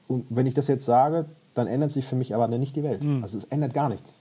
[0.08, 3.02] wenn ich das jetzt sage, dann ändert sich für mich aber nicht die Welt.
[3.02, 3.24] Mhm.
[3.24, 4.16] Also es ändert gar nichts.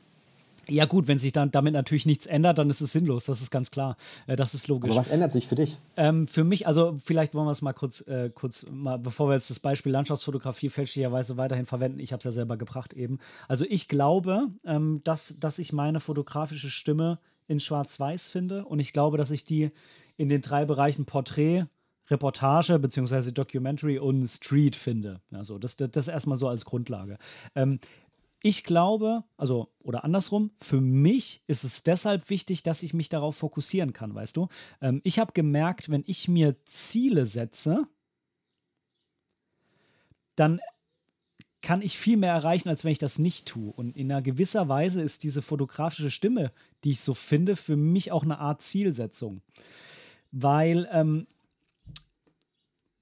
[0.71, 3.51] Ja, gut, wenn sich dann damit natürlich nichts ändert, dann ist es sinnlos, das ist
[3.51, 3.97] ganz klar.
[4.27, 4.91] Äh, das ist logisch.
[4.91, 5.79] Aber was ändert sich für dich?
[5.97, 9.35] Ähm, für mich, also vielleicht wollen wir es mal kurz, äh, kurz mal, bevor wir
[9.35, 13.19] jetzt das Beispiel Landschaftsfotografie fälschlicherweise weiterhin verwenden, ich habe es ja selber gebracht eben.
[13.49, 18.93] Also ich glaube, ähm, dass, dass ich meine fotografische Stimme in Schwarz-Weiß finde und ich
[18.93, 19.71] glaube, dass ich die
[20.17, 21.65] in den drei Bereichen Porträt,
[22.11, 23.33] Reportage bzw.
[23.33, 25.21] Documentary und Street finde.
[25.33, 27.19] Also das, das, das erstmal so als Grundlage.
[27.55, 27.81] Ähm,
[28.43, 33.37] ich glaube, also, oder andersrum, für mich ist es deshalb wichtig, dass ich mich darauf
[33.37, 34.49] fokussieren kann, weißt du?
[34.81, 37.89] Ähm, ich habe gemerkt, wenn ich mir Ziele setze,
[40.37, 40.61] dann
[41.61, 43.73] kann ich viel mehr erreichen, als wenn ich das nicht tue.
[43.73, 46.53] Und in einer gewisser Weise ist diese fotografische Stimme,
[46.85, 49.43] die ich so finde, für mich auch eine Art Zielsetzung.
[50.31, 51.27] Weil ähm,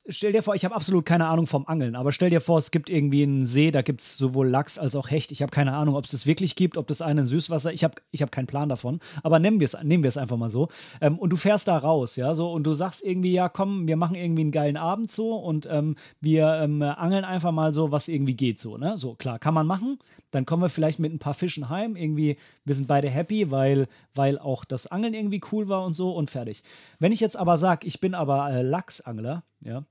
[0.08, 2.70] stell dir vor, ich habe absolut keine Ahnung vom Angeln, aber stell dir vor, es
[2.70, 5.32] gibt irgendwie einen See, da gibt es sowohl Lachs als auch Hecht.
[5.32, 7.94] Ich habe keine Ahnung, ob es das wirklich gibt, ob das einen Süßwasser, ich habe
[8.10, 10.68] ich hab keinen Plan davon, aber nehmen wir es nehmen einfach mal so.
[11.00, 13.96] Ähm, und du fährst da raus, ja, so, und du sagst irgendwie, ja, komm, wir
[13.96, 18.08] machen irgendwie einen geilen Abend so und ähm, wir ähm, angeln einfach mal so, was
[18.08, 18.96] irgendwie geht so, ne?
[18.96, 19.98] So, klar, kann man machen.
[20.30, 23.86] Dann kommen wir vielleicht mit ein paar Fischen heim, irgendwie, wir sind beide happy, weil,
[24.14, 26.62] weil auch das Angeln irgendwie cool war und so und fertig.
[26.98, 29.84] Wenn ich jetzt aber sage, ich bin aber äh, Lachsangler, ja,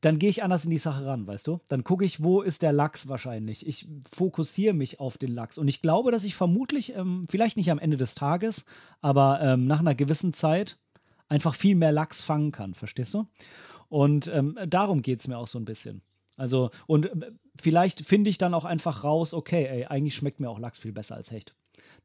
[0.00, 1.60] dann gehe ich anders in die Sache ran, weißt du?
[1.68, 3.66] Dann gucke ich, wo ist der Lachs wahrscheinlich.
[3.66, 5.58] Ich fokussiere mich auf den Lachs.
[5.58, 8.64] Und ich glaube, dass ich vermutlich, ähm, vielleicht nicht am Ende des Tages,
[9.00, 10.78] aber ähm, nach einer gewissen Zeit
[11.28, 13.26] einfach viel mehr Lachs fangen kann, verstehst du?
[13.88, 16.02] Und ähm, darum geht es mir auch so ein bisschen.
[16.36, 20.48] Also, und äh, vielleicht finde ich dann auch einfach raus, okay, ey, eigentlich schmeckt mir
[20.48, 21.54] auch Lachs viel besser als Hecht.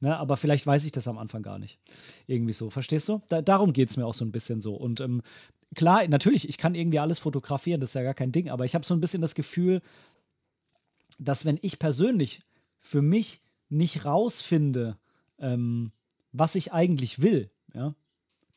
[0.03, 1.79] Ne, aber vielleicht weiß ich das am Anfang gar nicht.
[2.27, 3.21] Irgendwie so, verstehst du?
[3.29, 4.75] Da, darum geht es mir auch so ein bisschen so.
[4.75, 5.21] Und ähm,
[5.75, 8.75] klar, natürlich, ich kann irgendwie alles fotografieren, das ist ja gar kein Ding, aber ich
[8.75, 9.81] habe so ein bisschen das Gefühl,
[11.19, 12.41] dass wenn ich persönlich
[12.81, 14.97] für mich nicht rausfinde,
[15.39, 15.93] ähm,
[16.33, 17.95] was ich eigentlich will, ja,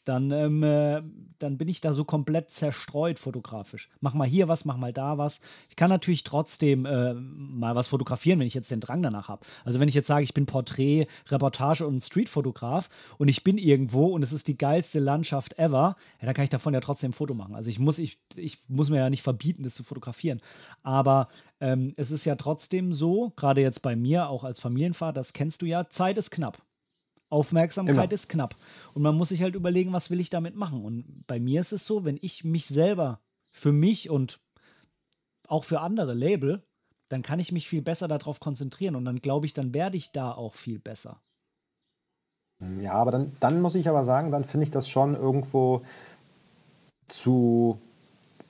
[0.06, 1.02] dann, ähm, äh,
[1.38, 3.90] dann bin ich da so komplett zerstreut fotografisch.
[4.00, 5.40] Mach mal hier was, mach mal da was.
[5.68, 9.44] Ich kann natürlich trotzdem äh, mal was fotografieren, wenn ich jetzt den Drang danach habe.
[9.64, 12.88] Also wenn ich jetzt sage, ich bin Porträt, Reportage und Streetfotograf
[13.18, 16.50] und ich bin irgendwo und es ist die geilste Landschaft ever, ja, dann kann ich
[16.50, 17.56] davon ja trotzdem ein Foto machen.
[17.56, 20.40] Also ich muss, ich, ich muss mir ja nicht verbieten, das zu fotografieren.
[20.84, 21.28] Aber
[21.60, 25.62] ähm, es ist ja trotzdem so, gerade jetzt bei mir, auch als Familienvater, das kennst
[25.62, 26.62] du ja, Zeit ist knapp.
[27.28, 28.12] Aufmerksamkeit Immer.
[28.12, 28.54] ist knapp.
[28.94, 30.84] Und man muss sich halt überlegen, was will ich damit machen.
[30.84, 33.18] Und bei mir ist es so, wenn ich mich selber
[33.52, 34.38] für mich und
[35.48, 36.62] auch für andere label,
[37.08, 40.12] dann kann ich mich viel besser darauf konzentrieren und dann glaube ich, dann werde ich
[40.12, 41.20] da auch viel besser.
[42.80, 45.82] Ja, aber dann, dann muss ich aber sagen, dann finde ich das schon irgendwo
[47.06, 47.78] zu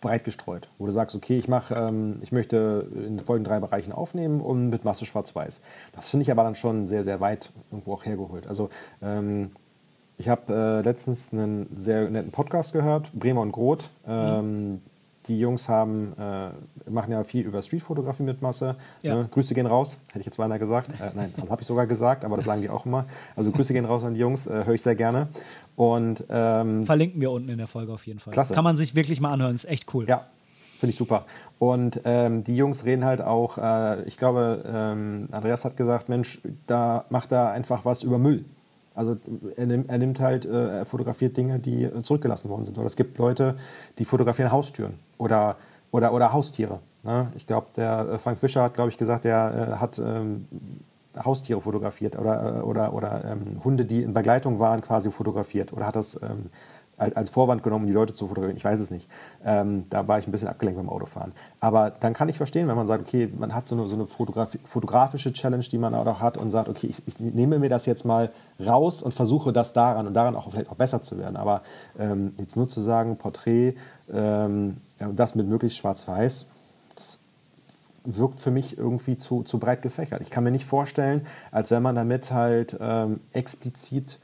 [0.00, 3.60] breit gestreut, wo du sagst, okay, ich mache, ähm, ich möchte in den folgenden drei
[3.60, 5.60] Bereichen aufnehmen und mit Masse schwarz-weiß.
[5.92, 8.46] Das finde ich aber dann schon sehr, sehr weit irgendwo auch hergeholt.
[8.46, 8.68] Also
[9.02, 9.50] ähm,
[10.18, 13.90] ich habe äh, letztens einen sehr netten Podcast gehört, Bremer und Groth.
[14.06, 14.80] Ähm, mhm.
[15.28, 18.76] Die Jungs haben, äh, machen ja viel über Streetfotografie mit Masse.
[19.02, 19.16] Ja.
[19.16, 19.28] Ne?
[19.28, 20.90] Grüße gehen raus, hätte ich jetzt beinahe gesagt.
[21.00, 23.06] Äh, nein, das habe ich sogar gesagt, aber das sagen die auch immer.
[23.34, 25.28] Also Grüße gehen raus an die Jungs, äh, höre ich sehr gerne.
[25.76, 28.32] Und, ähm, Verlinken wir unten in der Folge auf jeden Fall.
[28.32, 28.54] Klasse.
[28.54, 30.06] Kann man sich wirklich mal anhören, ist echt cool.
[30.08, 30.26] Ja,
[30.78, 31.24] Finde ich super.
[31.58, 36.40] Und ähm, die Jungs reden halt auch, äh, ich glaube, ähm, Andreas hat gesagt, Mensch,
[36.66, 38.44] da macht er einfach was über Müll.
[38.94, 39.16] Also
[39.56, 42.76] er, nimm, er nimmt halt, äh, er fotografiert Dinge, die zurückgelassen worden sind.
[42.76, 43.56] Oder es gibt Leute,
[43.98, 45.56] die fotografieren Haustüren oder,
[45.92, 46.80] oder, oder Haustiere.
[47.04, 47.32] Ne?
[47.36, 50.46] Ich glaube, der äh, Frank Fischer hat, glaube ich, gesagt, er äh, hat ähm,
[51.24, 55.86] Haustiere fotografiert oder, äh, oder, oder ähm, Hunde, die in Begleitung waren, quasi fotografiert oder
[55.86, 56.50] hat das ähm,
[56.98, 58.56] als Vorwand genommen, um die Leute zu fotografieren.
[58.56, 59.08] Ich weiß es nicht.
[59.44, 61.32] Ähm, da war ich ein bisschen abgelenkt beim Autofahren.
[61.60, 64.06] Aber dann kann ich verstehen, wenn man sagt, okay, man hat so eine, so eine
[64.06, 68.04] fotografische Challenge, die man auch hat und sagt, okay, ich, ich, nehme mir das jetzt
[68.04, 68.30] mal
[68.64, 71.36] raus und versuche das daran und daran auch vielleicht auch besser zu werden.
[71.36, 71.62] Aber
[71.98, 73.74] ähm, jetzt nur zu sagen, Porträt,
[74.10, 76.46] ähm, das mit möglichst schwarz-weiß,
[78.06, 80.20] wirkt für mich irgendwie zu, zu breit gefächert.
[80.22, 84.18] Ich kann mir nicht vorstellen, als wenn man damit halt ähm, explizit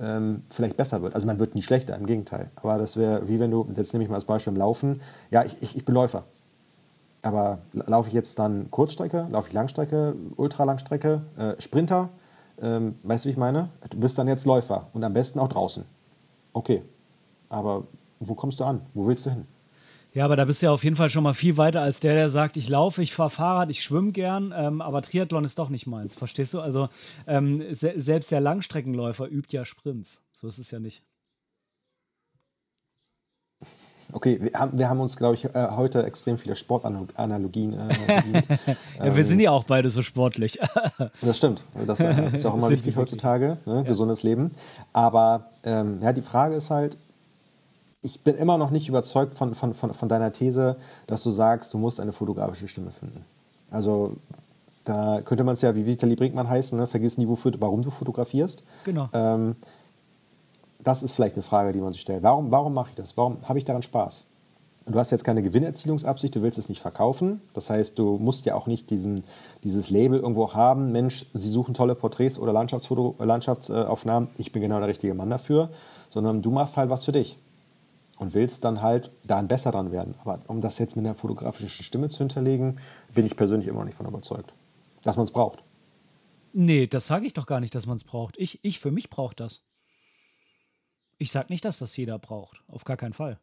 [0.00, 1.14] ähm, vielleicht besser wird.
[1.14, 2.50] Also man wird nie schlechter, im Gegenteil.
[2.56, 5.44] Aber das wäre wie wenn du, jetzt nehme ich mal als Beispiel im Laufen, ja,
[5.44, 6.24] ich, ich, ich bin Läufer.
[7.22, 12.10] Aber laufe ich jetzt dann Kurzstrecke, laufe ich Langstrecke, Ultralangstrecke, äh, Sprinter,
[12.60, 13.70] ähm, weißt du, wie ich meine?
[13.90, 15.84] Du bist dann jetzt Läufer und am besten auch draußen.
[16.52, 16.82] Okay,
[17.48, 17.84] aber
[18.20, 18.80] wo kommst du an?
[18.94, 19.46] Wo willst du hin?
[20.14, 22.14] Ja, aber da bist du ja auf jeden Fall schon mal viel weiter als der,
[22.14, 25.68] der sagt, ich laufe, ich fahre Fahrrad, ich schwimme gern, ähm, aber Triathlon ist doch
[25.68, 26.14] nicht meins.
[26.14, 26.60] Verstehst du?
[26.60, 26.88] Also
[27.26, 30.22] ähm, se selbst der Langstreckenläufer übt ja Sprints.
[30.32, 31.02] So ist es ja nicht.
[34.14, 37.74] Okay, wir haben, wir haben uns, glaube ich, äh, heute extrem viele Sportanalogien.
[37.74, 38.42] Äh,
[39.04, 40.58] ja, wir sind ja auch beide so sportlich.
[41.20, 41.62] das stimmt.
[41.86, 43.76] Das äh, ist auch immer wichtig heutzutage, ne?
[43.76, 43.82] ja.
[43.82, 44.52] gesundes Leben.
[44.94, 46.96] Aber ähm, ja, die Frage ist halt,
[48.02, 50.76] ich bin immer noch nicht überzeugt von, von, von, von deiner These,
[51.06, 53.24] dass du sagst, du musst eine fotografische Stimme finden.
[53.70, 54.16] Also
[54.84, 56.86] da könnte man es ja wie Vitali Brinkmann heißen, ne?
[56.86, 58.62] vergiss nie, wofür, warum du fotografierst.
[58.84, 59.08] Genau.
[59.12, 59.56] Ähm,
[60.78, 62.22] das ist vielleicht eine Frage, die man sich stellt.
[62.22, 63.16] Warum, warum mache ich das?
[63.16, 64.24] Warum habe ich daran Spaß?
[64.86, 67.42] Du hast jetzt keine Gewinnerzielungsabsicht, du willst es nicht verkaufen.
[67.52, 69.24] Das heißt, du musst ja auch nicht diesen,
[69.62, 74.78] dieses Label irgendwo haben, Mensch, Sie suchen tolle Porträts oder Landschaftsfoto, Landschaftsaufnahmen, ich bin genau
[74.78, 75.68] der richtige Mann dafür,
[76.08, 77.36] sondern du machst halt was für dich
[78.18, 80.14] und willst dann halt daran besser dran werden.
[80.20, 82.78] Aber um das jetzt mit einer fotografischen Stimme zu hinterlegen,
[83.14, 84.52] bin ich persönlich immer noch nicht von überzeugt,
[85.02, 85.62] dass man es braucht.
[86.52, 88.36] Nee, das sage ich doch gar nicht, dass man es braucht.
[88.38, 89.64] Ich, ich für mich brauche das.
[91.18, 92.62] Ich sage nicht, dass das jeder braucht.
[92.68, 93.38] Auf gar keinen Fall.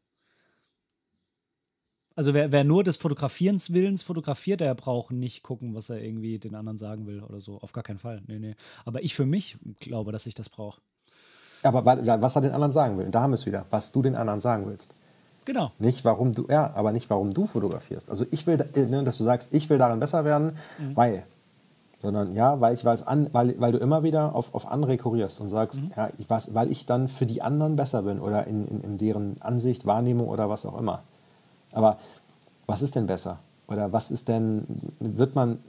[2.16, 6.40] Also wer, wer nur des Fotografierens Willens fotografiert, der braucht nicht gucken, was er irgendwie
[6.40, 7.60] den anderen sagen will oder so.
[7.60, 8.24] Auf gar keinen Fall.
[8.28, 8.56] Nee, nee.
[8.86, 10.82] Aber ich für mich glaube, dass ich das brauche.
[11.66, 14.16] Aber was er den anderen sagen will, da haben wir es wieder, was du den
[14.16, 14.94] anderen sagen willst.
[15.46, 15.72] Genau.
[15.78, 18.10] Nicht warum du, ja, aber nicht warum du fotografierst.
[18.10, 20.96] Also ich will, ne, dass du sagst, ich will darin besser werden, mhm.
[20.96, 21.24] weil.
[22.02, 25.42] Sondern ja, weil ich weiß an, weil, weil du immer wieder auf, auf andere kurierst
[25.42, 25.92] und sagst, mhm.
[25.96, 28.98] ja, ich weiß, weil ich dann für die anderen besser bin oder in, in, in
[28.98, 31.02] deren Ansicht, Wahrnehmung oder was auch immer.
[31.72, 31.98] Aber
[32.68, 33.40] was ist denn besser?
[33.68, 34.64] Oder was ist denn,
[35.00, 35.60] wird man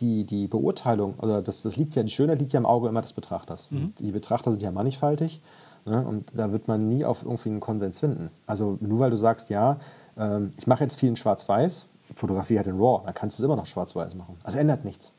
[0.00, 3.02] die, die Beurteilung, oder das, das liegt ja, die Schönheit liegt ja im Auge immer
[3.02, 3.68] des Betrachters.
[3.70, 3.94] Mhm.
[3.98, 5.40] Die Betrachter sind ja mannigfaltig
[5.84, 8.30] ne, und da wird man nie auf irgendwie einen Konsens finden.
[8.46, 9.78] Also nur weil du sagst, ja,
[10.16, 13.44] ähm, ich mache jetzt viel in Schwarz-Weiß, Fotografie hat den RAW, dann kannst du es
[13.44, 14.36] immer noch Schwarz-Weiß machen.
[14.44, 15.12] Das ändert nichts,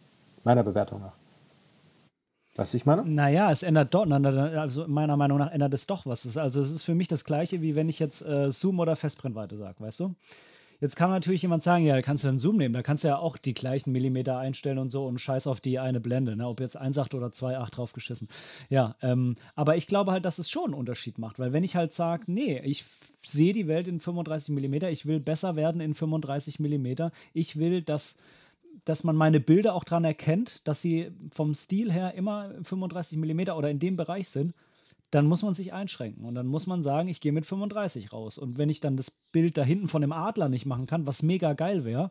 [0.43, 1.13] meiner Bewertung nach.
[2.55, 3.03] Weißt du, ich meine?
[3.03, 6.38] Naja, es ändert doch, also meiner Meinung nach ändert es doch was.
[6.38, 9.57] Also es ist für mich das Gleiche, wie wenn ich jetzt äh, Zoom oder Festbrennweite
[9.57, 10.15] sage, weißt du?
[10.84, 13.08] Jetzt kann natürlich jemand sagen, ja, da kannst du einen Zoom nehmen, da kannst du
[13.08, 16.46] ja auch die gleichen Millimeter einstellen und so und scheiß auf die eine Blende, ne?
[16.46, 18.28] ob jetzt 1,8 oder 2,8 draufgeschissen.
[18.68, 21.78] Ja, ähm, aber ich glaube halt, dass es schon einen Unterschied macht, weil wenn ich
[21.78, 22.84] halt sage, nee, ich
[23.26, 27.82] sehe die Welt in 35 Millimeter, ich will besser werden in 35 Millimeter, ich will,
[27.82, 28.18] dass
[28.84, 33.56] dass man meine Bilder auch daran erkennt, dass sie vom Stil her immer 35 Millimeter
[33.58, 34.54] oder in dem Bereich sind,
[35.14, 38.38] dann muss man sich einschränken und dann muss man sagen, ich gehe mit 35 raus.
[38.39, 41.22] Und wenn ich dann das Bild da hinten von dem Adler nicht machen kann, was
[41.22, 42.09] mega geil wäre,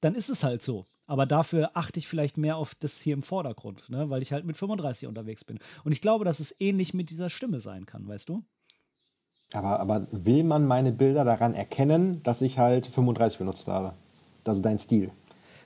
[0.00, 0.86] dann ist es halt so.
[1.06, 4.10] Aber dafür achte ich vielleicht mehr auf das hier im Vordergrund, ne?
[4.10, 5.58] weil ich halt mit 35 unterwegs bin.
[5.84, 8.44] Und ich glaube, dass es ähnlich mit dieser Stimme sein kann, weißt du?
[9.54, 13.94] Aber, aber will man meine Bilder daran erkennen, dass ich halt 35 benutzt habe?
[14.46, 15.12] Also dein Stil.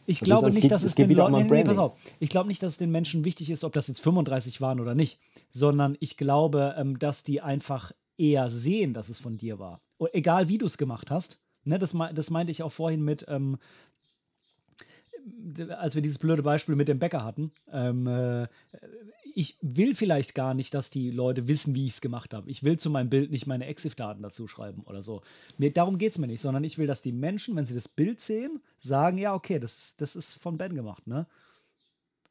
[0.06, 1.96] Ich das glaube nicht, dass es, es den Leuten, nee, nee, pass auf.
[2.18, 4.94] Ich glaube nicht, dass es den Menschen wichtig ist, ob das jetzt 35 waren oder
[4.94, 9.80] nicht, sondern ich glaube, ähm, dass die einfach eher sehen, dass es von dir war.
[10.12, 11.40] Egal wie du es gemacht hast.
[11.64, 13.58] Ne, das, das meinte ich auch vorhin mit, ähm,
[15.68, 17.52] als wir dieses blöde Beispiel mit dem Bäcker hatten.
[17.70, 18.48] Ähm, äh,
[19.34, 22.50] ich will vielleicht gar nicht, dass die Leute wissen, wie ich es gemacht habe.
[22.50, 25.22] Ich will zu meinem Bild nicht meine EXIF-Daten dazu schreiben oder so.
[25.58, 27.88] Mir, darum geht es mir nicht, sondern ich will, dass die Menschen, wenn sie das
[27.88, 31.26] Bild sehen, sagen, ja, okay, das, das ist von Ben gemacht, ne?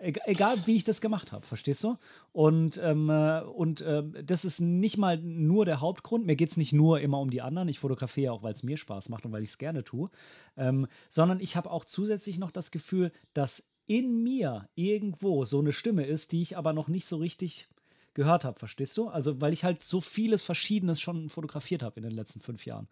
[0.02, 1.98] egal wie ich das gemacht habe, verstehst du?
[2.32, 6.26] Und, ähm, äh, und äh, das ist nicht mal nur der Hauptgrund.
[6.26, 7.68] Mir geht es nicht nur immer um die anderen.
[7.68, 10.10] Ich fotografiere auch, weil es mir Spaß macht und weil ich es gerne tue.
[10.58, 15.74] Ähm, sondern ich habe auch zusätzlich noch das Gefühl, dass in mir irgendwo so eine
[15.74, 17.68] Stimme ist, die ich aber noch nicht so richtig
[18.14, 19.10] gehört habe, verstehst du?
[19.10, 22.88] Also, weil ich halt so vieles Verschiedenes schon fotografiert habe in den letzten fünf Jahren.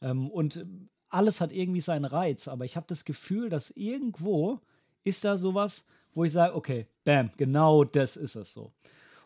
[0.00, 0.64] Ähm, und
[1.08, 4.60] alles hat irgendwie seinen Reiz, aber ich habe das Gefühl, dass irgendwo
[5.02, 8.72] ist da sowas, wo ich sage, okay, bam, genau das ist es so.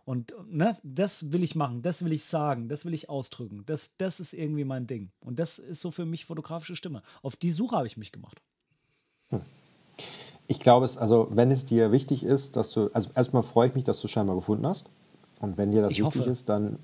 [0.06, 3.64] Und ne, das will ich machen, das will ich sagen, das will ich ausdrücken.
[3.66, 5.10] Das, das ist irgendwie mein Ding.
[5.20, 7.02] Und das ist so für mich fotografische Stimme.
[7.20, 8.40] Auf die Suche habe ich mich gemacht.
[9.28, 9.42] Hm.
[10.48, 13.74] Ich glaube es, also wenn es dir wichtig ist, dass du, also erstmal freue ich
[13.74, 14.86] mich, dass du scheinbar gefunden hast.
[15.40, 16.30] Und wenn dir das ich wichtig hoffe.
[16.30, 16.78] ist, dann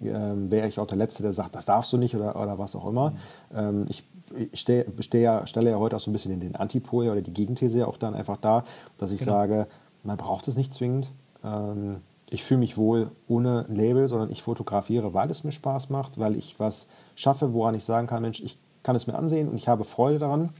[0.00, 2.76] äh, wäre ich auch der Letzte, der sagt, das darfst du nicht oder, oder was
[2.76, 3.10] auch immer.
[3.10, 3.16] Mhm.
[3.56, 4.04] Ähm, ich
[4.34, 7.32] ich stelle, ja, stelle ja heute auch so ein bisschen den, den Antipol oder die
[7.32, 8.64] Gegenthese ja auch dann einfach da,
[8.98, 9.32] dass ich genau.
[9.32, 9.66] sage,
[10.02, 11.10] man braucht es nicht zwingend.
[11.44, 11.96] Ähm,
[12.28, 16.34] ich fühle mich wohl ohne Label, sondern ich fotografiere, weil es mir Spaß macht, weil
[16.34, 19.68] ich was schaffe, woran ich sagen kann, Mensch, ich kann es mir ansehen und ich
[19.68, 20.50] habe Freude daran.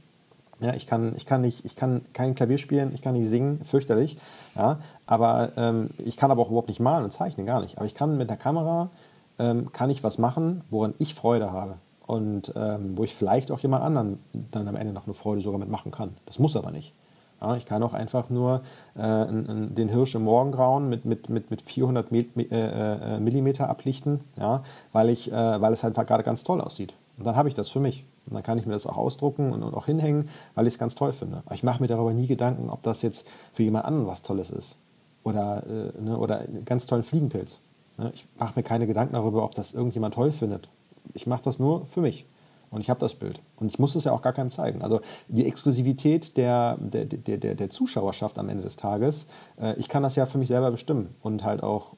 [0.59, 3.61] Ja, ich kann, ich kann nicht, ich kann kein Klavier spielen, ich kann nicht singen,
[3.63, 4.17] fürchterlich.
[4.55, 7.77] Ja, aber ähm, ich kann aber auch überhaupt nicht malen und zeichnen, gar nicht.
[7.77, 8.89] Aber ich kann mit der Kamera
[9.37, 11.75] ähm, kann ich was machen, woran ich Freude habe
[12.07, 15.59] und ähm, wo ich vielleicht auch jemand anderen dann am Ende noch eine Freude sogar
[15.59, 16.15] mitmachen kann.
[16.25, 16.93] Das muss aber nicht.
[17.39, 18.61] Ja, ich kann auch einfach nur
[18.95, 24.63] äh, den Hirsch im Morgengrauen mit, mit, mit, mit 400 äh, äh, Millimeter ablichten, ja,
[24.91, 26.95] weil, ich, äh, weil es halt gerade ganz toll aussieht.
[27.17, 28.05] Und dann habe ich das für mich.
[28.27, 30.95] Und dann kann ich mir das auch ausdrucken und, auch hinhängen, weil ich es ganz
[30.95, 31.41] toll finde.
[31.45, 34.49] Aber ich mache mir darüber nie Gedanken, ob das jetzt für jemand anderen was Tolles
[34.49, 34.77] ist.
[35.23, 37.59] Oder, äh, ne, oder einen ganz tollen Fliegenpilz.
[37.97, 38.11] Ne?
[38.13, 40.69] Ich mache mir keine Gedanken darüber, ob das irgendjemand toll findet.
[41.13, 42.25] Ich mache das nur für mich.
[42.69, 43.39] Und ich habe das Bild.
[43.55, 44.81] Und ich muss es ja auch gar keinem zeigen.
[44.81, 44.99] Also
[45.29, 49.27] die Exklusivität der, der, der, der, der Zuschauerschaft am Ende des Tages,
[49.59, 51.93] äh, ich kann das ja für mich selber bestimmen und halt auch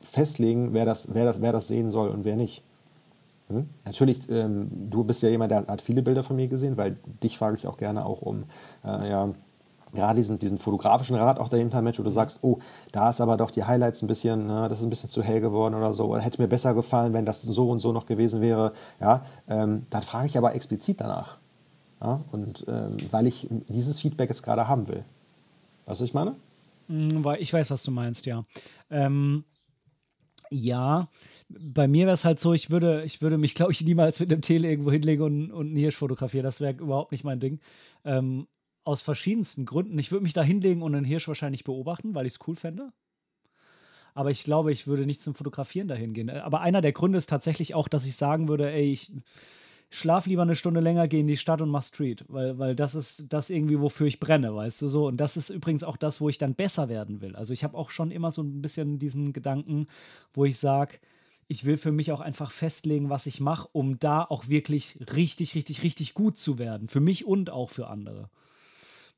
[0.00, 2.62] festlegen, wer das, wer das, wer das sehen soll und wer nicht.
[3.52, 3.68] Hm?
[3.84, 7.38] Natürlich, ähm, du bist ja jemand, der hat viele Bilder von mir gesehen, weil dich
[7.38, 8.44] frage ich auch gerne auch um
[8.84, 9.28] äh, ja,
[9.92, 12.58] gerade diesen, diesen fotografischen Rat auch dahinter, Mensch, wo du sagst, oh,
[12.92, 15.40] da ist aber doch die Highlights ein bisschen, ne, das ist ein bisschen zu hell
[15.40, 18.40] geworden oder so, oder hätte mir besser gefallen, wenn das so und so noch gewesen
[18.40, 21.38] wäre, ja, ähm, dann frage ich aber explizit danach.
[22.00, 25.04] Ja, und ähm, weil ich dieses Feedback jetzt gerade haben will.
[25.86, 26.34] Weißt du, was ich meine?
[26.88, 28.42] Mm, ich weiß, was du meinst, ja.
[28.90, 29.44] Ähm,
[30.52, 31.08] ja,
[31.48, 34.32] bei mir wäre es halt so, ich würde, ich würde mich, glaube ich, niemals mit
[34.32, 36.44] einem Tele irgendwo hinlegen und, und einen Hirsch fotografieren.
[36.44, 37.60] Das wäre überhaupt nicht mein Ding.
[38.04, 38.46] Ähm,
[38.84, 39.98] aus verschiedensten Gründen.
[39.98, 42.92] Ich würde mich da hinlegen und einen Hirsch wahrscheinlich beobachten, weil ich es cool fände.
[44.14, 46.28] Aber ich glaube, ich würde nicht zum Fotografieren dahin gehen.
[46.28, 49.12] Aber einer der Gründe ist tatsächlich auch, dass ich sagen würde, ey, ich
[49.92, 52.94] schlaf lieber eine Stunde länger, gehe in die Stadt und mach Street, weil, weil das
[52.94, 55.06] ist das irgendwie, wofür ich brenne, weißt du so.
[55.06, 57.36] Und das ist übrigens auch das, wo ich dann besser werden will.
[57.36, 59.86] Also ich habe auch schon immer so ein bisschen diesen Gedanken,
[60.32, 60.98] wo ich sage,
[61.46, 65.54] ich will für mich auch einfach festlegen, was ich mache, um da auch wirklich richtig,
[65.54, 66.88] richtig, richtig gut zu werden.
[66.88, 68.30] Für mich und auch für andere.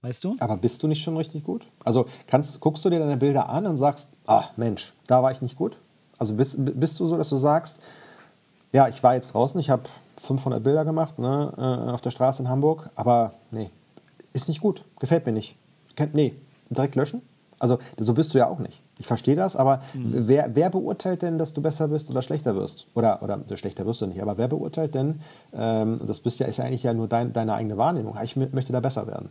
[0.02, 0.34] Weißt du?
[0.40, 1.66] Aber bist du nicht schon richtig gut?
[1.84, 5.40] Also kannst, guckst du dir deine Bilder an und sagst, ah Mensch, da war ich
[5.40, 5.76] nicht gut?
[6.18, 7.78] Also bist, bist du so, dass du sagst,
[8.72, 9.84] ja, ich war jetzt draußen, ich habe
[10.24, 13.70] 500 Bilder gemacht ne, äh, auf der Straße in Hamburg, aber nee,
[14.32, 15.56] ist nicht gut, gefällt mir nicht.
[16.12, 16.34] Nee,
[16.70, 17.22] direkt löschen?
[17.58, 18.82] Also so bist du ja auch nicht.
[18.98, 20.28] Ich verstehe das, aber mhm.
[20.28, 22.86] wer, wer, beurteilt denn, dass du besser bist oder schlechter wirst?
[22.94, 25.20] Oder, oder schlechter wirst du nicht, aber wer beurteilt denn,
[25.52, 28.72] ähm, das bist ja, ist ja eigentlich ja nur dein, deine eigene Wahrnehmung, ich möchte
[28.72, 29.30] da besser werden.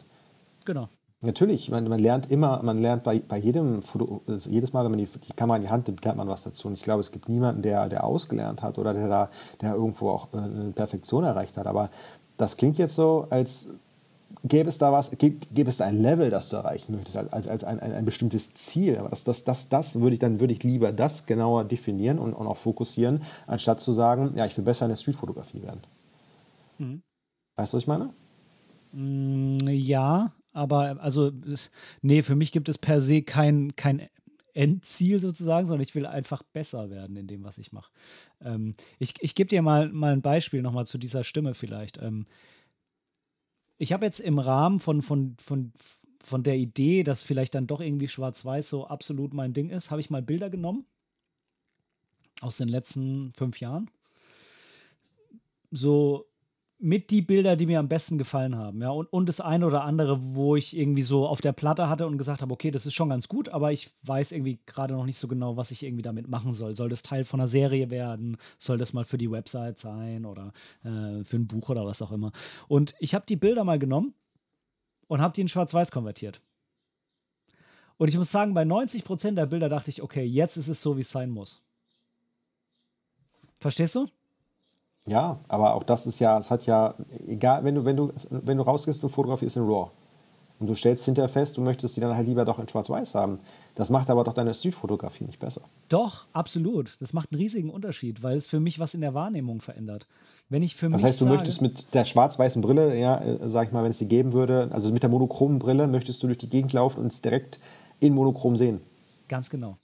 [0.65, 0.89] Genau.
[1.23, 4.99] Natürlich, man, man lernt immer, man lernt bei, bei jedem Foto, jedes Mal, wenn man
[4.99, 6.67] die, die Kamera in die Hand nimmt, lernt man was dazu.
[6.67, 9.29] Und ich glaube, es gibt niemanden, der, der ausgelernt hat oder der da,
[9.61, 11.65] der irgendwo auch äh, eine Perfektion erreicht hat.
[11.65, 11.89] Aber
[12.35, 13.69] das klingt jetzt so, als
[14.43, 17.47] gäbe es da was, gäbe, gäbe es da ein Level, das du erreichen möchtest, als,
[17.47, 18.97] als ein, ein, ein bestimmtes Ziel.
[18.97, 22.33] Aber das, das, das, das würde ich, dann würde ich lieber das genauer definieren und,
[22.33, 25.81] und auch fokussieren, anstatt zu sagen, ja, ich will besser in der Streetfotografie werden.
[26.79, 27.01] Mhm.
[27.55, 28.09] Weißt du, was ich meine?
[28.91, 31.31] Mm, ja, aber also,
[32.01, 34.07] nee, für mich gibt es per se kein, kein
[34.53, 37.91] Endziel sozusagen, sondern ich will einfach besser werden in dem, was ich mache.
[38.41, 41.97] Ähm, ich ich gebe dir mal, mal ein Beispiel nochmal zu dieser Stimme vielleicht.
[41.97, 42.25] Ähm,
[43.79, 45.73] ich habe jetzt im Rahmen von, von, von,
[46.23, 50.01] von der Idee, dass vielleicht dann doch irgendwie Schwarz-Weiß so absolut mein Ding ist, habe
[50.01, 50.85] ich mal Bilder genommen
[52.41, 53.89] aus den letzten fünf Jahren.
[55.71, 56.27] So
[56.83, 58.81] mit die Bilder, die mir am besten gefallen haben.
[58.81, 62.05] Ja, und, und das eine oder andere, wo ich irgendwie so auf der Platte hatte
[62.05, 65.05] und gesagt habe, okay, das ist schon ganz gut, aber ich weiß irgendwie gerade noch
[65.05, 66.75] nicht so genau, was ich irgendwie damit machen soll.
[66.75, 68.35] Soll das Teil von einer Serie werden?
[68.57, 70.51] Soll das mal für die Website sein oder
[70.83, 72.33] äh, für ein Buch oder was auch immer?
[72.67, 74.13] Und ich habe die Bilder mal genommen
[75.07, 76.41] und habe die in Schwarz-Weiß konvertiert.
[77.95, 80.81] Und ich muss sagen, bei 90 Prozent der Bilder dachte ich, okay, jetzt ist es
[80.81, 81.61] so, wie es sein muss.
[83.57, 84.09] Verstehst du?
[85.05, 86.95] Ja, aber auch das ist ja, es hat ja,
[87.27, 89.89] egal, wenn du, wenn du, wenn du rausgehst und fotografierst in RAW
[90.59, 93.39] und du stellst hinterher fest, du möchtest die dann halt lieber doch in Schwarz-Weiß haben.
[93.75, 95.61] Das macht aber doch deine Streetfotografie nicht besser.
[95.89, 96.95] Doch, absolut.
[97.01, 100.07] Das macht einen riesigen Unterschied, weil es für mich was in der Wahrnehmung verändert.
[100.47, 103.49] Wenn ich für das mich heißt, du sage, möchtest mit der schwarz-weißen Brille, ja, äh,
[103.49, 106.27] sag ich mal, wenn es die geben würde, also mit der monochromen Brille, möchtest du
[106.27, 107.59] durch die Gegend laufen und es direkt
[107.99, 108.79] in monochrom sehen.
[109.27, 109.77] Ganz genau.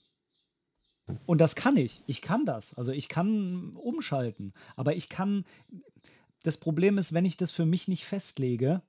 [1.26, 2.02] Und das kann ich.
[2.06, 2.74] Ich kann das.
[2.74, 4.52] Also ich kann umschalten.
[4.76, 5.44] Aber ich kann.
[6.42, 8.82] Das Problem ist, wenn ich das für mich nicht festlege,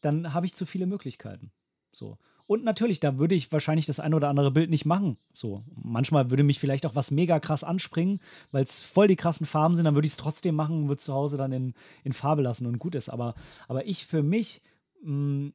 [0.00, 1.52] dann habe ich zu viele Möglichkeiten.
[1.92, 2.18] So.
[2.48, 5.18] Und natürlich, da würde ich wahrscheinlich das ein oder andere Bild nicht machen.
[5.34, 5.64] So.
[5.74, 8.20] Manchmal würde mich vielleicht auch was mega krass anspringen,
[8.52, 10.98] weil es voll die krassen Farben sind, dann würde ich es trotzdem machen und würde
[10.98, 11.74] es zu Hause dann in,
[12.04, 13.10] in Farbe lassen und gut ist.
[13.10, 13.34] Aber,
[13.68, 14.62] aber ich für mich
[15.02, 15.48] mm,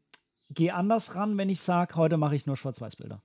[0.51, 3.23] gehe anders ran, wenn ich sage, heute mache ich nur Schwarz-Weiß-Bilder.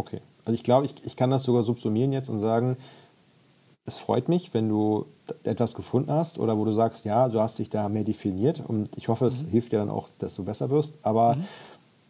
[0.00, 0.22] Okay.
[0.46, 2.78] Also ich glaube, ich, ich kann das sogar subsumieren jetzt und sagen,
[3.84, 5.04] es freut mich, wenn du
[5.44, 8.96] etwas gefunden hast oder wo du sagst, ja, du hast dich da mehr definiert und
[8.96, 9.48] ich hoffe, es mhm.
[9.48, 10.94] hilft dir dann auch, dass du besser wirst.
[11.02, 11.44] Aber mhm.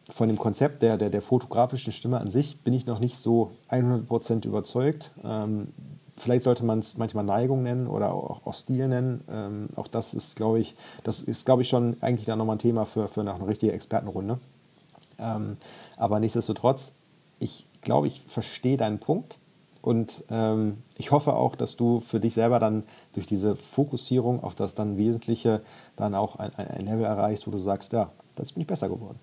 [0.08, 3.50] von dem Konzept der, der, der fotografischen Stimme an sich bin ich noch nicht so
[3.70, 5.10] 100% überzeugt.
[5.24, 5.66] Ähm,
[6.16, 9.24] vielleicht sollte man es manchmal Neigung nennen oder auch, auch Stil nennen.
[9.28, 12.60] Ähm, auch das ist, glaube ich, das ist, glaube ich, schon eigentlich dann nochmal ein
[12.60, 14.38] Thema für, für eine richtige Expertenrunde.
[15.18, 15.56] Ähm,
[15.96, 16.99] aber nichtsdestotrotz, ich
[17.81, 19.39] glaube, ich verstehe deinen Punkt.
[19.82, 22.85] Und ähm, ich hoffe auch, dass du für dich selber dann
[23.15, 25.62] durch diese Fokussierung auf das dann Wesentliche
[25.97, 29.19] dann auch ein, ein Level erreichst, wo du sagst, ja, das bin ich besser geworden.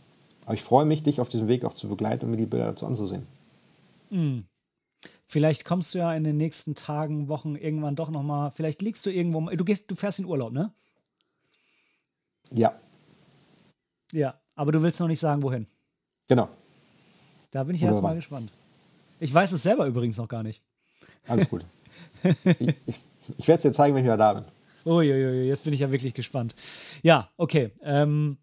[0.46, 2.68] Aber ich freue mich, dich auf diesem Weg auch zu begleiten und mir die Bilder
[2.68, 3.28] dazu anzusehen.
[4.10, 4.46] Mhm.
[5.28, 9.12] Vielleicht kommst du ja in den nächsten Tagen, Wochen irgendwann doch nochmal, vielleicht liegst du
[9.12, 10.72] irgendwo, du gehst, du fährst in Urlaub, ne?
[12.52, 12.74] Ja.
[14.14, 15.68] Ja, aber du willst noch nicht sagen, wohin.
[16.30, 16.48] Genau.
[17.52, 18.52] Da bin ich jetzt mal gespannt.
[19.20, 20.62] Ich weiß es selber übrigens noch gar nicht.
[21.28, 21.64] Alles gut.
[22.24, 22.96] ich, ich,
[23.38, 24.46] ich werde es dir zeigen, wenn ich wieder da bin.
[24.86, 26.56] Uiuiui, jetzt bin ich ja wirklich gespannt.
[27.04, 27.72] Ja, okay.
[27.82, 28.38] Ähm,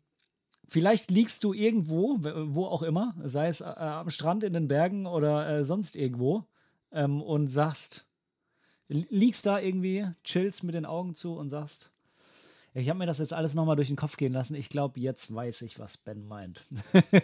[0.69, 5.07] vielleicht liegst du irgendwo, wo auch immer, sei es äh, am Strand, in den Bergen
[5.07, 6.45] oder äh, sonst irgendwo,
[6.93, 8.07] ähm, und sagst,
[8.89, 11.91] liegst da irgendwie, chillst mit den Augen zu und sagst,
[12.75, 14.57] ich habe mir das jetzt alles nochmal durch den Kopf gehen lassen.
[14.57, 16.65] Ich glaube, jetzt weiß ich, was Ben meint.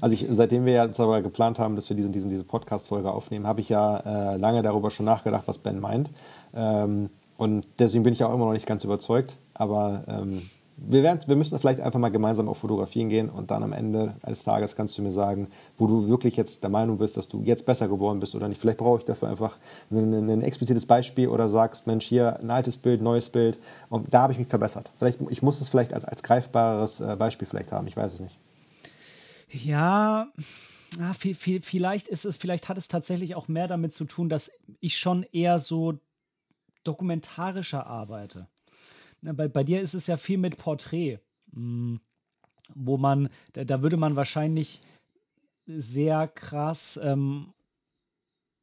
[0.00, 3.46] Also ich, seitdem wir jetzt aber geplant haben, dass wir diesen, diesen, diese Podcast-Folge aufnehmen,
[3.46, 6.10] habe ich ja äh, lange darüber schon nachgedacht, was Ben meint.
[6.54, 9.36] Ähm, und deswegen bin ich auch immer noch nicht ganz überzeugt.
[9.54, 10.42] Aber ähm,
[10.76, 14.14] wir, werden, wir müssen vielleicht einfach mal gemeinsam auf Fotografien gehen und dann am Ende
[14.22, 17.42] eines Tages kannst du mir sagen, wo du wirklich jetzt der Meinung bist, dass du
[17.42, 18.60] jetzt besser geworden bist oder nicht.
[18.60, 19.56] Vielleicht brauche ich dafür einfach
[19.90, 23.58] ein, ein explizites Beispiel oder sagst, Mensch, hier ein altes Bild, neues Bild
[23.88, 24.90] und da habe ich mich verbessert.
[24.98, 28.20] Vielleicht, ich muss es vielleicht als, als greifbares äh, Beispiel vielleicht haben, ich weiß es
[28.20, 28.37] nicht.
[29.50, 30.32] Ja,
[31.00, 34.28] ah, viel, viel, vielleicht ist es, vielleicht hat es tatsächlich auch mehr damit zu tun,
[34.28, 35.98] dass ich schon eher so
[36.84, 38.48] dokumentarischer arbeite.
[39.22, 41.18] Bei, bei dir ist es ja viel mit Porträt,
[41.52, 42.00] hm,
[42.74, 44.80] wo man, da, da würde man wahrscheinlich
[45.66, 47.52] sehr krass ähm,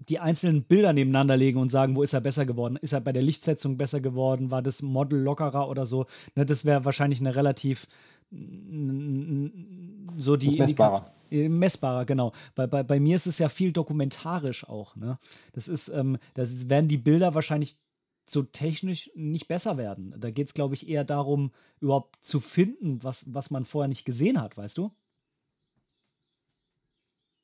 [0.10, 2.78] die einzelnen Bilder nebeneinander legen und sagen, wo ist er besser geworden?
[2.82, 4.52] Ist er bei der Lichtsetzung besser geworden?
[4.52, 6.06] War das Model lockerer oder so?
[6.36, 7.88] Ne, das wäre wahrscheinlich eine relativ
[10.18, 11.12] so die messbarer.
[11.32, 12.32] Äh, messbarer, genau.
[12.53, 14.95] Bei, bei, bei mir ist es ja viel dokumentarisch auch.
[14.95, 15.18] Ne?
[15.53, 17.78] Das ist, ähm, das werden die Bilder wahrscheinlich
[18.26, 20.14] so technisch nicht besser werden.
[20.18, 24.06] Da geht es, glaube ich, eher darum, überhaupt zu finden, was, was man vorher nicht
[24.06, 24.91] gesehen hat, weißt du?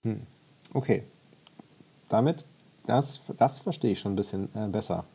[0.03, 0.25] Hm.
[0.73, 1.03] Okay.
[2.09, 2.45] Damit,
[2.85, 5.05] das, das verstehe ich schon ein bisschen äh, besser.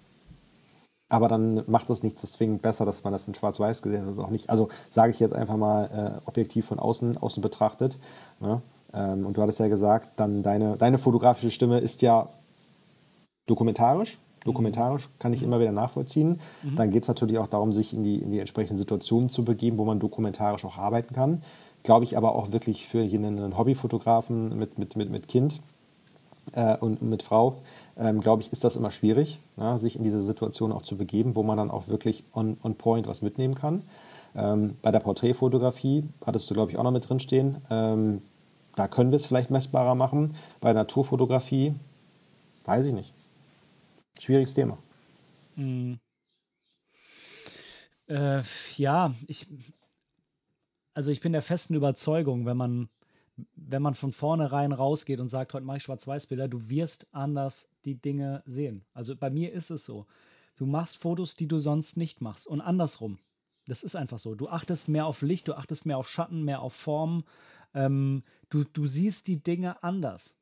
[1.09, 4.25] Aber dann macht es nichts zwingend besser, dass man das in Schwarz-Weiß gesehen hat oder
[4.25, 4.51] auch nicht.
[4.51, 7.97] Also sage ich jetzt einfach mal äh, objektiv von außen, außen betrachtet.
[8.41, 8.61] Ne?
[8.93, 12.29] Ähm, und du hattest ja gesagt, dann deine, deine fotografische Stimme ist ja
[13.47, 14.19] dokumentarisch.
[14.45, 15.49] Dokumentarisch kann ich mhm.
[15.49, 16.41] immer wieder nachvollziehen.
[16.63, 16.77] Mhm.
[16.77, 19.79] Dann geht es natürlich auch darum, sich in die, in die entsprechenden Situationen zu begeben,
[19.79, 21.43] wo man dokumentarisch auch arbeiten kann.
[21.85, 25.61] Glaube ich aber auch wirklich für jeden Hobbyfotografen mit, mit, mit, mit Kind
[26.53, 27.59] äh, und mit Frau,
[27.99, 31.37] ähm, glaube ich, ist das immer schwierig, ja, sich in diese Situation auch zu begeben,
[31.37, 33.83] wo man dann auch wirklich on, on point was mitnehmen kann.
[34.35, 37.57] Ähm, bei der Porträtfotografie hattest du, glaube ich, auch noch mit drinstehen.
[37.71, 38.23] Ähm,
[38.75, 40.37] da können wir es vielleicht messbarer machen.
[40.61, 41.75] Bei Naturfotografie
[42.67, 43.15] weiß ich nicht.
[44.19, 44.77] Schwieriges Thema.
[45.57, 45.99] Mhm.
[48.09, 48.43] Äh,
[48.77, 49.47] ja, ich,
[50.95, 52.89] also ich bin der festen Überzeugung, wenn man
[53.55, 58.01] wenn man von vornherein rausgeht und sagt, heute mache ich Schwarz-Weiß-Bilder, du wirst anders die
[58.01, 58.85] Dinge sehen.
[58.93, 60.07] Also bei mir ist es so.
[60.57, 63.19] Du machst Fotos, die du sonst nicht machst und andersrum.
[63.67, 64.35] Das ist einfach so.
[64.35, 67.25] Du achtest mehr auf Licht, du achtest mehr auf Schatten, mehr auf Form.
[67.75, 70.37] Ähm, du, du siehst die Dinge anders.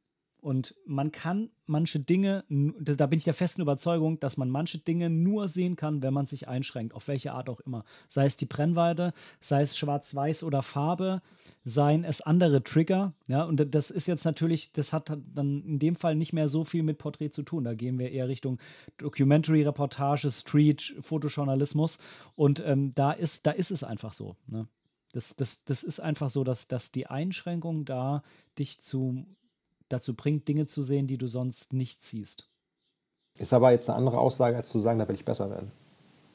[0.45, 5.09] Und man kann manche Dinge, da bin ich der festen Überzeugung, dass man manche Dinge
[5.09, 7.83] nur sehen kann, wenn man sich einschränkt, auf welche Art auch immer.
[8.11, 11.23] Sei es die Brennweite, sei es schwarz-weiß oder Farbe,
[11.65, 13.15] seien es andere Trigger.
[13.27, 16.63] Ja, und das ist jetzt natürlich, das hat dann in dem Fall nicht mehr so
[16.63, 17.65] viel mit Porträt zu tun.
[17.65, 18.59] Da gehen wir eher Richtung
[18.99, 22.01] Documentary-Reportage, Street, Fotojournalismus.
[22.37, 24.37] Und ähm, da, ist, da ist es einfach so.
[24.47, 24.69] Ne?
[25.13, 28.23] Das, das, das ist einfach so, dass, dass die Einschränkung da
[28.59, 29.25] dich zu
[29.89, 32.49] dazu bringt, Dinge zu sehen, die du sonst nicht siehst.
[33.39, 35.73] Ist aber jetzt eine andere Aussage, als zu sagen, da will ich besser werden.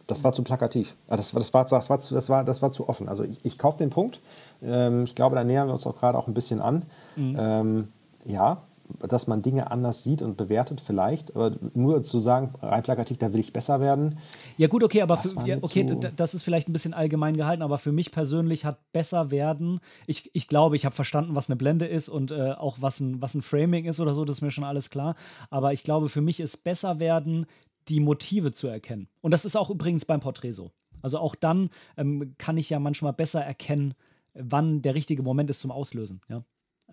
[0.08, 0.96] Das war zu plakativ.
[1.08, 3.08] Ah, das, das, war, das, war, zu, das, war, das war zu offen.
[3.08, 4.20] Also ich, ich kaufe den Punkt.
[4.62, 6.84] Ähm, ich glaube, da nähern wir uns auch gerade auch ein bisschen an.
[7.16, 7.38] Mhm.
[7.40, 7.88] Ähm,
[8.26, 8.64] ja,
[9.08, 11.36] dass man Dinge anders sieht und bewertet, vielleicht.
[11.36, 14.18] Aber nur zu sagen, rein plakativ, da will ich besser werden.
[14.58, 17.62] Ja, gut, okay, aber für, ja, okay, so das ist vielleicht ein bisschen allgemein gehalten,
[17.62, 19.80] aber für mich persönlich hat besser werden.
[20.08, 23.22] Ich, ich glaube, ich habe verstanden, was eine Blende ist und äh, auch was ein,
[23.22, 25.16] was ein Framing ist oder so, das ist mir schon alles klar.
[25.50, 27.46] Aber ich glaube, für mich ist besser werden,
[27.88, 29.08] die Motive zu erkennen.
[29.22, 30.72] Und das ist auch übrigens beim Porträt so.
[31.02, 33.94] Also auch dann ähm, kann ich ja manchmal besser erkennen,
[34.34, 36.44] wann der richtige Moment ist zum Auslösen, ja.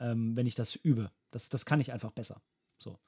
[0.01, 1.11] Ähm, wenn ich das übe.
[1.31, 2.41] Das, das kann ich einfach besser.
[2.79, 2.99] So.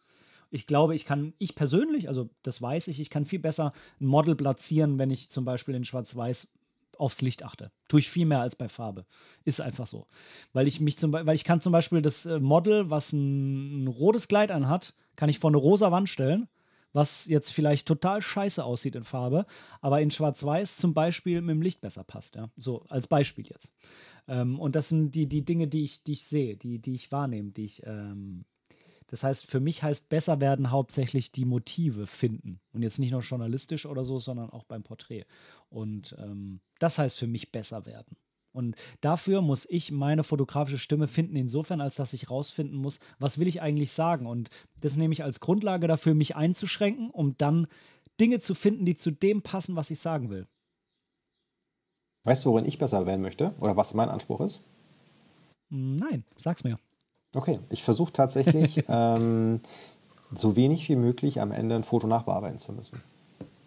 [0.50, 4.06] Ich glaube, ich kann, ich persönlich, also das weiß ich, ich kann viel besser ein
[4.06, 6.52] Model platzieren, wenn ich zum Beispiel in Schwarz-Weiß
[6.98, 7.70] aufs Licht achte.
[7.88, 9.06] Tue ich viel mehr als bei Farbe.
[9.44, 10.06] Ist einfach so.
[10.52, 13.86] Weil ich mich zum weil ich kann zum Beispiel das äh, Model, was ein, ein
[13.88, 16.48] rotes Kleid anhat, kann ich vor eine rosa Wand stellen,
[16.92, 19.46] was jetzt vielleicht total scheiße aussieht in Farbe,
[19.80, 22.36] aber in Schwarz-Weiß zum Beispiel mit dem Licht besser passt.
[22.36, 22.50] Ja?
[22.56, 23.72] So als Beispiel jetzt.
[24.26, 27.12] Ähm, und das sind die, die Dinge, die ich, die ich sehe, die, die ich
[27.12, 27.82] wahrnehme, die ich.
[27.86, 28.44] Ähm,
[29.08, 32.60] das heißt, für mich heißt besser werden hauptsächlich die Motive finden.
[32.72, 35.24] Und jetzt nicht nur journalistisch oder so, sondern auch beim Porträt.
[35.70, 38.18] Und ähm, das heißt für mich besser werden.
[38.58, 43.38] Und dafür muss ich meine fotografische Stimme finden, insofern, als dass ich rausfinden muss, was
[43.38, 44.26] will ich eigentlich sagen.
[44.26, 47.68] Und das nehme ich als Grundlage dafür, mich einzuschränken, um dann
[48.18, 50.48] Dinge zu finden, die zu dem passen, was ich sagen will.
[52.24, 53.54] Weißt du, worin ich besser werden möchte?
[53.60, 54.60] Oder was mein Anspruch ist?
[55.70, 56.78] Nein, sag's mir.
[57.34, 59.60] Okay, ich versuche tatsächlich, ähm,
[60.34, 63.00] so wenig wie möglich am Ende ein Foto nachbearbeiten zu müssen.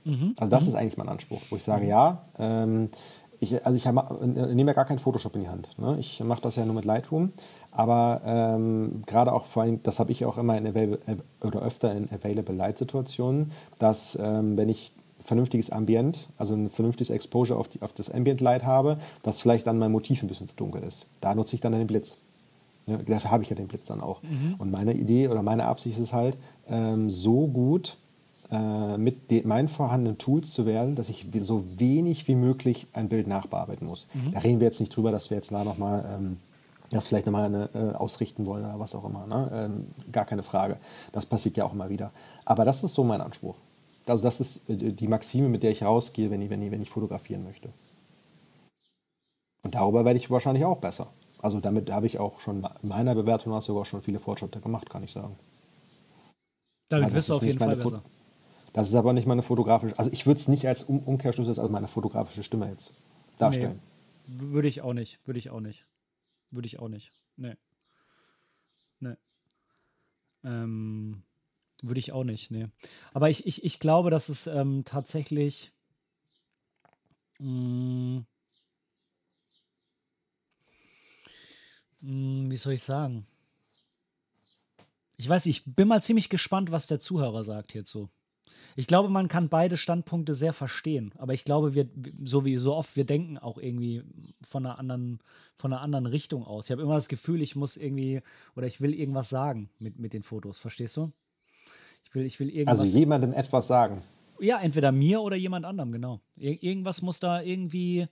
[0.04, 0.36] Mhm.
[0.38, 0.70] Also das mhm.
[0.70, 1.90] ist eigentlich mein Anspruch, wo ich sage, mhm.
[1.90, 2.90] ja, ähm,
[3.42, 5.68] ich, also ich hab, nehme ja gar kein Photoshop in die Hand.
[5.80, 5.98] Ne?
[6.00, 7.34] Ich mache das ja nur mit Lightroom.
[7.72, 11.00] Aber ähm, gerade auch vor allem, das habe ich auch immer in Available,
[11.42, 17.10] oder öfter in Available Light Situationen, dass ähm, wenn ich vernünftiges Ambient, also ein vernünftiges
[17.10, 20.48] Exposure auf, die, auf das Ambient Light habe, dass vielleicht dann mein Motiv ein bisschen
[20.48, 21.08] zu dunkel ist.
[21.20, 22.18] Da nutze ich dann den Blitz.
[22.86, 24.22] Ja, dafür habe ich ja den Blitz dann auch.
[24.22, 24.56] Mhm.
[24.60, 26.38] Und meine Idee oder meine Absicht ist es halt,
[26.70, 27.98] ähm, so gut
[28.52, 33.08] äh, mit den, meinen vorhandenen Tools zu werden, dass ich so wenig wie möglich ein
[33.08, 34.08] Bild nachbearbeiten muss.
[34.14, 34.34] Mhm.
[34.34, 36.38] Da reden wir jetzt nicht drüber, dass wir jetzt da nochmal ähm,
[36.92, 39.26] das vielleicht nochmal äh, ausrichten wollen oder was auch immer.
[39.26, 39.50] Ne?
[39.54, 40.78] Ähm, gar keine Frage.
[41.14, 42.12] Das passiert ja auch immer wieder.
[42.44, 43.56] Aber das ist so mein Anspruch.
[44.06, 46.82] Also das ist äh, die Maxime, mit der ich rausgehe, wenn ich, wenn ich, wenn
[46.82, 47.70] ich fotografieren möchte.
[49.64, 51.08] Und darüber werde ich wahrscheinlich auch besser.
[51.42, 54.90] Also damit habe ich auch schon in meiner Bewertung hast sogar schon viele Fortschritte gemacht,
[54.90, 55.38] kann ich sagen.
[56.90, 57.90] Damit wirst du auf jeden Fall besser.
[57.90, 58.21] Fo
[58.74, 61.72] das ist aber nicht meine fotografische, also ich würde es nicht als um Umkehrschluss als
[61.72, 62.96] meine fotografische Stimme jetzt
[63.38, 63.82] darstellen.
[64.28, 65.86] Nee, würde ich auch nicht, würde ich auch nicht.
[66.52, 67.12] Würde ich auch nicht.
[67.38, 67.56] Nee.
[69.00, 69.18] Ne.
[70.44, 71.24] Ähm,
[71.82, 72.72] würde ich auch nicht, ne.
[73.14, 75.72] Aber ich, ich, ich glaube, dass es ähm, tatsächlich.
[77.40, 78.26] Mh, mh,
[82.02, 83.26] hm, wie soll ich sagen?
[85.18, 88.10] Ich weiß ich bin mal ziemlich gespannt, was der Zuhörer sagt hierzu.
[88.76, 91.90] Ich glaube, man kann beide Standpunkte sehr verstehen, aber ich glaube, wir,
[92.24, 94.04] so wie so oft, wir denken auch irgendwie
[94.42, 95.20] von einer anderen,
[95.58, 96.66] von einer anderen Richtung aus.
[96.66, 98.22] Ich habe immer das Gefühl, ich muss irgendwie
[98.56, 101.12] oder ich will irgendwas sagen mit, mit den Fotos, verstehst du?
[102.06, 102.80] Ich will, ich will irgendwas.
[102.80, 104.04] Also jemandem etwas sagen.
[104.42, 106.20] Ja, entweder mir oder jemand anderem, genau.
[106.36, 108.08] Ir irgendwas muss da irgendwie.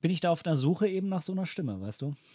[0.00, 2.14] Bin ich da auf der Suche eben nach so einer Stimme, weißt du?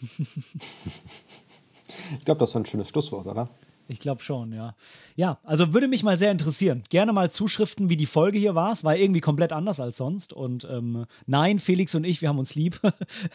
[2.18, 3.48] ich glaube, das war ein schönes Schlusswort, oder?
[3.92, 4.74] Ich glaube schon, ja.
[5.16, 6.82] Ja, also würde mich mal sehr interessieren.
[6.88, 8.72] Gerne mal Zuschriften, wie die Folge hier war.
[8.72, 10.32] Es war irgendwie komplett anders als sonst.
[10.32, 12.80] Und ähm, nein, Felix und ich, wir haben uns lieb.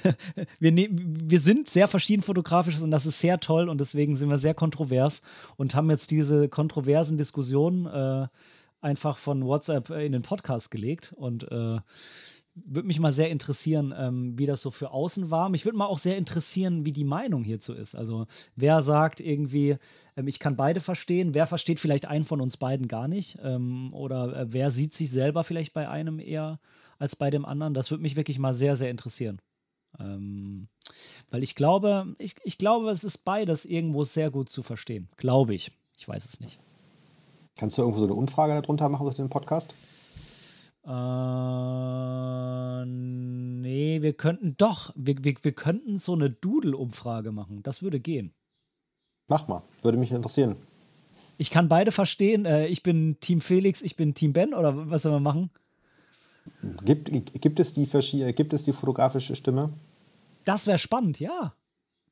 [0.60, 3.70] wir, ne wir sind sehr verschieden fotografisch und das ist sehr toll.
[3.70, 5.22] Und deswegen sind wir sehr kontrovers
[5.58, 8.28] und haben jetzt diese kontroversen Diskussionen äh,
[8.82, 11.14] einfach von WhatsApp in den Podcast gelegt.
[11.16, 11.78] Und äh,
[12.66, 15.50] würde mich mal sehr interessieren, ähm, wie das so für außen war.
[15.50, 17.96] Mich würde mal auch sehr interessieren, wie die Meinung hierzu ist.
[17.96, 18.26] Also
[18.56, 19.78] wer sagt irgendwie,
[20.16, 23.94] ähm, ich kann beide verstehen, wer versteht vielleicht einen von uns beiden gar nicht ähm,
[23.94, 26.60] oder äh, wer sieht sich selber vielleicht bei einem eher
[27.00, 27.74] als bei dem anderen.
[27.74, 29.40] Das würde mich wirklich mal sehr, sehr interessieren.
[30.00, 30.68] Ähm,
[31.30, 35.10] weil ich glaube, ich, ich glaube, es ist beides irgendwo sehr gut zu verstehen.
[35.18, 35.72] Glaube ich.
[35.98, 36.60] Ich weiß es nicht.
[37.56, 39.74] Kannst du irgendwo so eine Umfrage darunter machen durch den Podcast?
[40.88, 47.62] Äh, nee, wir könnten doch, wir, wir, wir könnten so eine Doodle-Umfrage machen.
[47.62, 48.34] Das würde gehen.
[49.28, 50.56] Mach mal, würde mich interessieren.
[51.38, 52.46] Ich kann beide verstehen.
[52.46, 55.50] Äh, ich bin Team Felix, ich bin Team Ben oder was soll man machen?
[56.86, 57.12] Gibt,
[57.42, 57.86] gibt, es, die,
[58.34, 59.74] gibt es die fotografische Stimme?
[60.46, 61.54] Das wäre spannend, ja.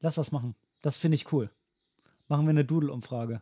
[0.02, 0.56] Lass das machen.
[0.82, 1.50] Das finde ich cool.
[2.28, 3.42] Machen wir eine Doodle-Umfrage.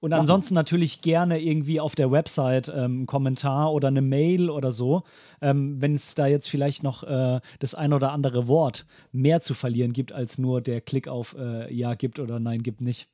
[0.00, 4.72] Und ansonsten natürlich gerne irgendwie auf der Website ähm, einen Kommentar oder eine Mail oder
[4.72, 5.02] so,
[5.40, 9.54] ähm, wenn es da jetzt vielleicht noch äh, das ein oder andere Wort mehr zu
[9.54, 13.08] verlieren gibt, als nur der Klick auf äh, Ja gibt oder Nein gibt nicht.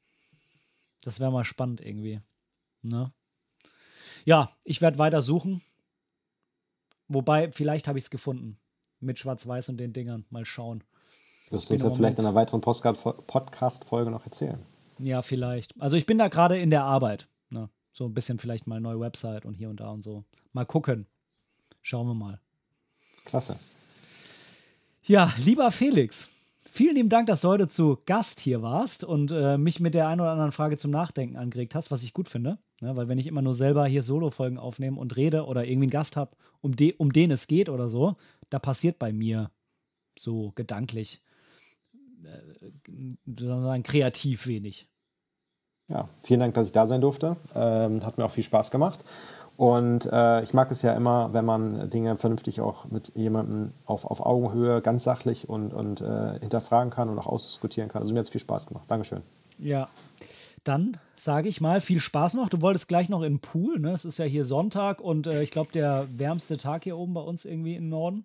[1.05, 2.21] Das wäre mal spannend irgendwie.
[2.83, 3.13] Ne?
[4.25, 5.63] Ja, ich werde weiter suchen.
[7.09, 8.59] Wobei, vielleicht habe ich es gefunden.
[9.01, 10.25] Mit Schwarz-Weiß und den Dingern.
[10.31, 10.85] Mal schauen.
[11.51, 14.65] Wirst du uns ja vielleicht in einer weiteren Podcast-Folge noch erzählen.
[15.03, 15.81] Ja, vielleicht.
[15.81, 17.29] Also ich bin da gerade in der Arbeit.
[17.51, 17.69] Ne?
[17.93, 20.25] So ein bisschen vielleicht mal neue Website und hier und da und so.
[20.53, 21.07] Mal gucken.
[21.83, 22.41] Schauen wir mal.
[23.25, 23.59] Klasse.
[25.05, 26.29] Ja, lieber Felix,
[26.61, 30.07] vielen lieben Dank, dass du heute zu Gast hier warst und äh, mich mit der
[30.07, 32.59] einen oder anderen Frage zum Nachdenken angeregt hast, was ich gut finde.
[32.81, 32.95] Ne?
[32.95, 36.17] Weil wenn ich immer nur selber hier Solo-Folgen aufnehme und rede oder irgendwie einen Gast
[36.17, 38.17] habe, um, de um den es geht oder so,
[38.51, 39.51] da passiert bei mir
[40.17, 41.21] so gedanklich,
[42.25, 42.71] äh,
[43.27, 44.89] sozusagen kreativ wenig.
[45.89, 47.37] Ja, vielen Dank, dass ich da sein durfte.
[47.55, 49.01] Ähm, hat mir auch viel Spaß gemacht.
[49.57, 54.05] Und äh, ich mag es ja immer, wenn man Dinge vernünftig auch mit jemandem auf,
[54.05, 58.03] auf Augenhöhe ganz sachlich und, und äh, hinterfragen kann und auch ausdiskutieren kann.
[58.03, 58.85] Also mir hat es viel Spaß gemacht.
[58.89, 59.23] Dankeschön.
[59.59, 59.89] Ja,
[60.65, 62.49] dann sage ich mal viel Spaß noch.
[62.49, 63.79] Du wolltest gleich noch in den Pool.
[63.79, 63.93] Ne?
[63.93, 67.21] Es ist ja hier Sonntag und äh, ich glaube der wärmste Tag hier oben bei
[67.21, 68.25] uns irgendwie im Norden.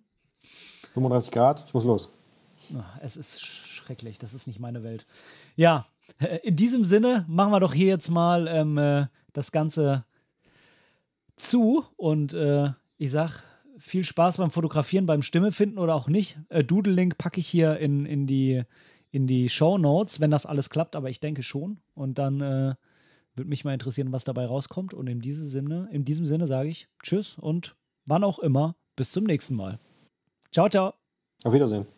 [0.94, 2.10] 35 Grad, ich muss los.
[3.00, 5.06] Es ist schrecklich, das ist nicht meine Welt.
[5.56, 5.86] Ja,
[6.42, 10.04] in diesem Sinne machen wir doch hier jetzt mal ähm, äh, das Ganze
[11.36, 13.42] zu und äh, ich sag
[13.78, 16.38] viel Spaß beim Fotografieren, beim Stimme finden oder auch nicht.
[16.48, 18.64] Äh, Doodle-Link packe ich hier in, in die,
[19.10, 21.78] in die Show Notes, wenn das alles klappt, aber ich denke schon.
[21.94, 22.74] Und dann äh,
[23.36, 24.94] würde mich mal interessieren, was dabei rauskommt.
[24.94, 27.76] Und in, diese Sinne, in diesem Sinne sage ich Tschüss und
[28.06, 29.78] wann auch immer, bis zum nächsten Mal.
[30.52, 30.94] Ciao, ciao.
[31.44, 31.97] Auf Wiedersehen.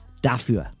[0.21, 0.71] dafür.